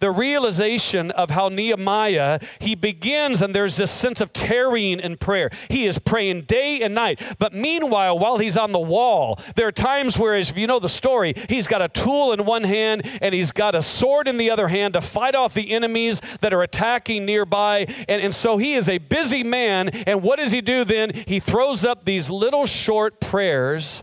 the 0.00 0.10
realization 0.10 1.10
of 1.12 1.30
how 1.30 1.48
Nehemiah, 1.48 2.38
he 2.60 2.74
begins 2.74 3.42
and 3.42 3.54
there's 3.54 3.76
this 3.76 3.90
sense 3.90 4.20
of 4.20 4.32
tarrying 4.32 5.00
in 5.00 5.16
prayer. 5.16 5.50
He 5.68 5.86
is 5.86 5.98
praying 5.98 6.42
day 6.42 6.80
and 6.82 6.94
night. 6.94 7.20
But 7.38 7.52
meanwhile, 7.52 8.18
while 8.18 8.38
he's 8.38 8.56
on 8.56 8.72
the 8.72 8.78
wall, 8.78 9.38
there 9.56 9.66
are 9.66 9.72
times 9.72 10.18
where, 10.18 10.34
as 10.34 10.56
you 10.56 10.66
know 10.66 10.78
the 10.78 10.88
story, 10.88 11.34
he's 11.48 11.66
got 11.66 11.82
a 11.82 11.88
tool 11.88 12.32
in 12.32 12.44
one 12.44 12.64
hand 12.64 13.02
and 13.20 13.34
he's 13.34 13.52
got 13.52 13.74
a 13.74 13.82
sword 13.82 14.28
in 14.28 14.36
the 14.36 14.50
other 14.50 14.68
hand 14.68 14.94
to 14.94 15.00
fight 15.00 15.34
off 15.34 15.54
the 15.54 15.72
enemies 15.72 16.20
that 16.40 16.52
are 16.52 16.62
attacking 16.62 17.24
nearby. 17.24 17.80
And, 18.08 18.22
and 18.22 18.34
so 18.34 18.58
he 18.58 18.74
is 18.74 18.88
a 18.88 18.98
busy 18.98 19.42
man. 19.42 19.88
And 19.88 20.22
what 20.22 20.38
does 20.38 20.52
he 20.52 20.60
do 20.60 20.84
then? 20.84 21.10
He 21.26 21.40
throws 21.40 21.84
up 21.84 22.04
these 22.04 22.30
little 22.30 22.66
short 22.66 23.20
prayers 23.20 24.02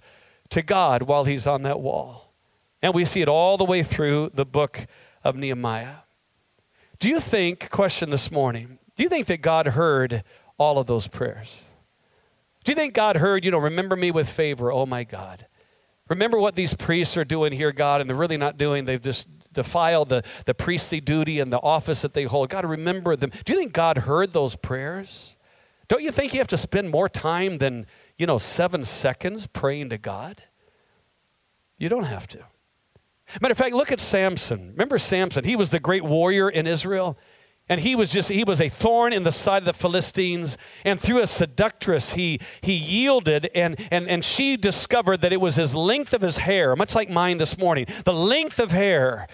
to 0.50 0.62
God 0.62 1.04
while 1.04 1.24
he's 1.24 1.48
on 1.48 1.64
that 1.64 1.80
wall. 1.80 2.34
And 2.82 2.94
we 2.94 3.06
see 3.06 3.22
it 3.22 3.30
all 3.30 3.58
the 3.58 3.64
way 3.64 3.82
through 3.82 4.30
the 4.34 4.46
book 4.46 4.86
of 5.26 5.36
Nehemiah. 5.36 5.96
Do 7.00 7.10
you 7.10 7.20
think, 7.20 7.70
question 7.72 8.12
this 8.12 8.32
morning, 8.32 8.78
do 8.96 9.04
you 9.04 9.10
think 9.10 9.26
that 9.26 9.42
God 9.42 9.68
heard 9.70 10.24
all 10.58 10.78
of 10.78 10.86
those 10.86 11.08
prayers? 11.08 11.58
Do 12.64 12.72
you 12.72 12.76
think 12.76 12.94
God 12.94 13.18
heard, 13.18 13.44
you 13.44 13.52
know, 13.52 13.58
remember 13.58 13.96
me 13.96 14.12
with 14.12 14.30
favor, 14.30 14.72
oh 14.72 14.86
my 14.86 15.04
God? 15.04 15.48
Remember 16.08 16.40
what 16.40 16.54
these 16.56 16.76
priests 16.76 17.18
are 17.18 17.26
doing 17.26 17.52
here, 17.52 17.72
God, 17.72 18.00
and 18.00 18.10
they're 18.10 18.16
really 18.16 18.38
not 18.38 18.58
doing. 18.58 18.86
They've 18.86 19.02
just 19.02 19.28
defiled 19.52 20.10
the, 20.10 20.24
the 20.46 20.54
priestly 20.54 21.02
duty 21.02 21.40
and 21.40 21.52
the 21.52 21.60
office 21.60 22.04
that 22.04 22.14
they 22.14 22.26
hold. 22.26 22.50
God, 22.50 22.64
remember 22.64 23.16
them. 23.16 23.32
Do 23.44 23.54
you 23.54 23.60
think 23.60 23.74
God 23.74 24.00
heard 24.00 24.32
those 24.32 24.56
prayers? 24.56 25.36
Don't 25.88 26.04
you 26.04 26.12
think 26.12 26.34
you 26.34 26.40
have 26.40 26.48
to 26.50 26.58
spend 26.58 26.92
more 26.92 27.10
time 27.10 27.58
than, 27.58 27.88
you 28.18 28.28
know, 28.28 28.38
seven 28.38 28.86
seconds 28.86 29.48
praying 29.48 29.90
to 29.90 29.98
God? 29.98 30.44
You 31.80 31.90
don't 31.90 32.04
have 32.04 32.28
to. 32.30 32.40
Matter 33.42 33.54
of 33.54 33.58
fact, 33.58 33.74
look 33.76 33.92
at 33.92 34.00
Samson. 34.02 34.70
Remember 34.72 35.00
Samson? 35.00 35.44
He 35.46 35.56
was 35.56 35.70
the 35.70 35.80
great 35.80 36.04
warrior 36.04 36.50
in 36.50 36.68
Israel. 36.68 37.18
And 37.68 37.82
he 37.82 37.96
was 37.96 38.12
just, 38.12 38.30
he 38.30 38.44
was 38.44 38.62
a 38.62 38.70
thorn 38.70 39.12
in 39.12 39.24
the 39.24 39.32
side 39.32 39.60
of 39.64 39.66
the 39.66 39.74
Philistines. 39.74 40.56
And 40.84 41.00
through 41.02 41.20
a 41.22 41.28
seductress, 41.28 42.14
he, 42.14 42.40
he 42.62 42.74
yielded, 42.74 43.50
and, 43.56 43.76
and, 43.92 44.08
and 44.08 44.24
she 44.24 44.56
discovered 44.56 45.22
that 45.22 45.34
it 45.34 45.42
was 45.42 45.56
his 45.56 45.74
length 45.74 46.14
of 46.14 46.22
his 46.22 46.40
hair, 46.40 46.76
much 46.76 46.94
like 46.94 47.10
mine 47.10 47.40
this 47.40 47.58
morning. 47.58 47.88
The 48.06 48.14
length 48.14 48.60
of 48.60 48.72
hair 48.72 49.28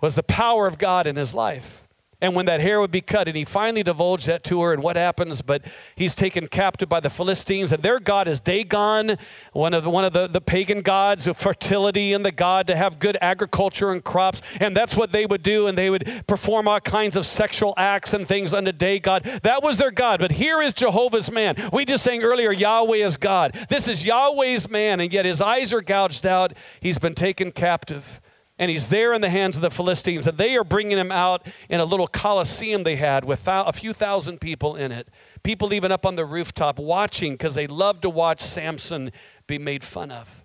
was 0.00 0.14
the 0.14 0.22
power 0.22 0.68
of 0.68 0.78
God 0.78 1.06
in 1.06 1.16
his 1.16 1.34
life. 1.34 1.83
And 2.24 2.34
when 2.34 2.46
that 2.46 2.62
hair 2.62 2.80
would 2.80 2.90
be 2.90 3.02
cut, 3.02 3.28
and 3.28 3.36
he 3.36 3.44
finally 3.44 3.82
divulged 3.82 4.28
that 4.28 4.42
to 4.44 4.62
her 4.62 4.72
and 4.72 4.82
what 4.82 4.96
happens, 4.96 5.42
but 5.42 5.60
he's 5.94 6.14
taken 6.14 6.46
captive 6.46 6.88
by 6.88 7.00
the 7.00 7.10
Philistines, 7.10 7.70
and 7.70 7.82
their 7.82 8.00
god 8.00 8.28
is 8.28 8.40
Dagon, 8.40 9.18
one 9.52 9.74
of 9.74 9.84
the, 9.84 9.90
one 9.90 10.06
of 10.06 10.14
the, 10.14 10.26
the 10.26 10.40
pagan 10.40 10.80
gods 10.80 11.26
of 11.26 11.36
fertility 11.36 12.14
and 12.14 12.24
the 12.24 12.32
god 12.32 12.66
to 12.68 12.76
have 12.76 12.98
good 12.98 13.18
agriculture 13.20 13.92
and 13.92 14.02
crops. 14.02 14.40
And 14.58 14.74
that's 14.74 14.96
what 14.96 15.12
they 15.12 15.26
would 15.26 15.42
do, 15.42 15.66
and 15.66 15.76
they 15.76 15.90
would 15.90 16.24
perform 16.26 16.66
all 16.66 16.80
kinds 16.80 17.14
of 17.14 17.26
sexual 17.26 17.74
acts 17.76 18.14
and 18.14 18.26
things 18.26 18.54
unto 18.54 18.72
Dagon. 18.72 19.20
That 19.42 19.62
was 19.62 19.76
their 19.76 19.90
god. 19.90 20.18
But 20.20 20.32
here 20.32 20.62
is 20.62 20.72
Jehovah's 20.72 21.30
man. 21.30 21.56
We 21.74 21.84
just 21.84 22.02
sang 22.04 22.22
earlier, 22.22 22.52
Yahweh 22.52 23.04
is 23.04 23.18
God. 23.18 23.52
This 23.68 23.86
is 23.86 24.06
Yahweh's 24.06 24.70
man, 24.70 24.98
and 24.98 25.12
yet 25.12 25.26
his 25.26 25.42
eyes 25.42 25.74
are 25.74 25.82
gouged 25.82 26.24
out. 26.24 26.54
He's 26.80 26.96
been 26.96 27.14
taken 27.14 27.50
captive 27.50 28.22
and 28.58 28.70
he's 28.70 28.88
there 28.88 29.12
in 29.12 29.20
the 29.20 29.30
hands 29.30 29.56
of 29.56 29.62
the 29.62 29.70
Philistines, 29.70 30.26
and 30.26 30.38
they 30.38 30.56
are 30.56 30.62
bringing 30.64 30.96
him 30.98 31.10
out 31.10 31.46
in 31.68 31.80
a 31.80 31.84
little 31.84 32.06
coliseum 32.06 32.84
they 32.84 32.96
had 32.96 33.24
with 33.24 33.42
a 33.46 33.72
few 33.72 33.92
thousand 33.92 34.40
people 34.40 34.76
in 34.76 34.92
it. 34.92 35.08
People 35.42 35.72
even 35.72 35.90
up 35.90 36.06
on 36.06 36.14
the 36.14 36.24
rooftop 36.24 36.78
watching 36.78 37.32
because 37.32 37.54
they 37.54 37.66
love 37.66 38.00
to 38.02 38.10
watch 38.10 38.40
Samson 38.40 39.10
be 39.46 39.58
made 39.58 39.82
fun 39.82 40.12
of. 40.12 40.44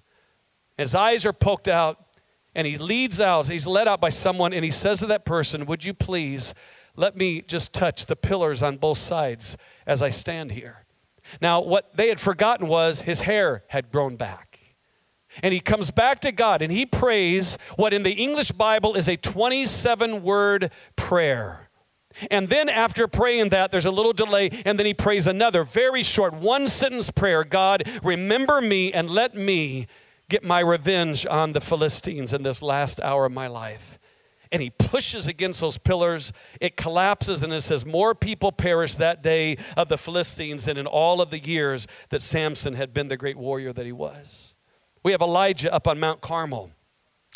His 0.76 0.96
eyes 0.96 1.24
are 1.26 1.34
poked 1.34 1.68
out, 1.68 2.04
and 2.56 2.66
he 2.66 2.78
leads 2.78 3.20
out, 3.22 3.48
he's 3.48 3.68
led 3.68 3.88
out 3.88 4.02
by 4.02 4.10
someone, 4.10 4.54
and 4.54 4.66
he 4.66 4.72
says 4.72 5.00
to 5.00 5.06
that 5.08 5.24
person, 5.24 5.66
Would 5.68 5.84
you 5.86 5.94
please 5.94 6.56
let 6.96 7.16
me 7.16 7.42
just 7.44 7.74
touch 7.74 8.08
the 8.08 8.16
pillars 8.16 8.64
on 8.64 8.78
both 8.78 8.98
sides 8.98 9.56
as 9.86 10.02
I 10.02 10.10
stand 10.10 10.54
here? 10.54 10.86
Now, 11.42 11.62
what 11.62 11.96
they 11.96 12.10
had 12.10 12.20
forgotten 12.20 12.68
was 12.68 13.02
his 13.02 13.22
hair 13.22 13.64
had 13.68 13.92
grown 13.92 14.16
back 14.16 14.49
and 15.42 15.54
he 15.54 15.60
comes 15.60 15.92
back 15.92 16.20
to 16.22 16.32
God 16.32 16.62
and 16.62 16.72
he 16.72 16.86
prays 16.86 17.58
what 17.76 17.94
in 17.94 18.04
the 18.04 18.14
English 18.14 18.52
Bible 18.52 18.96
is 18.96 19.08
a 19.08 19.16
27 19.18 20.24
word 20.24 20.72
prayer. 20.96 21.70
And 22.32 22.50
then 22.50 22.70
after 22.70 23.08
praying 23.08 23.50
that, 23.50 23.72
there's 23.72 23.86
a 23.86 23.92
little 23.92 24.14
delay, 24.14 24.50
and 24.66 24.78
then 24.80 24.88
he 24.88 24.96
prays 24.96 25.28
another 25.28 25.64
very 25.64 26.02
short 26.02 26.34
one 26.34 26.68
sentence 26.68 27.12
prayer 27.12 27.44
God, 27.44 27.84
remember 28.04 28.62
me 28.62 28.92
and 28.92 29.10
let 29.10 29.36
me 29.36 29.86
get 30.28 30.44
my 30.44 30.60
revenge 30.60 31.26
on 31.28 31.54
the 31.54 31.62
Philistines 31.62 32.34
in 32.34 32.44
this 32.44 32.62
last 32.64 33.00
hour 33.02 33.26
of 33.26 33.32
my 33.32 33.48
life. 33.48 34.00
And 34.52 34.62
he 34.64 34.72
pushes 34.72 35.28
against 35.28 35.62
those 35.62 35.78
pillars. 35.78 36.34
It 36.60 36.76
collapses, 36.76 37.44
and 37.44 37.54
it 37.54 37.62
says, 37.62 37.86
More 37.86 38.16
people 38.16 38.52
perished 38.52 38.98
that 38.98 39.22
day 39.22 39.58
of 39.78 39.88
the 39.88 39.98
Philistines 39.98 40.66
than 40.66 40.76
in 40.78 40.88
all 40.88 41.22
of 41.22 41.30
the 41.30 41.38
years 41.40 41.86
that 42.10 42.24
Samson 42.24 42.74
had 42.74 42.92
been 42.92 43.08
the 43.10 43.18
great 43.18 43.38
warrior 43.38 43.72
that 43.72 43.86
he 43.86 43.92
was. 43.92 44.49
We 45.10 45.14
have 45.14 45.24
Elijah 45.24 45.74
up 45.74 45.88
on 45.88 46.00
Mount 46.00 46.22
Carmel. 46.22 46.70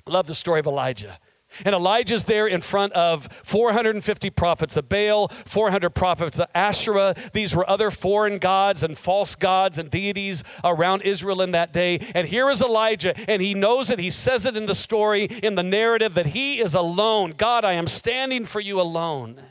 love 0.05 0.27
the 0.27 0.35
story 0.35 0.59
of 0.59 0.67
Elijah. 0.67 1.17
And 1.65 1.73
Elijah's 1.73 2.25
there 2.25 2.45
in 2.47 2.61
front 2.61 2.93
of 2.93 3.25
450 3.43 4.29
prophets 4.29 4.77
of 4.77 4.87
Baal, 4.87 5.27
400 5.29 5.89
prophets 5.89 6.37
of 6.39 6.47
Asherah. 6.53 7.15
These 7.33 7.55
were 7.55 7.67
other 7.67 7.89
foreign 7.89 8.37
gods 8.37 8.83
and 8.83 8.95
false 8.95 9.33
gods 9.33 9.79
and 9.79 9.89
deities 9.89 10.43
around 10.63 11.01
Israel 11.01 11.41
in 11.41 11.49
that 11.53 11.73
day. 11.73 11.97
And 12.13 12.27
here 12.27 12.47
is 12.51 12.61
Elijah, 12.61 13.15
and 13.27 13.41
he 13.41 13.55
knows 13.55 13.89
it. 13.89 13.97
He 13.97 14.11
says 14.11 14.45
it 14.45 14.55
in 14.55 14.67
the 14.67 14.75
story, 14.75 15.23
in 15.23 15.55
the 15.55 15.63
narrative, 15.63 16.13
that 16.13 16.27
he 16.27 16.59
is 16.59 16.75
alone. 16.75 17.33
God, 17.35 17.65
I 17.65 17.73
am 17.73 17.87
standing 17.87 18.45
for 18.45 18.59
you 18.59 18.79
alone. 18.79 19.41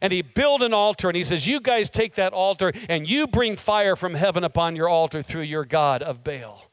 And 0.00 0.10
he 0.10 0.22
built 0.22 0.62
an 0.62 0.72
altar, 0.72 1.10
and 1.10 1.16
he 1.18 1.22
says, 1.22 1.46
You 1.46 1.60
guys 1.60 1.90
take 1.90 2.14
that 2.14 2.32
altar, 2.32 2.72
and 2.88 3.06
you 3.06 3.26
bring 3.26 3.56
fire 3.56 3.94
from 3.94 4.14
heaven 4.14 4.42
upon 4.42 4.74
your 4.74 4.88
altar 4.88 5.20
through 5.20 5.42
your 5.42 5.66
God 5.66 6.02
of 6.02 6.24
Baal 6.24 6.68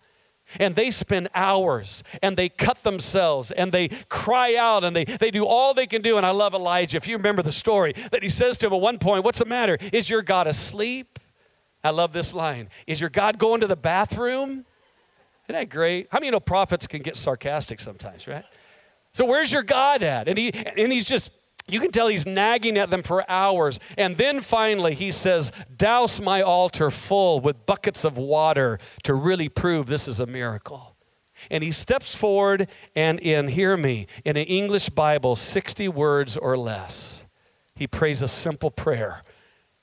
and 0.58 0.76
they 0.76 0.90
spend 0.92 1.28
hours 1.36 2.04
and 2.22 2.38
they 2.38 2.50
cut 2.50 2.84
themselves 2.84 3.52
and 3.52 3.72
they 3.72 3.90
cry 4.10 4.56
out 4.56 4.84
and 4.84 4.96
they, 4.96 5.06
they 5.06 5.32
do 5.32 5.46
all 5.46 5.74
they 5.74 5.86
can 5.88 6.02
do. 6.02 6.18
And 6.18 6.26
I 6.26 6.32
love 6.32 6.54
Elijah. 6.54 6.98
If 6.98 7.08
you 7.08 7.18
remember 7.18 7.42
the 7.42 7.52
story 7.52 7.94
that 8.12 8.24
he 8.24 8.30
says 8.30 8.58
to 8.60 8.68
him 8.68 8.74
at 8.74 8.80
one 8.82 8.98
point, 8.98 9.24
What's 9.24 9.40
the 9.40 9.46
matter? 9.46 9.78
Is 9.94 10.10
your 10.10 10.22
God 10.22 10.48
asleep? 10.48 11.20
I 11.84 11.92
love 11.92 12.14
this 12.14 12.34
line. 12.34 12.70
Is 12.88 13.00
your 13.00 13.10
God 13.10 13.38
going 13.38 13.62
to 13.62 13.68
the 13.68 13.76
bathroom? 13.76 14.66
Isn't 15.48 15.60
that 15.60 15.70
great? 15.70 16.08
How 16.12 16.18
I 16.18 16.20
many 16.20 16.28
you 16.28 16.32
know 16.32 16.40
prophets 16.40 16.88
can 16.88 17.02
get 17.02 17.16
sarcastic 17.16 17.80
sometimes, 17.80 18.28
right? 18.28 18.46
So 19.14 19.26
where's 19.26 19.52
your 19.52 19.64
God 19.64 20.04
at? 20.04 20.28
And 20.28 20.38
he 20.38 20.54
and 20.54 20.92
he's 20.92 21.06
just 21.06 21.32
you 21.70 21.80
can 21.80 21.92
tell 21.92 22.08
he's 22.08 22.26
nagging 22.26 22.78
at 22.78 22.90
them 22.90 23.04
for 23.04 23.30
hours. 23.30 23.80
And 23.98 24.18
then 24.18 24.42
finally, 24.42 24.96
he 24.96 25.12
says, 25.12 25.52
Douse 25.76 26.20
my 26.20 26.42
altar 26.42 26.90
full 26.90 27.40
with 27.40 27.66
buckets 27.66 28.04
of 28.04 28.18
water 28.18 28.80
to 29.04 29.14
really 29.14 29.50
prove 29.50 29.86
this 29.88 30.08
is 30.08 30.20
a 30.20 30.26
miracle. 30.26 30.96
And 31.50 31.64
he 31.64 31.72
steps 31.72 32.16
forward 32.16 32.68
and, 32.96 33.20
in, 33.20 33.48
hear 33.50 33.78
me, 33.78 34.08
in 34.26 34.36
an 34.36 34.46
English 34.46 34.90
Bible, 34.90 35.36
60 35.36 35.88
words 35.88 36.36
or 36.36 36.58
less, 36.58 37.24
he 37.76 37.88
prays 37.88 38.22
a 38.22 38.28
simple 38.28 38.72
prayer 38.72 39.22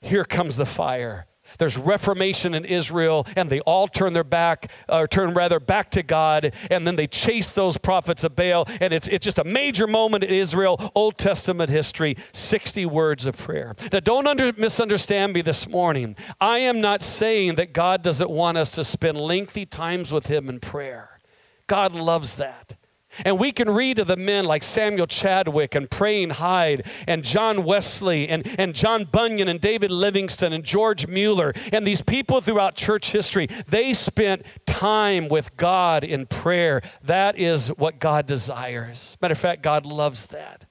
Here 0.01 0.25
comes 0.25 0.57
the 0.57 0.67
fire. 0.67 1.26
There's 1.59 1.77
reformation 1.77 2.53
in 2.53 2.65
Israel, 2.65 3.25
and 3.35 3.49
they 3.49 3.59
all 3.61 3.87
turn 3.87 4.13
their 4.13 4.23
back, 4.23 4.71
or 4.89 5.07
turn 5.07 5.33
rather 5.33 5.59
back 5.59 5.89
to 5.91 6.03
God, 6.03 6.53
and 6.69 6.85
then 6.85 6.95
they 6.95 7.07
chase 7.07 7.51
those 7.51 7.77
prophets 7.77 8.23
of 8.23 8.35
Baal. 8.35 8.65
And 8.81 8.93
it's, 8.93 9.07
it's 9.07 9.23
just 9.23 9.39
a 9.39 9.43
major 9.43 9.87
moment 9.87 10.23
in 10.23 10.33
Israel, 10.33 10.91
Old 10.93 11.17
Testament 11.17 11.69
history, 11.69 12.15
60 12.33 12.85
words 12.85 13.25
of 13.25 13.37
prayer. 13.37 13.75
Now, 13.91 13.99
don't 13.99 14.27
under, 14.27 14.51
misunderstand 14.53 15.33
me 15.33 15.41
this 15.41 15.67
morning. 15.67 16.15
I 16.39 16.59
am 16.59 16.81
not 16.81 17.01
saying 17.01 17.55
that 17.55 17.73
God 17.73 18.01
doesn't 18.03 18.29
want 18.29 18.57
us 18.57 18.69
to 18.71 18.83
spend 18.83 19.19
lengthy 19.19 19.65
times 19.65 20.11
with 20.11 20.27
Him 20.27 20.49
in 20.49 20.59
prayer, 20.59 21.19
God 21.67 21.93
loves 21.95 22.35
that. 22.35 22.76
And 23.25 23.39
we 23.39 23.51
can 23.51 23.69
read 23.69 23.99
of 23.99 24.07
the 24.07 24.15
men 24.15 24.45
like 24.45 24.63
Samuel 24.63 25.05
Chadwick 25.07 25.75
and 25.75 25.89
Praying 25.89 26.31
Hyde 26.31 26.85
and 27.07 27.23
John 27.23 27.63
Wesley 27.63 28.27
and, 28.29 28.45
and 28.59 28.73
John 28.75 29.05
Bunyan 29.05 29.47
and 29.47 29.59
David 29.61 29.91
Livingstone 29.91 30.53
and 30.53 30.63
George 30.63 31.07
Mueller 31.07 31.53
and 31.71 31.85
these 31.85 32.01
people 32.01 32.41
throughout 32.41 32.75
church 32.75 33.11
history. 33.11 33.47
They 33.67 33.93
spent 33.93 34.45
time 34.65 35.27
with 35.27 35.55
God 35.57 36.03
in 36.03 36.25
prayer. 36.25 36.81
That 37.01 37.37
is 37.37 37.69
what 37.69 37.99
God 37.99 38.25
desires. 38.27 39.17
Matter 39.21 39.31
of 39.33 39.39
fact, 39.39 39.63
God 39.63 39.85
loves 39.85 40.27
that. 40.27 40.65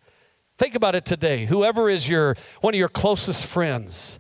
Think 0.59 0.75
about 0.75 0.95
it 0.95 1.05
today. 1.05 1.47
Whoever 1.47 1.91
is 1.91 2.09
your 2.09 2.37
one 2.63 2.73
of 2.73 2.79
your 2.79 2.89
closest 2.89 3.45
friends, 3.45 4.19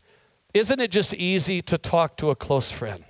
isn't 0.52 0.80
it 0.80 0.90
just 0.90 1.14
easy 1.14 1.62
to 1.62 1.78
talk 1.78 2.16
to 2.18 2.28
a 2.30 2.36
close 2.36 2.70
friend? 2.70 3.05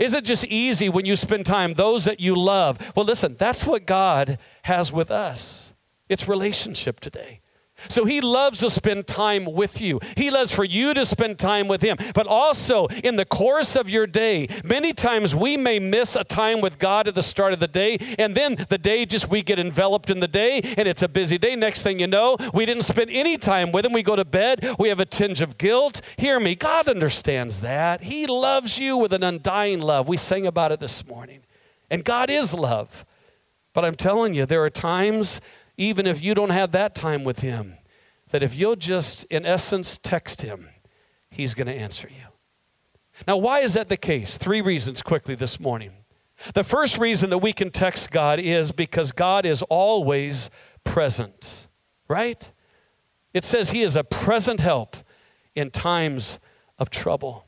Is 0.00 0.14
it 0.14 0.24
just 0.24 0.44
easy 0.46 0.88
when 0.88 1.04
you 1.04 1.16
spend 1.16 1.46
time, 1.46 1.74
those 1.74 2.04
that 2.04 2.20
you 2.20 2.34
love? 2.36 2.78
Well, 2.96 3.04
listen, 3.04 3.36
that's 3.38 3.64
what 3.66 3.86
God 3.86 4.38
has 4.62 4.92
with 4.92 5.10
us. 5.10 5.72
It's 6.08 6.28
relationship 6.28 7.00
today. 7.00 7.41
So 7.88 8.04
he 8.04 8.20
loves 8.20 8.60
to 8.60 8.70
spend 8.70 9.06
time 9.08 9.44
with 9.44 9.80
you. 9.80 9.98
He 10.16 10.30
loves 10.30 10.52
for 10.54 10.62
you 10.62 10.94
to 10.94 11.04
spend 11.04 11.38
time 11.38 11.66
with 11.66 11.80
him. 11.82 11.96
But 12.14 12.26
also 12.26 12.86
in 13.02 13.16
the 13.16 13.24
course 13.24 13.74
of 13.74 13.90
your 13.90 14.06
day, 14.06 14.48
many 14.62 14.92
times 14.92 15.34
we 15.34 15.56
may 15.56 15.80
miss 15.80 16.14
a 16.14 16.22
time 16.22 16.60
with 16.60 16.78
God 16.78 17.08
at 17.08 17.14
the 17.14 17.22
start 17.22 17.52
of 17.52 17.58
the 17.58 17.66
day, 17.66 17.96
and 18.18 18.36
then 18.36 18.66
the 18.68 18.78
day 18.78 19.04
just 19.04 19.28
we 19.28 19.42
get 19.42 19.58
enveloped 19.58 20.10
in 20.10 20.20
the 20.20 20.28
day, 20.28 20.60
and 20.76 20.86
it's 20.86 21.02
a 21.02 21.08
busy 21.08 21.38
day. 21.38 21.56
Next 21.56 21.82
thing 21.82 21.98
you 21.98 22.06
know, 22.06 22.36
we 22.54 22.66
didn't 22.66 22.84
spend 22.84 23.10
any 23.10 23.36
time 23.36 23.72
with 23.72 23.84
him. 23.84 23.92
We 23.92 24.02
go 24.02 24.16
to 24.16 24.24
bed, 24.24 24.76
we 24.78 24.88
have 24.88 25.00
a 25.00 25.06
tinge 25.06 25.42
of 25.42 25.58
guilt. 25.58 26.02
Hear 26.18 26.38
me, 26.38 26.54
God 26.54 26.86
understands 26.88 27.62
that. 27.62 28.04
He 28.04 28.26
loves 28.26 28.78
you 28.78 28.96
with 28.96 29.12
an 29.12 29.24
undying 29.24 29.80
love. 29.80 30.06
We 30.06 30.18
sang 30.18 30.46
about 30.46 30.72
it 30.72 30.78
this 30.78 31.04
morning. 31.06 31.40
And 31.90 32.04
God 32.04 32.30
is 32.30 32.54
love. 32.54 33.04
But 33.74 33.84
I'm 33.84 33.94
telling 33.96 34.34
you, 34.34 34.46
there 34.46 34.62
are 34.62 34.70
times 34.70 35.40
even 35.76 36.06
if 36.06 36.22
you 36.22 36.34
don't 36.34 36.50
have 36.50 36.72
that 36.72 36.94
time 36.94 37.24
with 37.24 37.40
Him, 37.40 37.76
that 38.30 38.42
if 38.42 38.54
you'll 38.54 38.76
just, 38.76 39.24
in 39.24 39.44
essence, 39.46 39.98
text 40.02 40.42
Him, 40.42 40.68
He's 41.30 41.54
going 41.54 41.66
to 41.66 41.74
answer 41.74 42.08
you. 42.10 42.26
Now, 43.26 43.36
why 43.36 43.60
is 43.60 43.74
that 43.74 43.88
the 43.88 43.96
case? 43.96 44.36
Three 44.36 44.60
reasons 44.60 45.00
quickly 45.02 45.34
this 45.34 45.58
morning. 45.58 45.92
The 46.54 46.64
first 46.64 46.98
reason 46.98 47.30
that 47.30 47.38
we 47.38 47.52
can 47.52 47.70
text 47.70 48.10
God 48.10 48.38
is 48.40 48.72
because 48.72 49.12
God 49.12 49.46
is 49.46 49.62
always 49.62 50.50
present, 50.84 51.68
right? 52.08 52.50
It 53.32 53.44
says 53.44 53.70
He 53.70 53.82
is 53.82 53.96
a 53.96 54.04
present 54.04 54.60
help 54.60 54.96
in 55.54 55.70
times 55.70 56.38
of 56.78 56.90
trouble. 56.90 57.46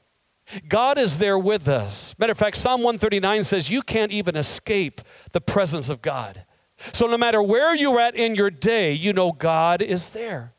God 0.68 0.98
is 0.98 1.18
there 1.18 1.38
with 1.38 1.66
us. 1.68 2.14
Matter 2.18 2.32
of 2.32 2.38
fact, 2.38 2.56
Psalm 2.56 2.82
139 2.82 3.44
says 3.44 3.70
you 3.70 3.82
can't 3.82 4.12
even 4.12 4.36
escape 4.36 5.00
the 5.32 5.40
presence 5.40 5.88
of 5.88 6.02
God. 6.02 6.44
So 6.92 7.06
no 7.06 7.16
matter 7.18 7.42
where 7.42 7.74
you're 7.74 8.00
at 8.00 8.14
in 8.14 8.34
your 8.34 8.50
day, 8.50 8.92
you 8.92 9.12
know 9.12 9.32
God 9.32 9.80
is 9.80 10.10
there. 10.10 10.52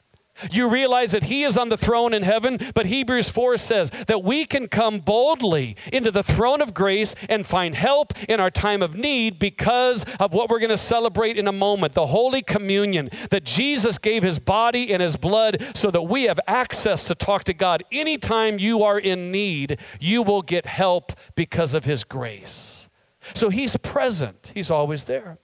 You 0.51 0.67
realize 0.67 1.13
that 1.13 1.25
He 1.25 1.43
is 1.43 1.57
on 1.57 1.69
the 1.69 1.77
throne 1.77 2.13
in 2.13 2.23
heaven, 2.23 2.59
but 2.73 2.87
Hebrews 2.87 3.29
4 3.29 3.55
says 3.55 3.89
that 4.07 4.21
we 4.21 4.45
can 4.45 4.67
come 4.67 4.99
boldly 4.99 5.77
into 5.93 6.11
the 6.11 6.23
throne 6.23 6.61
of 6.61 6.73
grace 6.73 7.15
and 7.29 7.45
find 7.45 7.73
help 7.73 8.11
in 8.27 8.41
our 8.41 8.51
time 8.51 8.81
of 8.83 8.95
need 8.95 9.39
because 9.39 10.03
of 10.19 10.33
what 10.33 10.49
we're 10.49 10.59
going 10.59 10.71
to 10.71 10.77
celebrate 10.77 11.37
in 11.37 11.47
a 11.47 11.53
moment 11.53 11.93
the 11.93 12.07
Holy 12.07 12.41
Communion, 12.41 13.09
that 13.29 13.45
Jesus 13.45 13.97
gave 13.97 14.23
His 14.23 14.37
body 14.37 14.91
and 14.91 15.01
His 15.01 15.15
blood 15.15 15.65
so 15.73 15.89
that 15.89 16.01
we 16.01 16.23
have 16.23 16.39
access 16.47 17.05
to 17.05 17.15
talk 17.15 17.45
to 17.45 17.53
God. 17.53 17.85
Anytime 17.89 18.59
you 18.59 18.83
are 18.83 18.99
in 18.99 19.31
need, 19.31 19.79
you 20.01 20.21
will 20.21 20.41
get 20.41 20.65
help 20.65 21.13
because 21.35 21.73
of 21.73 21.85
His 21.85 22.03
grace. 22.03 22.89
So 23.33 23.49
He's 23.49 23.77
present, 23.77 24.51
He's 24.53 24.69
always 24.69 25.05
there. 25.05 25.37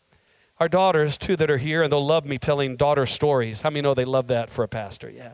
Our 0.62 0.70
daughters, 0.70 1.18
too, 1.18 1.36
that 1.38 1.50
are 1.50 1.58
here, 1.58 1.82
and 1.82 1.92
they'll 1.92 2.06
love 2.06 2.24
me 2.24 2.38
telling 2.38 2.76
daughter 2.76 3.08
stories. 3.08 3.62
How 3.62 3.72
many 3.72 3.82
know 3.82 3.96
they 3.96 4.06
love 4.06 4.28
that 4.28 4.52
for 4.52 4.62
a 4.62 4.68
pastor? 4.68 5.10
Yeah. 5.10 5.34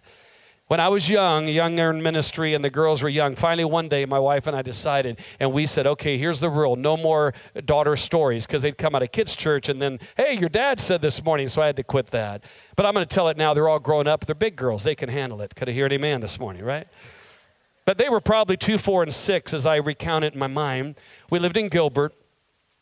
When 0.67 0.79
I 0.79 0.87
was 0.87 1.09
young, 1.09 1.49
young 1.49 1.77
in 1.79 2.01
ministry, 2.01 2.53
and 2.53 2.63
the 2.63 2.69
girls 2.69 3.01
were 3.03 3.09
young, 3.09 3.35
finally 3.35 3.65
one 3.65 3.89
day 3.89 4.05
my 4.05 4.19
wife 4.19 4.47
and 4.47 4.55
I 4.55 4.61
decided, 4.61 5.19
and 5.37 5.51
we 5.51 5.65
said, 5.65 5.85
okay, 5.85 6.17
here's 6.17 6.39
the 6.39 6.47
rule 6.49 6.77
no 6.77 6.95
more 6.95 7.33
daughter 7.65 7.97
stories, 7.97 8.45
because 8.47 8.61
they'd 8.61 8.77
come 8.77 8.95
out 8.95 9.03
of 9.03 9.11
kids' 9.11 9.35
church 9.35 9.67
and 9.67 9.81
then, 9.81 9.99
hey, 10.15 10.37
your 10.39 10.47
dad 10.47 10.79
said 10.79 11.01
this 11.01 11.21
morning, 11.21 11.49
so 11.49 11.61
I 11.61 11.65
had 11.65 11.75
to 11.75 11.83
quit 11.83 12.07
that. 12.11 12.41
But 12.77 12.85
I'm 12.85 12.93
going 12.93 13.05
to 13.05 13.13
tell 13.13 13.27
it 13.27 13.35
now. 13.35 13.53
They're 13.53 13.67
all 13.67 13.79
grown 13.79 14.07
up, 14.07 14.25
they're 14.27 14.33
big 14.33 14.55
girls, 14.55 14.85
they 14.85 14.95
can 14.95 15.09
handle 15.09 15.41
it. 15.41 15.55
Could 15.57 15.67
I 15.67 15.73
hear 15.73 15.85
any 15.87 15.97
man 15.97 16.21
this 16.21 16.39
morning, 16.39 16.63
right? 16.63 16.87
But 17.83 17.97
they 17.97 18.07
were 18.07 18.21
probably 18.21 18.55
two, 18.55 18.77
four, 18.77 19.03
and 19.03 19.13
six 19.13 19.53
as 19.53 19.65
I 19.65 19.75
recount 19.75 20.23
it 20.23 20.35
in 20.35 20.39
my 20.39 20.47
mind. 20.47 20.95
We 21.29 21.37
lived 21.37 21.57
in 21.57 21.67
Gilbert. 21.67 22.15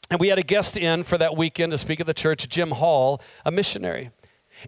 And 0.09 0.19
we 0.19 0.27
had 0.29 0.37
a 0.37 0.43
guest 0.43 0.77
in 0.77 1.03
for 1.03 1.17
that 1.17 1.35
weekend 1.35 1.71
to 1.71 1.77
speak 1.77 1.99
at 1.99 2.05
the 2.05 2.13
church, 2.13 2.47
Jim 2.49 2.71
Hall, 2.71 3.21
a 3.43 3.51
missionary. 3.51 4.11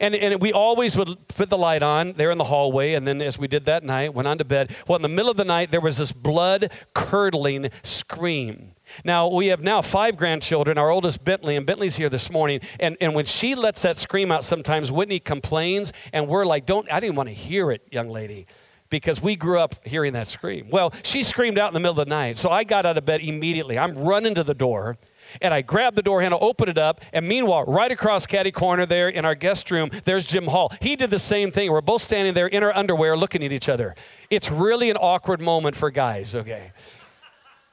And, 0.01 0.13
and 0.15 0.41
we 0.41 0.51
always 0.51 0.97
would 0.97 1.27
put 1.29 1.47
the 1.47 1.57
light 1.57 1.81
on 1.81 2.13
there 2.17 2.29
in 2.29 2.37
the 2.37 2.43
hallway. 2.45 2.91
And 2.93 3.07
then, 3.07 3.21
as 3.21 3.37
we 3.39 3.47
did 3.47 3.63
that 3.65 3.83
night, 3.83 4.13
went 4.13 4.27
on 4.27 4.37
to 4.39 4.43
bed. 4.43 4.75
Well, 4.85 4.97
in 4.97 5.01
the 5.01 5.07
middle 5.07 5.31
of 5.31 5.37
the 5.37 5.45
night, 5.45 5.71
there 5.71 5.79
was 5.79 5.97
this 5.97 6.11
blood 6.11 6.69
curdling 6.93 7.69
scream. 7.83 8.73
Now, 9.05 9.29
we 9.29 9.47
have 9.47 9.61
now 9.61 9.81
five 9.81 10.17
grandchildren, 10.17 10.77
our 10.77 10.89
oldest 10.89 11.23
Bentley, 11.23 11.55
and 11.55 11.65
Bentley's 11.65 11.95
here 11.95 12.09
this 12.09 12.29
morning. 12.29 12.59
And, 12.81 12.97
and 12.99 13.15
when 13.15 13.25
she 13.25 13.55
lets 13.55 13.81
that 13.83 13.97
scream 13.97 14.29
out, 14.29 14.43
sometimes 14.43 14.91
Whitney 14.91 15.19
complains, 15.21 15.93
and 16.11 16.27
we're 16.27 16.45
like, 16.45 16.65
Don't, 16.65 16.91
I 16.91 16.99
didn't 16.99 17.15
want 17.15 17.29
to 17.29 17.35
hear 17.35 17.71
it, 17.71 17.83
young 17.91 18.09
lady 18.09 18.45
because 18.89 19.19
we 19.21 19.35
grew 19.35 19.59
up 19.59 19.75
hearing 19.85 20.13
that 20.13 20.29
scream. 20.29 20.69
Well, 20.71 20.93
she 21.03 21.21
screamed 21.21 21.57
out 21.59 21.67
in 21.67 21.73
the 21.73 21.79
middle 21.81 21.99
of 21.99 22.05
the 22.05 22.09
night, 22.09 22.37
so 22.37 22.49
I 22.49 22.63
got 22.63 22.85
out 22.85 22.97
of 22.97 23.03
bed 23.03 23.19
immediately. 23.19 23.77
I'm 23.77 23.97
running 23.97 24.33
to 24.35 24.45
the 24.45 24.53
door, 24.53 24.97
and 25.41 25.53
I 25.53 25.61
grabbed 25.61 25.95
the 25.97 26.01
door 26.01 26.21
handle, 26.21 26.39
opened 26.41 26.69
it 26.69 26.77
up, 26.77 27.01
and 27.13 27.27
meanwhile, 27.27 27.65
right 27.65 27.91
across 27.91 28.25
Caddy 28.25 28.51
Corner 28.51 28.85
there 28.85 29.09
in 29.09 29.25
our 29.25 29.35
guest 29.35 29.69
room, 29.71 29.89
there's 30.03 30.25
Jim 30.25 30.47
Hall. 30.47 30.71
He 30.81 30.95
did 30.95 31.09
the 31.09 31.19
same 31.19 31.51
thing. 31.51 31.71
We're 31.71 31.81
both 31.81 32.01
standing 32.01 32.33
there 32.33 32.47
in 32.47 32.63
our 32.63 32.75
underwear 32.75 33.17
looking 33.17 33.43
at 33.43 33.51
each 33.51 33.69
other. 33.69 33.95
It's 34.29 34.51
really 34.51 34.89
an 34.89 34.97
awkward 34.97 35.41
moment 35.41 35.75
for 35.75 35.89
guys, 35.91 36.35
okay? 36.35 36.71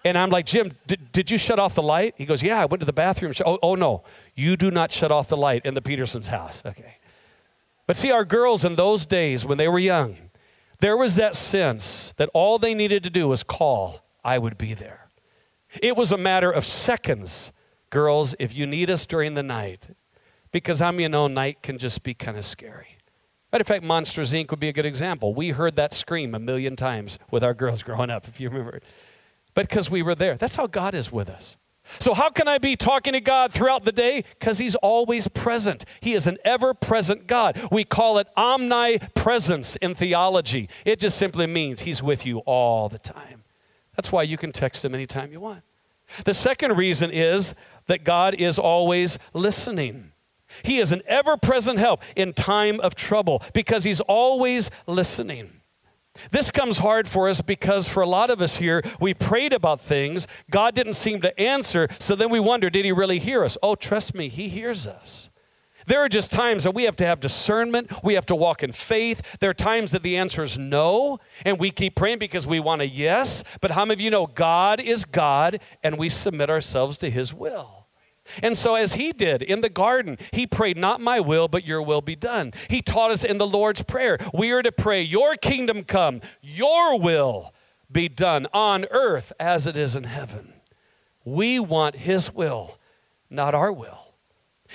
And 0.04 0.18
I'm 0.18 0.28
like, 0.30 0.44
Jim, 0.46 0.72
did, 0.86 1.12
did 1.12 1.30
you 1.30 1.38
shut 1.38 1.58
off 1.58 1.74
the 1.74 1.82
light? 1.82 2.14
He 2.18 2.26
goes, 2.26 2.42
Yeah, 2.42 2.60
I 2.60 2.66
went 2.66 2.80
to 2.80 2.86
the 2.86 2.92
bathroom. 2.92 3.32
Oh, 3.44 3.58
oh, 3.62 3.74
no, 3.74 4.04
you 4.34 4.56
do 4.56 4.70
not 4.70 4.92
shut 4.92 5.10
off 5.10 5.28
the 5.28 5.36
light 5.36 5.64
in 5.64 5.72
the 5.74 5.80
Peterson's 5.80 6.26
house. 6.26 6.62
Okay. 6.64 6.96
But 7.86 7.96
see, 7.96 8.10
our 8.10 8.24
girls 8.24 8.64
in 8.64 8.76
those 8.76 9.06
days 9.06 9.44
when 9.46 9.56
they 9.58 9.68
were 9.68 9.78
young, 9.78 10.16
there 10.80 10.96
was 10.96 11.14
that 11.16 11.36
sense 11.36 12.12
that 12.18 12.28
all 12.34 12.58
they 12.58 12.74
needed 12.74 13.02
to 13.04 13.10
do 13.10 13.28
was 13.28 13.42
call, 13.42 14.04
I 14.22 14.36
would 14.38 14.58
be 14.58 14.74
there. 14.74 15.03
It 15.82 15.96
was 15.96 16.12
a 16.12 16.16
matter 16.16 16.50
of 16.50 16.64
seconds, 16.64 17.52
girls, 17.90 18.34
if 18.38 18.54
you 18.56 18.66
need 18.66 18.90
us 18.90 19.06
during 19.06 19.34
the 19.34 19.42
night, 19.42 19.88
because 20.52 20.80
I 20.80 20.88
am 20.88 21.00
you 21.00 21.08
know 21.08 21.26
night 21.26 21.62
can 21.62 21.78
just 21.78 22.02
be 22.02 22.14
kind 22.14 22.36
of 22.36 22.46
scary? 22.46 22.98
Matter 23.52 23.62
of 23.62 23.66
fact, 23.68 23.84
Monsters 23.84 24.32
Inc. 24.32 24.50
would 24.50 24.60
be 24.60 24.68
a 24.68 24.72
good 24.72 24.86
example. 24.86 25.34
We 25.34 25.50
heard 25.50 25.76
that 25.76 25.94
scream 25.94 26.34
a 26.34 26.38
million 26.38 26.76
times 26.76 27.18
with 27.30 27.42
our 27.44 27.54
girls 27.54 27.82
growing 27.82 28.10
up, 28.10 28.26
if 28.28 28.40
you 28.40 28.48
remember. 28.50 28.80
But 29.54 29.68
because 29.68 29.90
we 29.90 30.02
were 30.02 30.14
there. 30.16 30.36
That's 30.36 30.56
how 30.56 30.66
God 30.66 30.94
is 30.94 31.12
with 31.12 31.28
us. 31.28 31.56
So, 32.00 32.14
how 32.14 32.30
can 32.30 32.48
I 32.48 32.56
be 32.56 32.76
talking 32.76 33.12
to 33.12 33.20
God 33.20 33.52
throughout 33.52 33.84
the 33.84 33.92
day? 33.92 34.24
Because 34.38 34.58
He's 34.58 34.74
always 34.76 35.28
present. 35.28 35.84
He 36.00 36.14
is 36.14 36.26
an 36.26 36.38
ever 36.42 36.72
present 36.72 37.26
God. 37.26 37.60
We 37.70 37.84
call 37.84 38.18
it 38.18 38.26
omnipresence 38.36 39.76
in 39.76 39.94
theology. 39.94 40.68
It 40.84 40.98
just 40.98 41.18
simply 41.18 41.46
means 41.46 41.82
He's 41.82 42.02
with 42.02 42.24
you 42.24 42.38
all 42.40 42.88
the 42.88 42.98
time. 42.98 43.33
That's 43.96 44.10
why 44.12 44.22
you 44.22 44.36
can 44.36 44.52
text 44.52 44.84
him 44.84 44.94
anytime 44.94 45.32
you 45.32 45.40
want. 45.40 45.62
The 46.24 46.34
second 46.34 46.76
reason 46.76 47.10
is 47.10 47.54
that 47.86 48.04
God 48.04 48.34
is 48.34 48.58
always 48.58 49.18
listening. 49.32 50.12
He 50.62 50.78
is 50.78 50.92
an 50.92 51.02
ever 51.06 51.36
present 51.36 51.78
help 51.78 52.02
in 52.14 52.32
time 52.32 52.78
of 52.80 52.94
trouble 52.94 53.42
because 53.52 53.84
he's 53.84 54.00
always 54.02 54.70
listening. 54.86 55.60
This 56.30 56.52
comes 56.52 56.78
hard 56.78 57.08
for 57.08 57.28
us 57.28 57.40
because 57.40 57.88
for 57.88 58.00
a 58.00 58.06
lot 58.06 58.30
of 58.30 58.40
us 58.40 58.58
here, 58.58 58.82
we 59.00 59.14
prayed 59.14 59.52
about 59.52 59.80
things. 59.80 60.28
God 60.48 60.74
didn't 60.74 60.94
seem 60.94 61.20
to 61.22 61.38
answer, 61.40 61.88
so 61.98 62.14
then 62.14 62.30
we 62.30 62.38
wonder, 62.38 62.70
did 62.70 62.84
he 62.84 62.92
really 62.92 63.18
hear 63.18 63.42
us? 63.42 63.56
Oh, 63.64 63.74
trust 63.74 64.14
me, 64.14 64.28
he 64.28 64.48
hears 64.48 64.86
us. 64.86 65.30
There 65.86 66.00
are 66.00 66.08
just 66.08 66.32
times 66.32 66.64
that 66.64 66.74
we 66.74 66.84
have 66.84 66.96
to 66.96 67.06
have 67.06 67.20
discernment. 67.20 67.92
We 68.02 68.14
have 68.14 68.26
to 68.26 68.34
walk 68.34 68.62
in 68.62 68.72
faith. 68.72 69.36
There 69.40 69.50
are 69.50 69.54
times 69.54 69.92
that 69.92 70.02
the 70.02 70.16
answer 70.16 70.42
is 70.42 70.58
no, 70.58 71.18
and 71.44 71.58
we 71.58 71.70
keep 71.70 71.94
praying 71.96 72.18
because 72.18 72.46
we 72.46 72.60
want 72.60 72.82
a 72.82 72.86
yes. 72.88 73.44
But 73.60 73.72
how 73.72 73.84
many 73.84 73.92
of 73.94 74.00
you 74.00 74.10
know 74.10 74.26
God 74.26 74.80
is 74.80 75.04
God 75.04 75.60
and 75.82 75.98
we 75.98 76.08
submit 76.08 76.48
ourselves 76.48 76.96
to 76.98 77.10
His 77.10 77.34
will? 77.34 77.80
And 78.42 78.56
so, 78.56 78.74
as 78.74 78.94
he 78.94 79.12
did 79.12 79.42
in 79.42 79.60
the 79.60 79.68
garden, 79.68 80.16
he 80.32 80.46
prayed, 80.46 80.78
Not 80.78 80.98
my 80.98 81.20
will, 81.20 81.46
but 81.46 81.66
your 81.66 81.82
will 81.82 82.00
be 82.00 82.16
done. 82.16 82.54
He 82.70 82.80
taught 82.80 83.10
us 83.10 83.22
in 83.22 83.36
the 83.36 83.46
Lord's 83.46 83.82
Prayer, 83.82 84.16
we 84.32 84.50
are 84.52 84.62
to 84.62 84.72
pray, 84.72 85.02
Your 85.02 85.34
kingdom 85.34 85.84
come, 85.84 86.22
your 86.40 86.98
will 86.98 87.52
be 87.92 88.08
done 88.08 88.46
on 88.54 88.86
earth 88.86 89.34
as 89.38 89.66
it 89.66 89.76
is 89.76 89.94
in 89.94 90.04
heaven. 90.04 90.54
We 91.22 91.60
want 91.60 91.96
his 91.96 92.32
will, 92.32 92.78
not 93.28 93.54
our 93.54 93.70
will. 93.72 94.03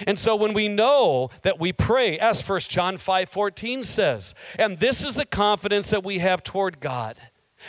And 0.07 0.17
so 0.19 0.35
when 0.35 0.53
we 0.53 0.67
know 0.67 1.29
that 1.43 1.59
we 1.59 1.73
pray, 1.73 2.17
as 2.19 2.47
1 2.47 2.62
John 2.62 2.97
5 2.97 3.29
14 3.29 3.83
says, 3.83 4.33
and 4.57 4.79
this 4.79 5.03
is 5.03 5.15
the 5.15 5.25
confidence 5.25 5.89
that 5.89 6.03
we 6.03 6.19
have 6.19 6.43
toward 6.43 6.79
God, 6.79 7.17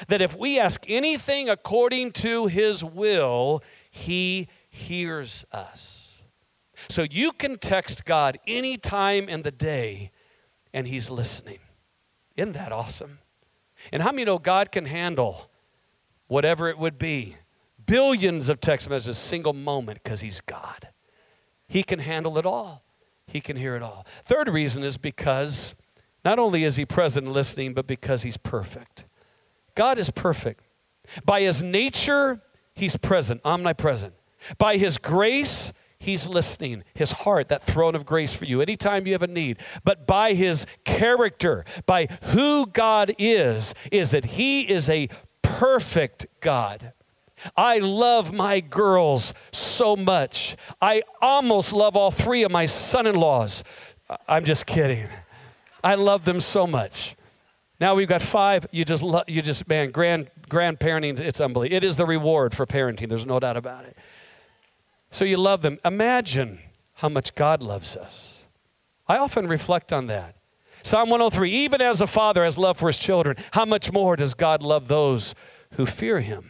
that 0.09 0.23
if 0.23 0.37
we 0.37 0.59
ask 0.59 0.85
anything 0.89 1.49
according 1.49 2.13
to 2.13 2.47
his 2.47 2.85
will, 2.85 3.63
he 3.91 4.49
hears 4.69 5.45
us. 5.53 6.23
So 6.89 7.03
you 7.11 7.33
can 7.33 7.59
text 7.59 8.05
God 8.05 8.39
any 8.47 8.79
time 8.79 9.29
in 9.29 9.43
the 9.43 9.51
day, 9.51 10.11
and 10.73 10.87
he's 10.87 11.11
listening. 11.11 11.59
Isn't 12.37 12.53
that 12.53 12.73
awesome? 12.73 13.19
And 13.93 14.03
how 14.03 14.13
many 14.13 14.25
know 14.25 14.39
God 14.39 14.71
can 14.71 14.87
handle 14.87 15.51
whatever 16.29 16.69
it 16.71 16.79
would 16.79 16.97
be? 16.99 17.37
Billions 17.85 18.49
of 18.49 18.61
text 18.61 18.89
messages, 18.89 19.19
single 19.19 19.53
moment, 19.53 20.03
because 20.05 20.21
he's 20.21 20.41
God. 20.41 20.90
He 21.71 21.85
can 21.85 22.01
handle 22.01 22.37
it 22.37 22.45
all, 22.45 22.83
He 23.29 23.41
can 23.41 23.57
hear 23.57 23.77
it 23.77 23.83
all. 23.83 24.05
Third 24.25 24.49
reason 24.49 24.83
is 24.83 24.97
because 24.97 25.77
not 26.25 26.37
only 26.39 26.65
is 26.65 26.75
He 26.77 26.85
present 26.85 27.27
and 27.27 27.35
listening, 27.35 27.73
but 27.75 27.87
because 27.87 28.25
He's 28.25 28.37
perfect. 28.37 29.05
God 29.77 29.97
is 29.97 30.11
perfect. 30.11 30.65
By 31.25 31.43
His 31.43 31.63
nature, 31.63 32.41
He's 32.75 32.97
present, 32.97 33.41
omnipresent. 33.45 34.15
By 34.59 34.79
His 34.79 34.99
grace, 34.99 35.73
He's 35.97 36.29
listening. 36.29 36.83
His 36.93 37.13
heart, 37.13 37.47
that 37.49 37.63
throne 37.63 37.95
of 37.95 38.05
grace 38.05 38.35
for 38.35 38.47
you, 38.47 38.61
anytime 38.61 39.07
you 39.07 39.13
have 39.13 39.23
a 39.23 39.27
need. 39.29 39.57
But 39.85 40.07
by 40.09 40.33
his 40.33 40.65
character, 40.85 41.65
by 41.85 42.09
who 42.33 42.65
God 42.67 43.15
is, 43.19 43.75
is 43.93 44.13
that 44.13 44.25
he 44.25 44.63
is 44.63 44.89
a 44.89 45.11
perfect 45.43 46.25
God. 46.41 46.95
I 47.57 47.79
love 47.79 48.33
my 48.33 48.61
girls 48.61 49.35
so 49.53 49.97
much. 49.97 50.57
I 50.81 51.03
almost 51.21 51.73
love 51.73 51.97
all 51.97 52.11
three 52.11 52.43
of 52.43 52.51
my 52.51 52.67
son 52.67 53.07
in 53.07 53.15
laws. 53.15 53.65
I'm 54.29 54.45
just 54.45 54.67
kidding. 54.67 55.09
I 55.83 55.95
love 55.95 56.25
them 56.25 56.41
so 56.41 56.67
much. 56.67 57.17
Now 57.81 57.95
we've 57.95 58.09
got 58.09 58.23
five. 58.23 58.67
You 58.71 58.85
just, 58.85 59.03
lo- 59.03 59.23
you 59.27 59.41
just 59.41 59.67
man, 59.69 59.91
grand, 59.91 60.31
grandparenting, 60.51 61.19
it's 61.21 61.41
unbelievable. 61.41 61.77
It 61.77 61.85
is 61.85 61.97
the 61.97 62.05
reward 62.07 62.55
for 62.55 62.67
parenting, 62.67 63.09
there's 63.09 63.25
no 63.27 63.41
doubt 63.41 63.57
about 63.57 63.85
it. 63.87 63.97
So 65.11 65.25
you 65.25 65.39
love 65.39 65.63
them. 65.63 65.79
Imagine 65.85 66.61
how 66.97 67.09
much 67.09 67.35
God 67.35 67.63
loves 67.63 67.97
us. 67.97 68.45
I 69.09 69.17
often 69.17 69.49
reflect 69.49 69.93
on 69.93 70.07
that. 70.09 70.37
Psalm 70.83 71.11
103 71.11 71.51
Even 71.53 71.81
as 71.81 72.01
a 72.01 72.07
father 72.07 72.45
has 72.45 72.57
love 72.59 72.79
for 72.79 72.87
his 72.89 72.99
children, 72.99 73.37
how 73.53 73.65
much 73.65 73.91
more 73.91 74.17
does 74.17 74.35
God 74.35 74.63
love 74.63 74.89
those 74.89 75.35
who 75.73 75.87
fear 75.87 76.21
him? 76.21 76.50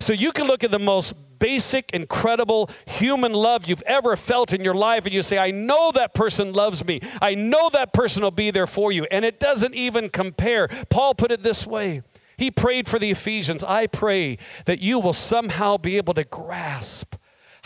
So 0.00 0.12
you 0.12 0.32
can 0.32 0.46
look 0.46 0.64
at 0.64 0.70
the 0.70 0.78
most 0.78 1.12
basic, 1.38 1.92
incredible 1.92 2.70
human 2.86 3.32
love 3.32 3.66
you've 3.66 3.82
ever 3.82 4.16
felt 4.16 4.52
in 4.52 4.64
your 4.64 4.74
life, 4.74 5.04
and 5.04 5.12
you 5.14 5.22
say, 5.22 5.38
I 5.38 5.50
know 5.50 5.90
that 5.92 6.14
person 6.14 6.52
loves 6.52 6.84
me. 6.84 7.00
I 7.20 7.34
know 7.34 7.68
that 7.70 7.92
person 7.92 8.22
will 8.22 8.30
be 8.30 8.50
there 8.50 8.66
for 8.66 8.90
you. 8.92 9.06
And 9.10 9.24
it 9.24 9.38
doesn't 9.38 9.74
even 9.74 10.08
compare. 10.08 10.68
Paul 10.88 11.14
put 11.14 11.30
it 11.30 11.42
this 11.42 11.66
way 11.66 12.02
He 12.36 12.50
prayed 12.50 12.88
for 12.88 12.98
the 12.98 13.10
Ephesians 13.10 13.62
I 13.62 13.86
pray 13.86 14.38
that 14.64 14.80
you 14.80 14.98
will 14.98 15.12
somehow 15.12 15.76
be 15.76 15.96
able 15.96 16.14
to 16.14 16.24
grasp 16.24 17.16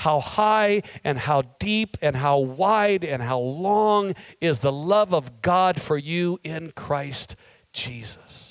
how 0.02 0.20
high 0.20 0.80
and 1.02 1.18
how 1.20 1.42
deep 1.58 1.96
and 2.00 2.16
how 2.16 2.38
wide 2.38 3.04
and 3.04 3.20
how 3.22 3.38
long 3.40 4.14
is 4.40 4.60
the 4.60 4.70
love 4.70 5.12
of 5.12 5.42
God 5.42 5.80
for 5.80 5.96
you 5.96 6.38
in 6.44 6.70
Christ 6.76 7.34
Jesus. 7.72 8.47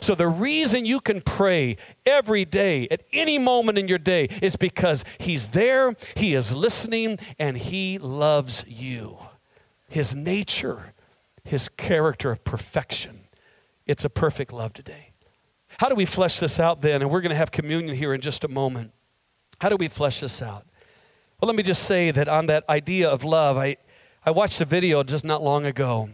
So, 0.00 0.14
the 0.14 0.28
reason 0.28 0.84
you 0.86 1.00
can 1.00 1.20
pray 1.20 1.76
every 2.06 2.44
day, 2.44 2.86
at 2.90 3.02
any 3.12 3.38
moment 3.38 3.76
in 3.76 3.88
your 3.88 3.98
day, 3.98 4.26
is 4.40 4.54
because 4.54 5.04
He's 5.18 5.48
there, 5.48 5.94
He 6.14 6.34
is 6.34 6.54
listening, 6.54 7.18
and 7.40 7.56
He 7.56 7.98
loves 7.98 8.64
you. 8.68 9.18
His 9.88 10.14
nature, 10.14 10.92
His 11.42 11.68
character 11.70 12.30
of 12.30 12.44
perfection. 12.44 13.22
It's 13.84 14.04
a 14.04 14.08
perfect 14.10 14.52
love 14.52 14.72
today. 14.72 15.10
How 15.80 15.88
do 15.88 15.96
we 15.96 16.04
flesh 16.04 16.38
this 16.38 16.60
out 16.60 16.82
then? 16.82 17.02
And 17.02 17.10
we're 17.10 17.20
going 17.20 17.30
to 17.30 17.36
have 17.36 17.50
communion 17.50 17.96
here 17.96 18.14
in 18.14 18.20
just 18.20 18.44
a 18.44 18.48
moment. 18.48 18.92
How 19.60 19.68
do 19.68 19.76
we 19.76 19.88
flesh 19.88 20.20
this 20.20 20.40
out? 20.40 20.66
Well, 21.40 21.48
let 21.48 21.56
me 21.56 21.62
just 21.64 21.82
say 21.82 22.10
that 22.12 22.28
on 22.28 22.46
that 22.46 22.62
idea 22.68 23.08
of 23.08 23.24
love, 23.24 23.56
I, 23.56 23.78
I 24.24 24.30
watched 24.30 24.60
a 24.60 24.64
video 24.64 25.02
just 25.02 25.24
not 25.24 25.42
long 25.42 25.64
ago, 25.66 26.10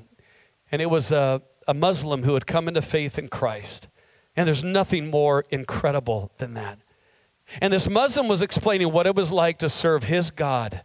and 0.72 0.80
it 0.80 0.86
was 0.88 1.12
a, 1.12 1.16
uh, 1.18 1.38
a 1.66 1.74
Muslim 1.74 2.22
who 2.22 2.34
had 2.34 2.46
come 2.46 2.68
into 2.68 2.82
faith 2.82 3.18
in 3.18 3.28
Christ. 3.28 3.88
And 4.36 4.46
there's 4.46 4.62
nothing 4.62 5.08
more 5.10 5.44
incredible 5.50 6.30
than 6.38 6.54
that. 6.54 6.78
And 7.60 7.72
this 7.72 7.88
Muslim 7.88 8.28
was 8.28 8.42
explaining 8.42 8.92
what 8.92 9.06
it 9.06 9.14
was 9.14 9.32
like 9.32 9.58
to 9.60 9.68
serve 9.68 10.04
his 10.04 10.30
God 10.30 10.82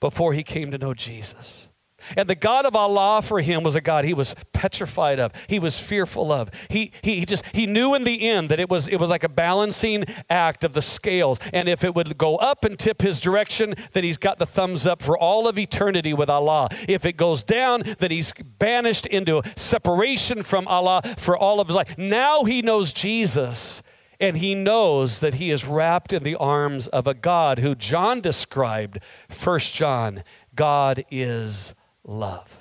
before 0.00 0.32
he 0.32 0.42
came 0.42 0.70
to 0.70 0.78
know 0.78 0.94
Jesus. 0.94 1.69
And 2.16 2.28
the 2.28 2.34
God 2.34 2.64
of 2.66 2.74
Allah 2.74 3.22
for 3.22 3.40
him 3.40 3.62
was 3.62 3.74
a 3.74 3.80
God 3.80 4.04
he 4.04 4.14
was 4.14 4.34
petrified 4.52 5.18
of. 5.18 5.32
He 5.48 5.58
was 5.58 5.78
fearful 5.78 6.32
of. 6.32 6.50
He, 6.68 6.92
he, 7.02 7.20
he 7.20 7.26
just 7.26 7.44
he 7.52 7.66
knew 7.66 7.94
in 7.94 8.04
the 8.04 8.28
end 8.28 8.48
that 8.48 8.60
it 8.60 8.68
was 8.70 8.88
it 8.88 8.96
was 8.96 9.10
like 9.10 9.24
a 9.24 9.28
balancing 9.28 10.04
act 10.28 10.64
of 10.64 10.72
the 10.72 10.82
scales. 10.82 11.38
And 11.52 11.68
if 11.68 11.84
it 11.84 11.94
would 11.94 12.16
go 12.18 12.36
up 12.36 12.64
and 12.64 12.78
tip 12.78 13.02
his 13.02 13.20
direction, 13.20 13.74
then 13.92 14.04
he's 14.04 14.18
got 14.18 14.38
the 14.38 14.46
thumbs 14.46 14.86
up 14.86 15.02
for 15.02 15.16
all 15.16 15.48
of 15.48 15.58
eternity 15.58 16.14
with 16.14 16.30
Allah. 16.30 16.68
If 16.88 17.04
it 17.04 17.16
goes 17.16 17.42
down, 17.42 17.82
then 17.98 18.10
he's 18.10 18.32
banished 18.58 19.06
into 19.06 19.42
separation 19.56 20.42
from 20.42 20.66
Allah 20.68 21.02
for 21.16 21.36
all 21.36 21.60
of 21.60 21.66
his 21.68 21.76
life. 21.76 21.96
Now 21.98 22.44
he 22.44 22.62
knows 22.62 22.92
Jesus. 22.92 23.82
And 24.22 24.36
he 24.36 24.54
knows 24.54 25.20
that 25.20 25.34
he 25.34 25.50
is 25.50 25.64
wrapped 25.64 26.12
in 26.12 26.24
the 26.24 26.36
arms 26.36 26.88
of 26.88 27.06
a 27.06 27.14
God 27.14 27.60
who 27.60 27.74
John 27.74 28.20
described, 28.20 28.98
First 29.30 29.72
John, 29.74 30.24
God 30.54 31.04
is 31.10 31.72
love. 32.04 32.54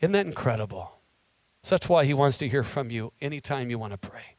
Isn't 0.00 0.12
that 0.12 0.26
incredible? 0.26 0.92
So 1.62 1.74
that's 1.74 1.88
why 1.88 2.04
he 2.04 2.14
wants 2.14 2.36
to 2.38 2.48
hear 2.48 2.62
from 2.64 2.90
you 2.90 3.12
anytime 3.20 3.70
you 3.70 3.78
want 3.78 3.92
to 3.92 3.98
pray. 3.98 4.36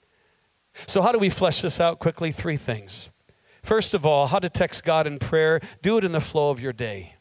So, 0.87 1.01
how 1.01 1.11
do 1.11 1.19
we 1.19 1.29
flesh 1.29 1.61
this 1.61 1.79
out 1.79 1.99
quickly? 1.99 2.31
Three 2.31 2.57
things. 2.57 3.09
First 3.61 3.93
of 3.93 4.05
all, 4.05 4.27
how 4.27 4.39
to 4.39 4.49
text 4.49 4.83
God 4.83 5.05
in 5.05 5.19
prayer. 5.19 5.59
Do 5.83 5.97
it 5.97 6.03
in 6.03 6.13
the 6.13 6.21
flow 6.21 6.49
of 6.49 6.59
your 6.59 6.73
day, 6.73 7.15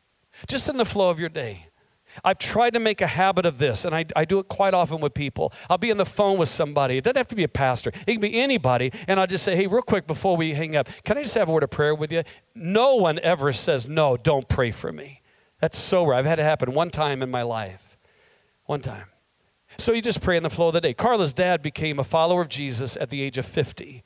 just 0.47 0.69
in 0.69 0.77
the 0.79 0.85
flow 0.87 1.11
of 1.11 1.19
your 1.21 1.29
day. 1.29 1.67
I've 2.25 2.39
tried 2.39 2.71
to 2.75 2.81
make 2.81 3.01
a 3.01 3.07
habit 3.07 3.45
of 3.47 3.59
this, 3.59 3.85
and 3.85 3.95
I, 3.95 4.05
I 4.17 4.25
do 4.25 4.39
it 4.39 4.49
quite 4.49 4.75
often 4.75 5.01
with 5.01 5.15
people. 5.15 5.53
I'll 5.69 5.79
be 5.79 5.93
on 5.93 5.97
the 5.97 6.07
phone 6.07 6.39
with 6.39 6.49
somebody. 6.49 6.97
It 6.97 7.05
doesn't 7.05 7.17
have 7.17 7.29
to 7.29 7.35
be 7.37 7.43
a 7.45 7.49
pastor, 7.49 7.91
it 8.07 8.13
can 8.13 8.21
be 8.21 8.41
anybody. 8.41 8.93
And 9.07 9.21
I'll 9.21 9.27
just 9.27 9.45
say, 9.45 9.55
hey, 9.55 9.67
real 9.67 9.83
quick 9.83 10.07
before 10.07 10.37
we 10.37 10.55
hang 10.55 10.77
up, 10.77 10.89
can 11.05 11.19
I 11.19 11.23
just 11.25 11.35
have 11.35 11.49
a 11.49 11.53
word 11.53 11.63
of 11.65 11.71
prayer 11.71 11.95
with 11.95 12.11
you? 12.11 12.23
No 12.55 12.95
one 12.95 13.19
ever 13.19 13.53
says, 13.53 13.87
no, 13.87 14.17
don't 14.17 14.49
pray 14.49 14.71
for 14.71 14.93
me. 14.93 15.20
That's 15.61 15.79
sober. 15.79 16.13
I've 16.15 16.27
had 16.27 16.39
it 16.39 16.43
happen 16.43 16.73
one 16.73 16.91
time 16.91 17.23
in 17.23 17.31
my 17.31 17.43
life. 17.43 17.99
One 18.65 18.81
time. 18.81 19.07
So 19.79 19.93
you 19.93 20.03
just 20.03 20.21
pray 20.21 20.37
in 20.37 20.43
the 20.43 20.51
flow 20.51 20.69
of 20.69 20.75
the 20.75 20.81
day. 20.81 20.95
Carla's 20.95 21.33
dad 21.33 21.63
became 21.63 21.99
a 21.99 22.05
follower 22.05 22.43
of 22.43 22.49
Jesus 22.49 22.97
at 22.97 23.09
the 23.11 23.23
age 23.23 23.39
of 23.39 23.47
50. 23.47 24.03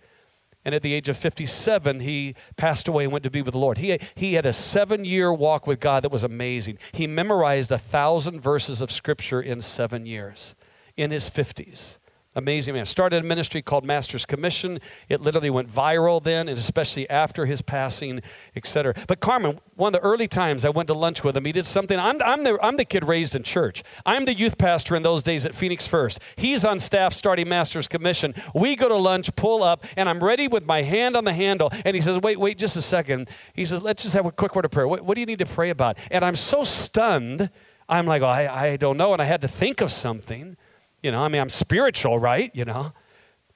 And 0.64 0.74
at 0.74 0.82
the 0.82 0.94
age 0.94 1.08
of 1.08 1.16
57, 1.16 2.00
he 2.00 2.34
passed 2.56 2.88
away 2.88 3.04
and 3.04 3.12
went 3.12 3.22
to 3.24 3.30
be 3.30 3.42
with 3.42 3.52
the 3.52 3.58
Lord. 3.58 3.78
He, 3.78 3.98
he 4.14 4.34
had 4.34 4.46
a 4.46 4.52
seven 4.52 5.04
year 5.04 5.32
walk 5.32 5.66
with 5.66 5.78
God 5.80 6.02
that 6.02 6.12
was 6.12 6.24
amazing. 6.24 6.78
He 6.92 7.06
memorized 7.06 7.70
a 7.70 7.78
thousand 7.78 8.40
verses 8.40 8.80
of 8.80 8.90
scripture 8.90 9.40
in 9.40 9.60
seven 9.62 10.06
years 10.06 10.54
in 10.96 11.10
his 11.10 11.28
50s. 11.28 11.96
Amazing 12.36 12.74
man. 12.74 12.84
Started 12.84 13.22
a 13.22 13.26
ministry 13.26 13.62
called 13.62 13.84
Master's 13.84 14.26
Commission. 14.26 14.80
It 15.08 15.20
literally 15.20 15.50
went 15.50 15.68
viral 15.70 16.20
then, 16.20 16.48
and 16.48 16.58
especially 16.58 17.08
after 17.08 17.46
his 17.46 17.62
passing, 17.62 18.22
etc. 18.56 18.94
But 19.06 19.20
Carmen, 19.20 19.60
one 19.76 19.94
of 19.94 20.00
the 20.00 20.06
early 20.06 20.26
times 20.26 20.64
I 20.64 20.70
went 20.70 20.88
to 20.88 20.94
lunch 20.94 21.22
with 21.22 21.36
him, 21.36 21.44
he 21.44 21.52
did 21.52 21.64
something. 21.64 21.96
I'm, 21.96 22.20
I'm, 22.22 22.42
the, 22.42 22.58
I'm 22.60 22.76
the 22.76 22.84
kid 22.84 23.04
raised 23.04 23.36
in 23.36 23.44
church. 23.44 23.84
I'm 24.04 24.24
the 24.24 24.34
youth 24.34 24.58
pastor 24.58 24.96
in 24.96 25.04
those 25.04 25.22
days 25.22 25.46
at 25.46 25.54
Phoenix 25.54 25.86
First. 25.86 26.18
He's 26.34 26.64
on 26.64 26.80
staff 26.80 27.12
starting 27.12 27.48
Master's 27.48 27.86
Commission. 27.86 28.34
We 28.52 28.74
go 28.74 28.88
to 28.88 28.96
lunch, 28.96 29.36
pull 29.36 29.62
up, 29.62 29.84
and 29.96 30.08
I'm 30.08 30.22
ready 30.22 30.48
with 30.48 30.66
my 30.66 30.82
hand 30.82 31.16
on 31.16 31.24
the 31.24 31.34
handle. 31.34 31.70
And 31.84 31.94
he 31.94 32.02
says, 32.02 32.18
Wait, 32.18 32.40
wait 32.40 32.58
just 32.58 32.76
a 32.76 32.82
second. 32.82 33.28
He 33.54 33.64
says, 33.64 33.80
Let's 33.80 34.02
just 34.02 34.14
have 34.16 34.26
a 34.26 34.32
quick 34.32 34.56
word 34.56 34.64
of 34.64 34.72
prayer. 34.72 34.88
What, 34.88 35.04
what 35.04 35.14
do 35.14 35.20
you 35.20 35.26
need 35.26 35.38
to 35.38 35.46
pray 35.46 35.70
about? 35.70 35.98
And 36.10 36.24
I'm 36.24 36.34
so 36.36 36.64
stunned. 36.64 37.48
I'm 37.88 38.06
like, 38.06 38.22
oh, 38.22 38.26
I, 38.26 38.70
I 38.70 38.76
don't 38.76 38.96
know. 38.96 39.12
And 39.12 39.20
I 39.22 39.26
had 39.26 39.40
to 39.42 39.48
think 39.48 39.80
of 39.80 39.92
something. 39.92 40.56
You 41.04 41.10
know, 41.10 41.20
I 41.20 41.28
mean, 41.28 41.42
I'm 41.42 41.50
spiritual, 41.50 42.18
right? 42.18 42.50
You 42.54 42.64
know? 42.64 42.94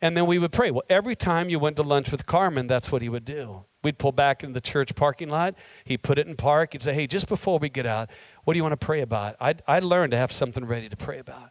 And 0.02 0.14
then 0.14 0.26
we 0.26 0.38
would 0.38 0.52
pray. 0.52 0.70
Well, 0.70 0.82
every 0.90 1.16
time 1.16 1.48
you 1.48 1.58
went 1.58 1.76
to 1.76 1.82
lunch 1.82 2.10
with 2.12 2.26
Carmen, 2.26 2.66
that's 2.66 2.92
what 2.92 3.00
he 3.00 3.08
would 3.08 3.24
do. 3.24 3.64
We'd 3.82 3.96
pull 3.96 4.12
back 4.12 4.42
into 4.44 4.52
the 4.52 4.60
church 4.60 4.94
parking 4.94 5.30
lot. 5.30 5.54
He'd 5.84 6.02
put 6.02 6.18
it 6.18 6.26
in 6.28 6.36
park. 6.36 6.72
He'd 6.72 6.82
say, 6.82 6.92
Hey, 6.92 7.06
just 7.06 7.26
before 7.26 7.58
we 7.58 7.70
get 7.70 7.86
out, 7.86 8.10
what 8.44 8.52
do 8.52 8.58
you 8.58 8.62
want 8.62 8.78
to 8.78 8.84
pray 8.86 9.00
about? 9.00 9.34
I, 9.40 9.54
I 9.66 9.78
learn 9.80 10.10
to 10.10 10.16
have 10.18 10.30
something 10.30 10.66
ready 10.66 10.90
to 10.90 10.96
pray 10.96 11.18
about. 11.18 11.48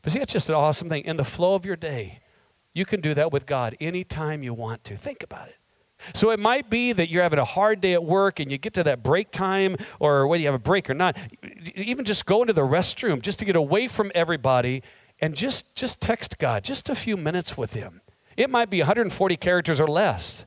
But 0.00 0.12
see, 0.12 0.20
that's 0.20 0.32
just 0.32 0.48
an 0.48 0.54
awesome 0.54 0.88
thing. 0.88 1.04
In 1.04 1.16
the 1.16 1.24
flow 1.24 1.56
of 1.56 1.64
your 1.66 1.76
day, 1.76 2.20
you 2.72 2.84
can 2.86 3.00
do 3.00 3.12
that 3.14 3.32
with 3.32 3.46
God 3.46 3.76
anytime 3.80 4.44
you 4.44 4.54
want 4.54 4.84
to. 4.84 4.96
Think 4.96 5.24
about 5.24 5.48
it. 5.48 5.56
So 6.14 6.30
it 6.30 6.38
might 6.38 6.70
be 6.70 6.92
that 6.92 7.08
you're 7.10 7.22
having 7.24 7.38
a 7.40 7.44
hard 7.44 7.80
day 7.80 7.94
at 7.94 8.04
work 8.04 8.38
and 8.38 8.52
you 8.52 8.58
get 8.58 8.74
to 8.74 8.84
that 8.84 9.02
break 9.02 9.32
time, 9.32 9.74
or 9.98 10.26
whether 10.28 10.40
you 10.40 10.46
have 10.46 10.54
a 10.54 10.58
break 10.58 10.88
or 10.88 10.94
not, 10.94 11.16
even 11.74 12.04
just 12.04 12.26
go 12.26 12.42
into 12.42 12.52
the 12.52 12.60
restroom 12.60 13.22
just 13.22 13.40
to 13.40 13.44
get 13.44 13.56
away 13.56 13.88
from 13.88 14.12
everybody 14.14 14.82
and 15.20 15.34
just, 15.34 15.74
just 15.74 16.00
text 16.00 16.38
God, 16.38 16.64
just 16.64 16.88
a 16.88 16.94
few 16.94 17.16
minutes 17.16 17.56
with 17.56 17.72
Him. 17.74 18.00
It 18.36 18.50
might 18.50 18.68
be 18.68 18.78
140 18.80 19.36
characters 19.36 19.80
or 19.80 19.88
less, 19.88 20.44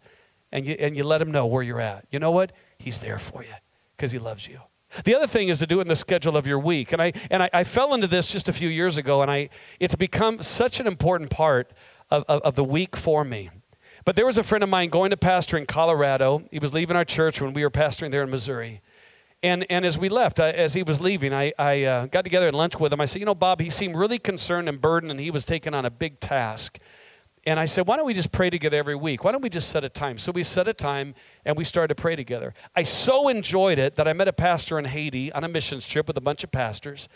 and 0.51 0.65
you, 0.65 0.75
and 0.79 0.95
you 0.95 1.03
let 1.03 1.21
Him 1.21 1.31
know 1.31 1.45
where 1.45 1.63
you're 1.63 1.81
at. 1.81 2.05
You 2.11 2.19
know 2.19 2.31
what? 2.31 2.51
He's 2.77 2.99
there 2.99 3.19
for 3.19 3.43
you 3.43 3.53
because 3.95 4.11
He 4.11 4.19
loves 4.19 4.47
you. 4.47 4.59
The 5.03 5.15
other 5.15 5.27
thing 5.27 5.49
is 5.49 5.59
to 5.59 5.67
do 5.67 5.81
in 5.81 5.87
the 5.87 5.95
schedule 5.95 6.35
of 6.35 6.47
your 6.47 6.57
week. 6.59 6.91
And 6.91 7.01
I, 7.01 7.13
and 7.29 7.43
I, 7.43 7.49
I, 7.53 7.63
fell 7.63 7.93
into 7.93 8.07
this 8.07 8.25
just 8.27 8.49
a 8.49 8.53
few 8.53 8.69
years 8.69 8.97
ago, 8.97 9.21
and 9.21 9.29
I, 9.29 9.49
it's 9.79 9.93
become 9.95 10.41
such 10.41 10.79
an 10.79 10.87
important 10.87 11.29
part 11.29 11.71
of, 12.09 12.23
of, 12.27 12.41
of 12.41 12.55
the 12.55 12.63
week 12.63 12.95
for 12.95 13.23
me. 13.23 13.51
But 14.05 14.15
there 14.15 14.25
was 14.25 14.37
a 14.39 14.43
friend 14.43 14.63
of 14.63 14.69
mine 14.69 14.89
going 14.89 15.11
to 15.11 15.17
pastor 15.17 15.57
in 15.57 15.65
Colorado. 15.67 16.43
He 16.49 16.57
was 16.57 16.73
leaving 16.73 16.95
our 16.95 17.05
church 17.05 17.39
when 17.39 17.53
we 17.53 17.63
were 17.63 17.69
pastoring 17.69 18.09
there 18.11 18.23
in 18.23 18.29
Missouri. 18.31 18.81
And, 19.41 19.65
and 19.71 19.85
as 19.85 19.97
we 19.97 20.09
left, 20.09 20.39
I, 20.41 20.49
as 20.51 20.73
he 20.73 20.83
was 20.83 20.99
leaving, 20.99 21.33
I, 21.33 21.53
I 21.57 21.83
uh, 21.83 22.05
got 22.07 22.23
together 22.23 22.49
at 22.49 22.53
lunch 22.53 22.77
with 22.77 22.91
him. 22.91 22.99
I 22.99 23.05
said, 23.05 23.19
You 23.19 23.25
know, 23.25 23.35
Bob, 23.35 23.61
he 23.61 23.69
seemed 23.69 23.95
really 23.95 24.19
concerned 24.19 24.67
and 24.67 24.81
burdened, 24.81 25.11
and 25.11 25.19
he 25.19 25.31
was 25.31 25.45
taking 25.45 25.73
on 25.73 25.85
a 25.85 25.89
big 25.91 26.19
task. 26.19 26.77
And 27.45 27.57
I 27.57 27.65
said, 27.65 27.87
Why 27.87 27.95
don't 27.95 28.05
we 28.05 28.13
just 28.13 28.33
pray 28.33 28.49
together 28.49 28.77
every 28.77 28.95
week? 28.97 29.23
Why 29.23 29.31
don't 29.31 29.41
we 29.41 29.49
just 29.49 29.69
set 29.69 29.85
a 29.85 29.89
time? 29.89 30.17
So 30.17 30.33
we 30.33 30.43
set 30.43 30.67
a 30.67 30.73
time 30.73 31.15
and 31.45 31.57
we 31.57 31.63
started 31.63 31.87
to 31.95 32.01
pray 32.01 32.17
together. 32.17 32.53
I 32.75 32.83
so 32.83 33.29
enjoyed 33.29 33.79
it 33.79 33.95
that 33.95 34.07
I 34.09 34.13
met 34.13 34.27
a 34.27 34.33
pastor 34.33 34.77
in 34.77 34.83
Haiti 34.85 35.31
on 35.31 35.45
a 35.45 35.47
missions 35.47 35.87
trip 35.87 36.07
with 36.07 36.17
a 36.17 36.21
bunch 36.21 36.43
of 36.43 36.51
pastors. 36.51 37.07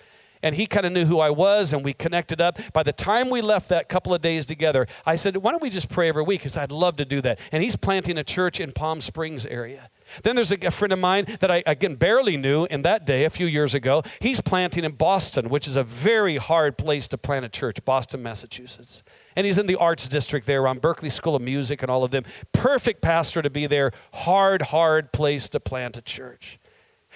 And 0.41 0.55
he 0.55 0.65
kind 0.65 0.85
of 0.85 0.91
knew 0.91 1.05
who 1.05 1.19
I 1.19 1.29
was 1.29 1.71
and 1.71 1.85
we 1.85 1.93
connected 1.93 2.41
up. 2.41 2.57
By 2.73 2.83
the 2.83 2.91
time 2.91 3.29
we 3.29 3.41
left 3.41 3.69
that 3.69 3.87
couple 3.87 4.13
of 4.13 4.21
days 4.21 4.45
together, 4.45 4.87
I 5.05 5.17
said, 5.17 5.35
Why 5.37 5.51
don't 5.51 5.61
we 5.61 5.69
just 5.69 5.89
pray 5.89 6.07
every 6.07 6.23
week? 6.23 6.39
Because 6.41 6.55
I'd 6.55 6.71
love 6.71 6.95
to 6.97 7.05
do 7.05 7.19
that. 7.21 7.37
And 7.51 7.61
he's 7.61 7.75
planting 7.75 8.17
a 8.17 8.23
church 8.23 8.61
in 8.61 8.71
Palm 8.71 9.01
Springs 9.01 9.45
area. 9.45 9.89
Then 10.21 10.35
there's 10.35 10.51
a, 10.51 10.57
a 10.67 10.71
friend 10.71 10.93
of 10.93 10.99
mine 10.99 11.25
that 11.39 11.49
I, 11.49 11.63
again, 11.65 11.95
barely 11.95 12.37
knew 12.37 12.65
in 12.65 12.83
that 12.83 13.05
day 13.05 13.23
a 13.23 13.29
few 13.29 13.47
years 13.47 13.73
ago. 13.73 14.03
He's 14.19 14.41
planting 14.41 14.83
in 14.83 14.93
Boston, 14.93 15.49
which 15.49 15.67
is 15.67 15.75
a 15.75 15.83
very 15.83 16.37
hard 16.37 16.77
place 16.77 17.07
to 17.07 17.17
plant 17.17 17.45
a 17.45 17.49
church, 17.49 17.83
Boston, 17.83 18.21
Massachusetts. 18.21 19.01
And 19.35 19.47
he's 19.47 19.57
in 19.57 19.65
the 19.65 19.75
arts 19.75 20.07
district 20.07 20.45
there 20.45 20.67
on 20.67 20.79
Berklee 20.79 21.11
School 21.11 21.35
of 21.35 21.41
Music 21.41 21.81
and 21.81 21.89
all 21.89 22.03
of 22.03 22.11
them. 22.11 22.23
Perfect 22.53 23.01
pastor 23.01 23.41
to 23.41 23.49
be 23.49 23.65
there. 23.65 23.91
Hard, 24.13 24.63
hard 24.63 25.11
place 25.11 25.49
to 25.49 25.59
plant 25.59 25.97
a 25.97 26.01
church. 26.01 26.59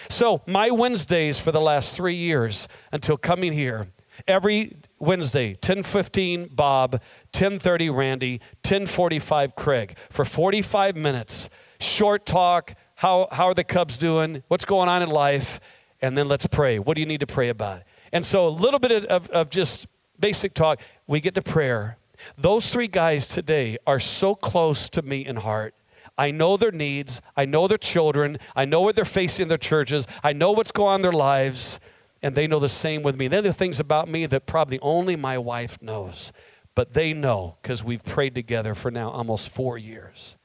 So, 0.10 0.42
my 0.46 0.70
Wednesdays 0.72 1.40
for 1.40 1.52
the 1.52 1.62
last 1.62 1.96
three 1.96 2.14
years 2.16 2.68
until 2.92 3.18
coming 3.18 3.54
here, 3.54 3.88
every 4.28 4.78
Wednesday, 5.00 5.54
1015 5.54 6.50
Bob, 6.52 6.94
1030 7.34 7.90
Randy, 7.90 8.34
1045 8.64 9.56
Craig, 9.56 9.98
for 10.12 10.24
45 10.24 10.96
minutes, 10.96 11.50
short 11.80 12.28
talk, 12.28 12.76
how, 12.98 13.28
how 13.32 13.46
are 13.46 13.54
the 13.54 13.64
Cubs 13.64 13.96
doing? 13.96 14.42
What's 14.48 14.66
going 14.66 14.90
on 14.90 15.04
in 15.04 15.10
life? 15.10 15.60
And 16.02 16.18
then 16.18 16.28
let's 16.28 16.48
pray. 16.48 16.80
What 16.80 16.96
do 16.96 17.00
you 17.02 17.06
need 17.06 17.20
to 17.20 17.28
pray 17.28 17.48
about? 17.50 17.84
And 18.12 18.26
so 18.26 18.48
a 18.48 18.50
little 18.50 18.80
bit 18.80 19.06
of, 19.06 19.30
of 19.30 19.52
just 19.52 19.86
basic 20.20 20.56
talk. 20.56 20.82
We 21.06 21.20
get 21.22 21.36
to 21.36 21.44
prayer. 21.44 21.98
Those 22.36 22.72
three 22.72 22.88
guys 22.88 23.28
today 23.28 23.78
are 23.86 24.00
so 24.00 24.34
close 24.34 24.90
to 24.90 25.04
me 25.04 25.24
in 25.24 25.38
heart. 25.38 25.76
I 26.18 26.32
know 26.32 26.58
their 26.58 26.72
needs. 26.72 27.22
I 27.36 27.46
know 27.46 27.68
their 27.68 27.78
children. 27.78 28.40
I 28.56 28.66
know 28.66 28.82
what 28.82 28.96
they're 28.96 29.06
facing 29.06 29.44
in 29.44 29.50
their 29.50 29.58
churches. 29.60 30.08
I 30.24 30.34
know 30.34 30.52
what's 30.52 30.72
going 30.72 30.90
on 30.90 30.96
in 30.96 31.02
their 31.04 31.12
lives. 31.12 31.80
And 32.24 32.34
they 32.34 32.48
know 32.48 32.58
the 32.60 32.68
same 32.68 33.04
with 33.04 33.16
me. 33.16 33.28
They're 33.28 33.44
the 33.44 33.54
things 33.54 33.80
about 33.80 34.08
me 34.10 34.26
that 34.26 34.48
probably 34.48 34.80
only 34.80 35.16
my 35.16 35.38
wife 35.38 35.80
knows. 35.84 36.32
But 36.74 36.94
they 36.94 37.14
know 37.14 37.58
because 37.62 37.84
we've 37.84 38.04
prayed 38.04 38.34
together 38.34 38.74
for 38.74 38.90
now 38.90 39.12
almost 39.12 39.50
four 39.50 39.78
years. 39.78 40.37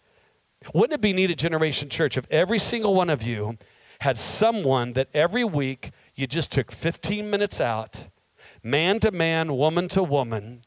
Wouldn't 0.74 0.92
it 0.94 1.00
be 1.00 1.12
neat 1.12 1.30
at 1.30 1.38
Generation 1.38 1.88
Church 1.88 2.16
if 2.16 2.24
every 2.30 2.58
single 2.58 2.94
one 2.94 3.10
of 3.10 3.22
you 3.22 3.58
had 4.00 4.18
someone 4.18 4.92
that 4.92 5.08
every 5.14 5.44
week 5.44 5.90
you 6.14 6.26
just 6.26 6.50
took 6.52 6.70
15 6.72 7.28
minutes 7.28 7.60
out, 7.60 8.06
man 8.62 9.00
to 9.00 9.10
man, 9.10 9.56
woman 9.56 9.88
to 9.88 10.02
woman, 10.02 10.64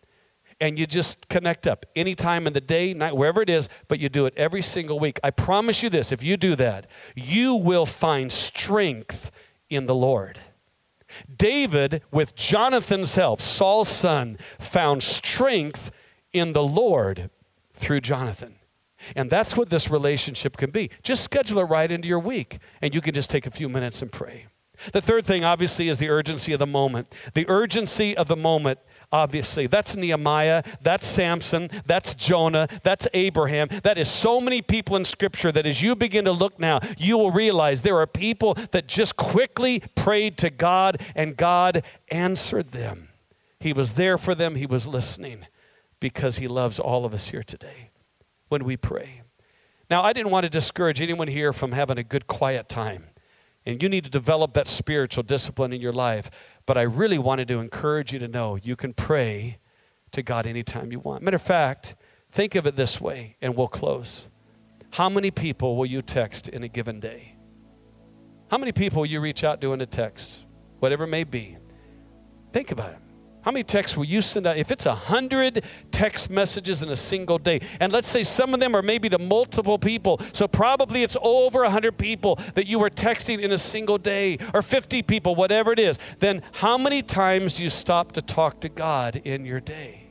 and 0.59 0.79
you 0.79 0.85
just 0.85 1.27
connect 1.29 1.67
up 1.67 1.85
any 1.95 2.15
time 2.15 2.47
in 2.47 2.53
the 2.53 2.61
day, 2.61 2.93
night, 2.93 3.15
wherever 3.15 3.41
it 3.41 3.49
is, 3.49 3.67
but 3.87 3.99
you 3.99 4.07
do 4.09 4.25
it 4.25 4.33
every 4.37 4.61
single 4.61 4.97
week. 4.99 5.19
I 5.23 5.29
promise 5.31 5.83
you 5.83 5.89
this 5.89 6.11
if 6.11 6.23
you 6.23 6.37
do 6.37 6.55
that, 6.57 6.87
you 7.15 7.55
will 7.55 7.85
find 7.85 8.31
strength 8.31 9.31
in 9.69 9.85
the 9.85 9.95
Lord. 9.95 10.39
David, 11.33 12.01
with 12.11 12.35
Jonathan's 12.35 13.15
help, 13.15 13.41
Saul's 13.41 13.89
son, 13.89 14.37
found 14.59 15.03
strength 15.03 15.91
in 16.33 16.51
the 16.53 16.63
Lord 16.63 17.29
through 17.73 18.01
Jonathan. 18.01 18.55
And 19.15 19.29
that's 19.29 19.55
what 19.57 19.69
this 19.69 19.89
relationship 19.89 20.57
can 20.57 20.71
be. 20.71 20.89
Just 21.03 21.23
schedule 21.23 21.59
it 21.59 21.63
right 21.63 21.91
into 21.91 22.07
your 22.07 22.19
week, 22.19 22.59
and 22.81 22.95
you 22.95 23.01
can 23.01 23.13
just 23.13 23.29
take 23.29 23.45
a 23.45 23.51
few 23.51 23.69
minutes 23.69 24.01
and 24.01 24.11
pray. 24.11 24.47
The 24.91 25.01
third 25.01 25.25
thing, 25.25 25.45
obviously, 25.45 25.87
is 25.87 25.99
the 25.99 26.09
urgency 26.09 26.51
of 26.51 26.59
the 26.59 26.67
moment. 26.67 27.13
The 27.33 27.47
urgency 27.49 28.15
of 28.17 28.27
the 28.27 28.35
moment, 28.35 28.77
obviously. 29.09 29.67
That's 29.67 29.95
Nehemiah, 29.95 30.63
that's 30.81 31.07
Samson, 31.07 31.69
that's 31.85 32.13
Jonah, 32.13 32.67
that's 32.83 33.07
Abraham. 33.13 33.69
That 33.83 33.97
is 33.97 34.09
so 34.09 34.41
many 34.41 34.61
people 34.61 34.97
in 34.97 35.05
Scripture 35.05 35.49
that 35.53 35.65
as 35.65 35.81
you 35.81 35.95
begin 35.95 36.25
to 36.25 36.33
look 36.33 36.59
now, 36.59 36.81
you 36.97 37.17
will 37.17 37.31
realize 37.31 37.83
there 37.83 37.97
are 37.97 38.07
people 38.07 38.53
that 38.71 38.85
just 38.85 39.15
quickly 39.15 39.81
prayed 39.95 40.37
to 40.39 40.49
God 40.49 40.99
and 41.15 41.37
God 41.37 41.81
answered 42.11 42.69
them. 42.69 43.09
He 43.61 43.71
was 43.71 43.93
there 43.93 44.17
for 44.17 44.35
them, 44.35 44.55
He 44.55 44.65
was 44.65 44.89
listening 44.89 45.47
because 46.01 46.35
He 46.39 46.49
loves 46.49 46.79
all 46.79 47.05
of 47.05 47.13
us 47.13 47.27
here 47.29 47.43
today 47.43 47.91
when 48.49 48.63
we 48.63 48.77
pray. 48.77 49.21
Now, 49.89 50.03
I 50.03 50.13
didn't 50.13 50.31
want 50.31 50.43
to 50.45 50.49
discourage 50.49 51.01
anyone 51.01 51.27
here 51.27 51.53
from 51.53 51.71
having 51.71 51.97
a 51.97 52.03
good 52.03 52.27
quiet 52.27 52.69
time. 52.69 53.05
And 53.65 53.81
you 53.81 53.89
need 53.89 54.03
to 54.03 54.09
develop 54.09 54.53
that 54.53 54.67
spiritual 54.67 55.23
discipline 55.23 55.73
in 55.73 55.81
your 55.81 55.93
life. 55.93 56.29
But 56.65 56.77
I 56.77 56.83
really 56.83 57.17
wanted 57.17 57.47
to 57.49 57.59
encourage 57.59 58.13
you 58.13 58.19
to 58.19 58.27
know 58.27 58.55
you 58.55 58.75
can 58.75 58.93
pray 58.93 59.57
to 60.11 60.21
God 60.21 60.45
anytime 60.45 60.91
you 60.91 60.99
want. 60.99 61.23
Matter 61.23 61.35
of 61.35 61.41
fact, 61.41 61.95
think 62.31 62.55
of 62.55 62.65
it 62.67 62.75
this 62.75 63.01
way, 63.01 63.37
and 63.41 63.55
we'll 63.55 63.67
close. 63.67 64.27
How 64.91 65.09
many 65.09 65.31
people 65.31 65.75
will 65.75 65.85
you 65.87 66.01
text 66.01 66.47
in 66.47 66.63
a 66.63 66.67
given 66.67 66.99
day? 66.99 67.35
How 68.51 68.57
many 68.59 68.71
people 68.71 68.99
will 69.01 69.07
you 69.07 69.19
reach 69.19 69.43
out 69.43 69.59
to 69.61 69.73
in 69.73 69.81
a 69.81 69.85
text? 69.87 70.41
Whatever 70.79 71.03
it 71.05 71.09
may 71.09 71.23
be. 71.23 71.57
Think 72.53 72.71
about 72.71 72.91
it. 72.91 72.97
How 73.45 73.51
many 73.51 73.63
texts 73.63 73.95
will 73.95 74.05
you 74.05 74.23
send 74.23 74.47
out? 74.47 74.57
If 74.57 74.71
it's 74.71 74.87
a 74.87 74.95
hundred 74.95 75.63
text 75.91 76.31
messages 76.31 76.81
in 76.81 76.89
a 76.89 76.95
single 76.95 77.37
day, 77.37 77.59
and 77.79 77.93
let's 77.93 78.07
say 78.07 78.23
some 78.23 78.55
of 78.55 78.59
them 78.59 78.75
are 78.75 78.81
maybe 78.81 79.07
to 79.09 79.19
multiple 79.19 79.77
people, 79.77 80.19
so 80.33 80.47
probably 80.47 81.03
it's 81.03 81.15
over 81.21 81.61
a 81.61 81.69
hundred 81.69 81.99
people 81.99 82.37
that 82.55 82.65
you 82.65 82.79
were 82.79 82.89
texting 82.89 83.39
in 83.39 83.51
a 83.51 83.57
single 83.59 83.99
day, 83.99 84.39
or 84.55 84.63
50 84.63 85.03
people, 85.03 85.35
whatever 85.35 85.71
it 85.71 85.77
is, 85.77 85.99
then 86.17 86.41
how 86.53 86.75
many 86.75 87.03
times 87.03 87.53
do 87.57 87.63
you 87.63 87.69
stop 87.69 88.13
to 88.13 88.21
talk 88.23 88.61
to 88.61 88.67
God 88.67 89.17
in 89.23 89.45
your 89.45 89.59
day? 89.59 90.05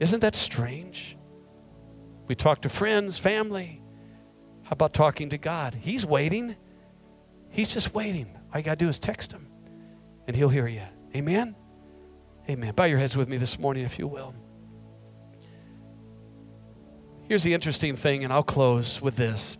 Isn't 0.00 0.18
that 0.18 0.34
strange? 0.34 1.16
We 2.26 2.34
talk 2.34 2.62
to 2.62 2.68
friends, 2.68 3.20
family. 3.20 3.80
How 4.64 4.70
about 4.72 4.92
talking 4.92 5.30
to 5.30 5.38
God? 5.38 5.76
He's 5.82 6.04
waiting. 6.04 6.56
He's 7.48 7.72
just 7.72 7.94
waiting. 7.94 8.26
All 8.52 8.58
you 8.58 8.64
got 8.64 8.76
to 8.80 8.84
do 8.84 8.88
is 8.88 8.98
text 8.98 9.30
him, 9.30 9.46
and 10.26 10.34
he'll 10.34 10.48
hear 10.48 10.66
you. 10.66 10.82
Amen? 11.14 11.54
Amen. 12.50 12.72
Bow 12.74 12.84
your 12.84 12.98
heads 12.98 13.14
with 13.14 13.28
me 13.28 13.36
this 13.36 13.58
morning, 13.58 13.84
if 13.84 13.98
you 13.98 14.06
will. 14.08 14.34
Here's 17.28 17.42
the 17.42 17.52
interesting 17.52 17.94
thing, 17.94 18.24
and 18.24 18.32
I'll 18.32 18.42
close 18.42 19.02
with 19.02 19.16
this 19.16 19.58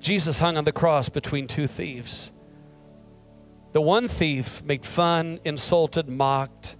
Jesus 0.00 0.38
hung 0.38 0.58
on 0.58 0.64
the 0.64 0.72
cross 0.72 1.08
between 1.08 1.46
two 1.46 1.66
thieves. 1.66 2.30
The 3.72 3.80
one 3.80 4.06
thief 4.06 4.62
made 4.62 4.84
fun, 4.84 5.38
insulted, 5.44 6.08
mocked, 6.10 6.76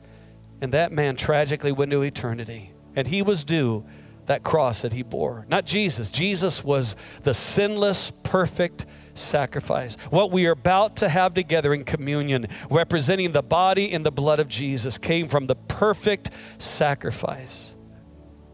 and 0.60 0.72
that 0.74 0.92
man 0.92 1.16
tragically 1.16 1.72
went 1.72 1.90
to 1.92 2.02
eternity. 2.02 2.74
And 2.94 3.08
he 3.08 3.22
was 3.22 3.42
due 3.44 3.86
that 4.26 4.42
cross 4.42 4.82
that 4.82 4.92
he 4.92 5.02
bore. 5.02 5.46
Not 5.48 5.64
Jesus. 5.64 6.10
Jesus 6.10 6.62
was 6.64 6.96
the 7.22 7.32
sinless, 7.32 8.12
perfect, 8.24 8.84
sacrifice. 9.14 9.96
What 10.10 10.30
we 10.30 10.46
are 10.46 10.52
about 10.52 10.96
to 10.96 11.08
have 11.08 11.34
together 11.34 11.74
in 11.74 11.84
communion, 11.84 12.46
representing 12.70 13.32
the 13.32 13.42
body 13.42 13.90
and 13.92 14.04
the 14.04 14.12
blood 14.12 14.40
of 14.40 14.48
Jesus, 14.48 14.98
came 14.98 15.28
from 15.28 15.46
the 15.46 15.56
perfect 15.56 16.30
sacrifice. 16.58 17.74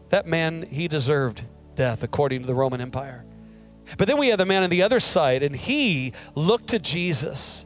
That 0.09 0.25
man, 0.25 0.63
he 0.63 0.87
deserved 0.87 1.43
death 1.75 2.03
according 2.03 2.41
to 2.41 2.47
the 2.47 2.55
Roman 2.55 2.81
Empire. 2.81 3.25
But 3.97 4.07
then 4.07 4.17
we 4.17 4.27
have 4.29 4.37
the 4.37 4.45
man 4.45 4.63
on 4.63 4.69
the 4.69 4.81
other 4.83 4.99
side, 4.99 5.43
and 5.43 5.55
he 5.55 6.13
looked 6.35 6.67
to 6.69 6.79
Jesus. 6.79 7.65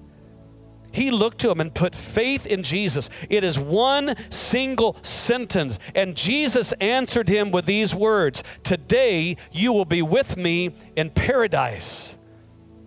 He 0.93 1.09
looked 1.09 1.39
to 1.41 1.49
him 1.49 1.61
and 1.61 1.73
put 1.73 1.95
faith 1.95 2.45
in 2.45 2.63
Jesus. 2.63 3.09
It 3.29 3.43
is 3.45 3.57
one 3.57 4.15
single 4.29 4.97
sentence. 5.01 5.79
And 5.95 6.15
Jesus 6.17 6.73
answered 6.73 7.29
him 7.29 7.49
with 7.49 7.65
these 7.65 7.95
words 7.95 8.43
Today 8.63 9.37
you 9.53 9.71
will 9.71 9.85
be 9.85 10.01
with 10.01 10.35
me 10.35 10.75
in 10.97 11.09
paradise. 11.11 12.17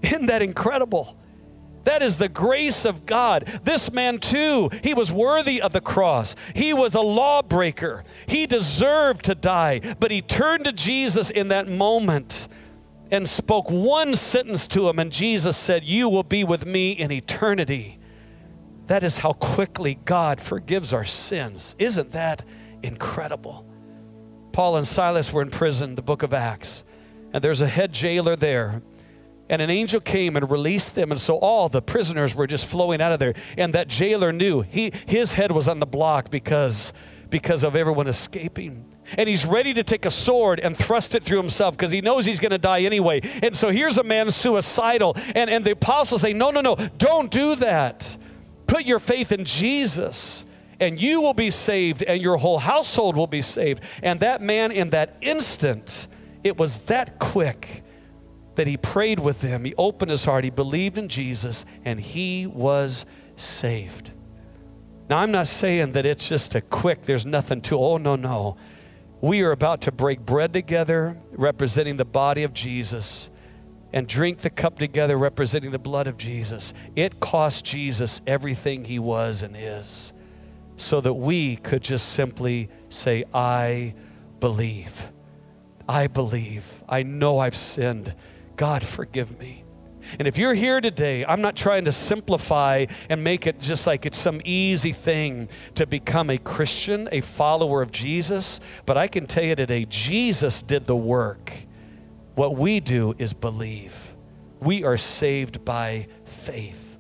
Isn't 0.05 0.26
that 0.26 0.42
incredible? 0.42 1.16
That 1.84 2.02
is 2.02 2.16
the 2.18 2.28
grace 2.28 2.84
of 2.86 3.05
God. 3.05 3.44
This 3.64 3.90
man, 3.92 4.18
too, 4.18 4.70
he 4.82 4.94
was 4.94 5.11
worthy 5.12 5.61
of 5.61 5.72
the 5.72 5.80
cross. 5.82 6.34
He 6.55 6.72
was 6.72 6.94
a 6.94 7.00
lawbreaker. 7.02 8.05
He 8.26 8.46
deserved 8.46 9.24
to 9.26 9.34
die, 9.34 9.80
but 10.00 10.11
he 10.11 10.22
turned 10.22 10.64
to 10.64 10.72
Jesus 10.72 11.28
in 11.28 11.48
that 11.48 11.68
moment 11.68 12.48
and 13.11 13.28
spoke 13.28 13.70
one 13.70 14.14
sentence 14.16 14.66
to 14.68 14.88
him, 14.88 14.98
and 14.98 15.12
Jesus 15.12 15.57
said, 15.59 15.84
You 15.84 16.09
will 16.09 16.22
be 16.22 16.42
with 16.42 16.64
me 16.64 16.92
in 16.92 17.12
eternity. 17.12 17.98
That 18.86 19.05
is 19.05 19.18
how 19.18 19.34
quickly 19.34 19.98
God 20.07 20.40
forgives 20.40 20.92
our 20.94 21.05
sins. 21.05 21.74
Isn't 21.78 22.12
that 22.12 22.44
incredible? 22.82 23.66
Paul 24.52 24.76
and 24.76 24.86
Silas 24.86 25.32
were 25.32 25.42
in 25.42 25.50
prison, 25.50 25.96
the 25.96 26.02
book 26.02 26.22
of 26.22 26.32
Acts, 26.32 26.82
and 27.34 27.44
there's 27.44 27.61
a 27.61 27.66
head 27.66 27.92
jailer 27.92 28.36
there 28.36 28.82
and 29.49 29.61
an 29.61 29.70
angel 29.70 30.01
came 30.01 30.36
and 30.36 30.51
released 30.51 30.95
them. 30.95 31.11
And 31.11 31.20
so 31.20 31.36
all 31.38 31.68
the 31.68 31.82
prisoners 31.82 32.34
were 32.34 32.47
just 32.47 32.64
flowing 32.66 33.01
out 33.03 33.12
of 33.12 33.18
there. 33.18 33.34
And 33.59 33.72
that 33.74 33.88
jailer 33.88 34.32
knew 34.32 34.62
he, 34.62 34.92
his 35.07 35.34
head 35.34 35.53
was 35.53 35.68
on 35.68 35.80
the 35.80 35.86
block 35.86 36.30
because, 36.30 36.92
because 37.30 37.62
of 37.62 37.76
everyone 37.76 38.07
escaping. 38.07 38.86
And 39.18 39.28
he's 39.28 39.45
ready 39.45 39.74
to 39.74 39.82
take 39.84 40.07
a 40.07 40.11
sword 40.11 40.61
and 40.61 40.74
thrust 40.74 41.14
it 41.14 41.22
through 41.22 41.36
himself 41.36 41.76
because 41.76 41.90
he 41.90 42.01
knows 42.01 42.24
he's 42.24 42.40
going 42.40 42.53
to 42.53 42.59
die 42.59 42.80
anyway. 42.80 43.20
And 43.42 43.55
so 43.55 43.70
here's 43.70 43.99
a 43.99 44.03
man 44.03 44.30
suicidal. 44.30 45.14
And, 45.34 45.51
and 45.51 45.62
the 45.62 45.72
apostles 45.72 46.22
say, 46.22 46.32
No, 46.32 46.51
no, 46.51 46.62
no, 46.62 46.74
don't 46.97 47.30
do 47.30 47.55
that. 47.57 48.16
Put 48.66 48.86
your 48.86 48.99
faith 48.99 49.30
in 49.30 49.45
Jesus 49.45 50.47
and 50.80 51.01
you 51.01 51.20
will 51.20 51.34
be 51.34 51.51
saved 51.51 52.03
and 52.03 52.20
your 52.22 52.38
whole 52.38 52.59
household 52.59 53.14
will 53.14 53.26
be 53.26 53.42
saved. 53.42 53.82
And 54.03 54.20
that 54.20 54.40
man, 54.40 54.72
in 54.72 54.88
that 54.90 55.18
instant, 55.20 56.09
it 56.42 56.57
was 56.57 56.78
that 56.80 57.18
quick 57.18 57.84
that 58.57 58.66
he 58.66 58.76
prayed 58.76 59.18
with 59.20 59.40
them, 59.40 59.64
he 59.64 59.74
opened 59.76 60.11
his 60.11 60.24
heart, 60.24 60.44
he 60.44 60.50
believed 60.50 60.98
in 60.98 61.09
Jesus, 61.09 61.64
and 61.84 62.00
he 62.00 62.46
was 62.46 63.05
saved. 63.36 64.12
Now, 65.11 65.18
I'm 65.18 65.30
not 65.30 65.46
saying 65.46 65.92
that 65.92 66.07
it's 66.07 66.28
just 66.28 66.55
a 66.55 66.61
quick, 66.61 67.02
there's 67.02 67.26
nothing 67.26 67.61
to, 67.62 67.78
oh, 67.78 67.98
no, 67.98 68.16
no. 68.16 68.57
We 69.20 69.42
are 69.42 69.52
about 69.52 69.80
to 69.82 69.92
break 69.92 70.20
bread 70.20 70.52
together, 70.52 71.18
representing 71.30 71.96
the 71.96 72.05
body 72.05 72.42
of 72.42 72.52
Jesus, 72.52 73.30
and 73.92 74.07
drink 74.09 74.38
the 74.38 74.50
cup 74.50 74.78
together, 74.78 75.16
representing 75.16 75.70
the 75.70 75.78
blood 75.78 76.07
of 76.07 76.16
Jesus. 76.16 76.72
It 76.96 77.20
cost 77.20 77.64
Jesus 77.64 78.20
everything 78.26 78.86
he 78.86 78.98
was 78.98 79.42
and 79.42 79.57
is, 79.57 80.12
so 80.76 81.00
that 81.00 81.14
we 81.14 81.57
could 81.57 81.82
just 81.82 82.09
simply 82.11 82.68
say, 82.88 83.24
I 83.32 83.94
believe. 84.40 85.11
I 85.86 86.07
believe. 86.07 86.82
I 86.88 87.02
know 87.02 87.38
I've 87.38 87.57
sinned. 87.57 88.14
God, 88.57 88.84
forgive 88.84 89.38
me. 89.38 89.64
And 90.18 90.28
if 90.28 90.36
you're 90.36 90.55
here 90.55 90.80
today, 90.82 91.24
I'm 91.24 91.40
not 91.40 91.57
trying 91.57 91.86
to 91.86 91.92
simplify 91.92 92.84
and 93.09 93.24
make 93.24 93.46
it 93.46 93.59
just 93.59 93.86
like 93.86 94.05
it's 94.05 94.18
some 94.18 94.42
easy 94.44 94.92
thing 94.92 95.48
to 95.76 95.86
become 95.86 96.28
a 96.28 96.36
Christian, 96.36 97.09
a 97.11 97.22
follower 97.22 97.80
of 97.80 97.90
Jesus, 97.90 98.61
but 98.84 98.98
I 98.98 99.09
can 99.09 99.26
tell 99.26 99.44
you 99.44 99.57
today, 99.57 99.86
Jesus 99.88 100.61
did 100.61 100.84
the 100.84 100.94
work. 100.96 101.52
What 102.34 102.55
we 102.57 102.80
do 102.80 103.14
is 103.16 103.32
believe. 103.32 104.12
We 104.61 104.84
are 104.84 104.98
saved 104.98 105.64
by 105.64 106.09
faith. 106.26 106.98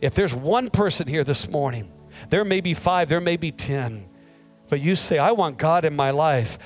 If 0.00 0.14
there's 0.14 0.34
one 0.34 0.70
person 0.70 1.08
here 1.08 1.24
this 1.24 1.48
morning, 1.48 1.92
there 2.30 2.44
may 2.44 2.62
be 2.62 2.72
five, 2.72 3.08
there 3.08 3.20
may 3.20 3.36
be 3.36 3.52
ten, 3.52 4.06
but 4.70 4.80
you 4.80 4.96
say, 4.96 5.18
I 5.18 5.32
want 5.32 5.58
God 5.58 5.84
in 5.84 5.94
my 5.94 6.10
life. 6.10 6.56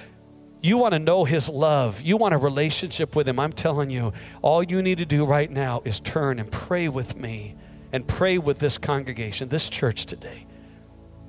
You 0.62 0.78
want 0.78 0.92
to 0.92 0.98
know 0.98 1.24
His 1.24 1.48
love. 1.48 2.00
You 2.00 2.16
want 2.16 2.34
a 2.34 2.38
relationship 2.38 3.14
with 3.14 3.28
Him. 3.28 3.38
I'm 3.38 3.52
telling 3.52 3.90
you, 3.90 4.12
all 4.42 4.62
you 4.62 4.82
need 4.82 4.98
to 4.98 5.06
do 5.06 5.24
right 5.24 5.50
now 5.50 5.82
is 5.84 6.00
turn 6.00 6.38
and 6.38 6.50
pray 6.50 6.88
with 6.88 7.16
me 7.16 7.54
and 7.92 8.06
pray 8.06 8.38
with 8.38 8.58
this 8.58 8.78
congregation, 8.78 9.48
this 9.48 9.68
church 9.68 10.06
today. 10.06 10.46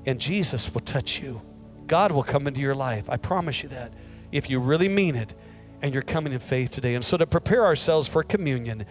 And 0.06 0.20
Jesus 0.20 0.74
will 0.74 0.82
touch 0.82 1.20
you. 1.22 1.42
God 1.88 2.12
will 2.12 2.24
come 2.24 2.48
into 2.48 2.62
your 2.62 2.76
life. 2.76 3.06
I 3.10 3.18
promise 3.18 3.64
you 3.64 3.70
that. 3.70 3.94
If 4.32 4.50
you 4.50 4.60
really 4.60 4.90
mean 4.90 5.16
it 5.16 5.34
and 5.82 5.94
you're 5.94 6.04
coming 6.04 6.34
in 6.34 6.40
faith 6.40 6.72
today. 6.72 6.96
And 6.96 7.04
so, 7.04 7.18
to 7.18 7.28
prepare 7.28 7.64
ourselves 7.66 8.08
for 8.08 8.24
communion, 8.24 8.86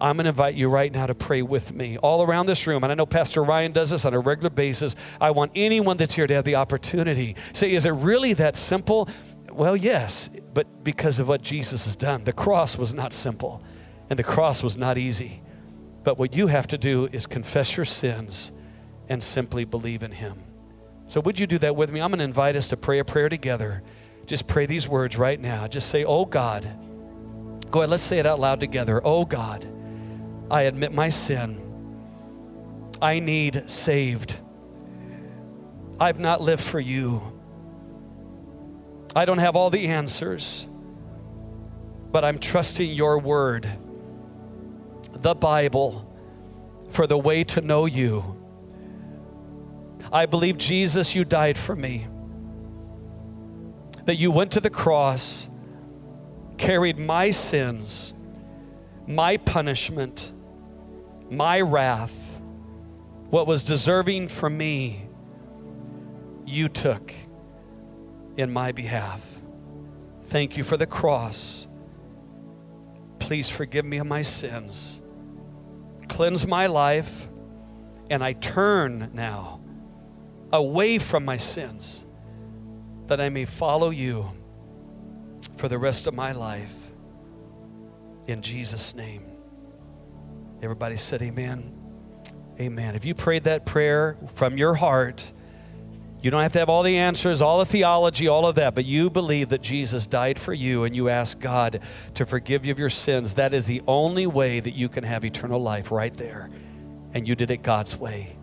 I'm 0.00 0.16
going 0.16 0.24
to 0.24 0.30
invite 0.30 0.54
you 0.54 0.68
right 0.70 0.90
now 0.90 1.06
to 1.06 1.14
pray 1.14 1.42
with 1.42 1.74
me 1.74 1.98
all 1.98 2.22
around 2.22 2.46
this 2.46 2.66
room. 2.66 2.82
And 2.82 2.90
I 2.90 2.94
know 2.94 3.04
Pastor 3.04 3.44
Ryan 3.44 3.72
does 3.72 3.90
this 3.90 4.04
on 4.06 4.14
a 4.14 4.18
regular 4.18 4.48
basis. 4.48 4.96
I 5.20 5.32
want 5.32 5.52
anyone 5.54 5.98
that's 5.98 6.14
here 6.14 6.26
to 6.26 6.34
have 6.34 6.44
the 6.46 6.54
opportunity. 6.54 7.36
Say, 7.52 7.72
is 7.72 7.84
it 7.84 7.90
really 7.90 8.32
that 8.34 8.56
simple? 8.56 9.08
Well, 9.52 9.76
yes, 9.76 10.30
but 10.54 10.84
because 10.84 11.18
of 11.18 11.28
what 11.28 11.42
Jesus 11.42 11.84
has 11.84 11.96
done. 11.96 12.24
The 12.24 12.32
cross 12.32 12.76
was 12.76 12.94
not 12.94 13.12
simple, 13.12 13.62
and 14.08 14.18
the 14.18 14.22
cross 14.24 14.62
was 14.62 14.76
not 14.76 14.96
easy. 14.96 15.42
But 16.04 16.18
what 16.18 16.34
you 16.34 16.46
have 16.46 16.66
to 16.68 16.78
do 16.78 17.06
is 17.10 17.26
confess 17.26 17.76
your 17.76 17.84
sins 17.84 18.52
and 19.08 19.22
simply 19.22 19.64
believe 19.64 20.02
in 20.02 20.12
Him. 20.12 20.42
So, 21.08 21.20
would 21.20 21.40
you 21.40 21.46
do 21.46 21.58
that 21.58 21.74
with 21.74 21.90
me? 21.90 22.00
I'm 22.00 22.10
going 22.10 22.20
to 22.20 22.24
invite 22.24 22.54
us 22.54 22.68
to 22.68 22.76
pray 22.76 23.00
a 23.00 23.04
prayer 23.04 23.28
together. 23.28 23.82
Just 24.26 24.46
pray 24.46 24.66
these 24.66 24.86
words 24.86 25.16
right 25.16 25.40
now. 25.40 25.66
Just 25.66 25.88
say, 25.90 26.04
Oh 26.04 26.24
God. 26.24 26.68
Go 27.70 27.80
ahead, 27.80 27.90
let's 27.90 28.02
say 28.02 28.18
it 28.18 28.26
out 28.26 28.40
loud 28.40 28.58
together. 28.60 29.00
Oh 29.04 29.24
God, 29.24 29.68
I 30.50 30.62
admit 30.62 30.92
my 30.92 31.08
sin. 31.08 31.66
I 33.02 33.18
need 33.20 33.68
saved. 33.70 34.38
I've 36.00 36.18
not 36.18 36.40
lived 36.40 36.62
for 36.62 36.80
you. 36.80 37.29
I 39.14 39.24
don't 39.24 39.38
have 39.38 39.56
all 39.56 39.70
the 39.70 39.86
answers, 39.88 40.66
but 42.12 42.24
I'm 42.24 42.38
trusting 42.38 42.90
your 42.92 43.18
word, 43.18 43.68
the 45.14 45.34
Bible, 45.34 46.06
for 46.90 47.06
the 47.08 47.18
way 47.18 47.42
to 47.44 47.60
know 47.60 47.86
you. 47.86 48.36
I 50.12 50.26
believe, 50.26 50.58
Jesus, 50.58 51.14
you 51.16 51.24
died 51.24 51.58
for 51.58 51.74
me, 51.74 52.06
that 54.04 54.14
you 54.14 54.30
went 54.30 54.52
to 54.52 54.60
the 54.60 54.70
cross, 54.70 55.48
carried 56.56 56.98
my 56.98 57.30
sins, 57.30 58.14
my 59.08 59.38
punishment, 59.38 60.30
my 61.28 61.60
wrath, 61.60 62.38
what 63.30 63.48
was 63.48 63.64
deserving 63.64 64.28
for 64.28 64.48
me, 64.48 65.08
you 66.46 66.68
took 66.68 67.12
in 68.40 68.52
my 68.52 68.72
behalf. 68.72 69.22
Thank 70.26 70.56
you 70.56 70.64
for 70.64 70.76
the 70.76 70.86
cross. 70.86 71.66
Please 73.18 73.48
forgive 73.48 73.84
me 73.84 73.98
of 73.98 74.06
my 74.06 74.22
sins. 74.22 75.00
Cleanse 76.08 76.46
my 76.46 76.66
life, 76.66 77.28
and 78.08 78.24
I 78.24 78.32
turn 78.32 79.10
now 79.12 79.60
away 80.52 80.98
from 80.98 81.24
my 81.24 81.36
sins 81.36 82.04
that 83.06 83.20
I 83.20 83.28
may 83.28 83.44
follow 83.44 83.90
you 83.90 84.30
for 85.56 85.68
the 85.68 85.78
rest 85.78 86.06
of 86.06 86.14
my 86.14 86.32
life. 86.32 86.74
In 88.26 88.42
Jesus' 88.42 88.94
name. 88.94 89.24
Everybody 90.62 90.96
said, 90.96 91.22
Amen. 91.22 91.76
Amen. 92.60 92.94
If 92.94 93.04
you 93.04 93.14
prayed 93.14 93.44
that 93.44 93.64
prayer 93.66 94.16
from 94.34 94.56
your 94.58 94.74
heart, 94.74 95.30
you 96.22 96.30
don't 96.30 96.42
have 96.42 96.52
to 96.52 96.58
have 96.58 96.68
all 96.68 96.82
the 96.82 96.98
answers, 96.98 97.40
all 97.40 97.58
the 97.60 97.64
theology, 97.66 98.28
all 98.28 98.46
of 98.46 98.54
that, 98.56 98.74
but 98.74 98.84
you 98.84 99.08
believe 99.08 99.48
that 99.48 99.62
Jesus 99.62 100.04
died 100.04 100.38
for 100.38 100.52
you 100.52 100.84
and 100.84 100.94
you 100.94 101.08
ask 101.08 101.38
God 101.40 101.80
to 102.14 102.26
forgive 102.26 102.66
you 102.66 102.72
of 102.72 102.78
your 102.78 102.90
sins. 102.90 103.34
That 103.34 103.54
is 103.54 103.66
the 103.66 103.80
only 103.88 104.26
way 104.26 104.60
that 104.60 104.72
you 104.72 104.90
can 104.90 105.04
have 105.04 105.24
eternal 105.24 105.60
life 105.62 105.90
right 105.90 106.14
there. 106.14 106.50
And 107.14 107.26
you 107.26 107.34
did 107.34 107.50
it 107.50 107.58
God's 107.62 107.96
way. 107.96 108.36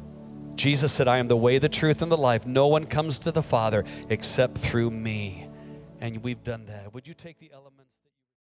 Jesus 0.55 0.91
said, 0.91 1.07
I 1.07 1.17
am 1.19 1.27
the 1.27 1.37
way, 1.37 1.59
the 1.59 1.69
truth, 1.69 2.01
and 2.01 2.11
the 2.11 2.17
life. 2.17 2.47
No 2.47 2.65
one 2.67 2.85
comes 2.87 3.19
to 3.19 3.31
the 3.31 3.43
Father 3.43 3.83
except 4.09 4.57
through 4.57 4.89
me. 4.89 5.47
And 6.01 6.23
we've 6.23 6.43
done 6.43 6.65
that. 6.65 6.95
Would 6.95 7.07
you 7.07 7.13
take 7.13 7.37
the 7.37 7.51
element? 7.53 7.76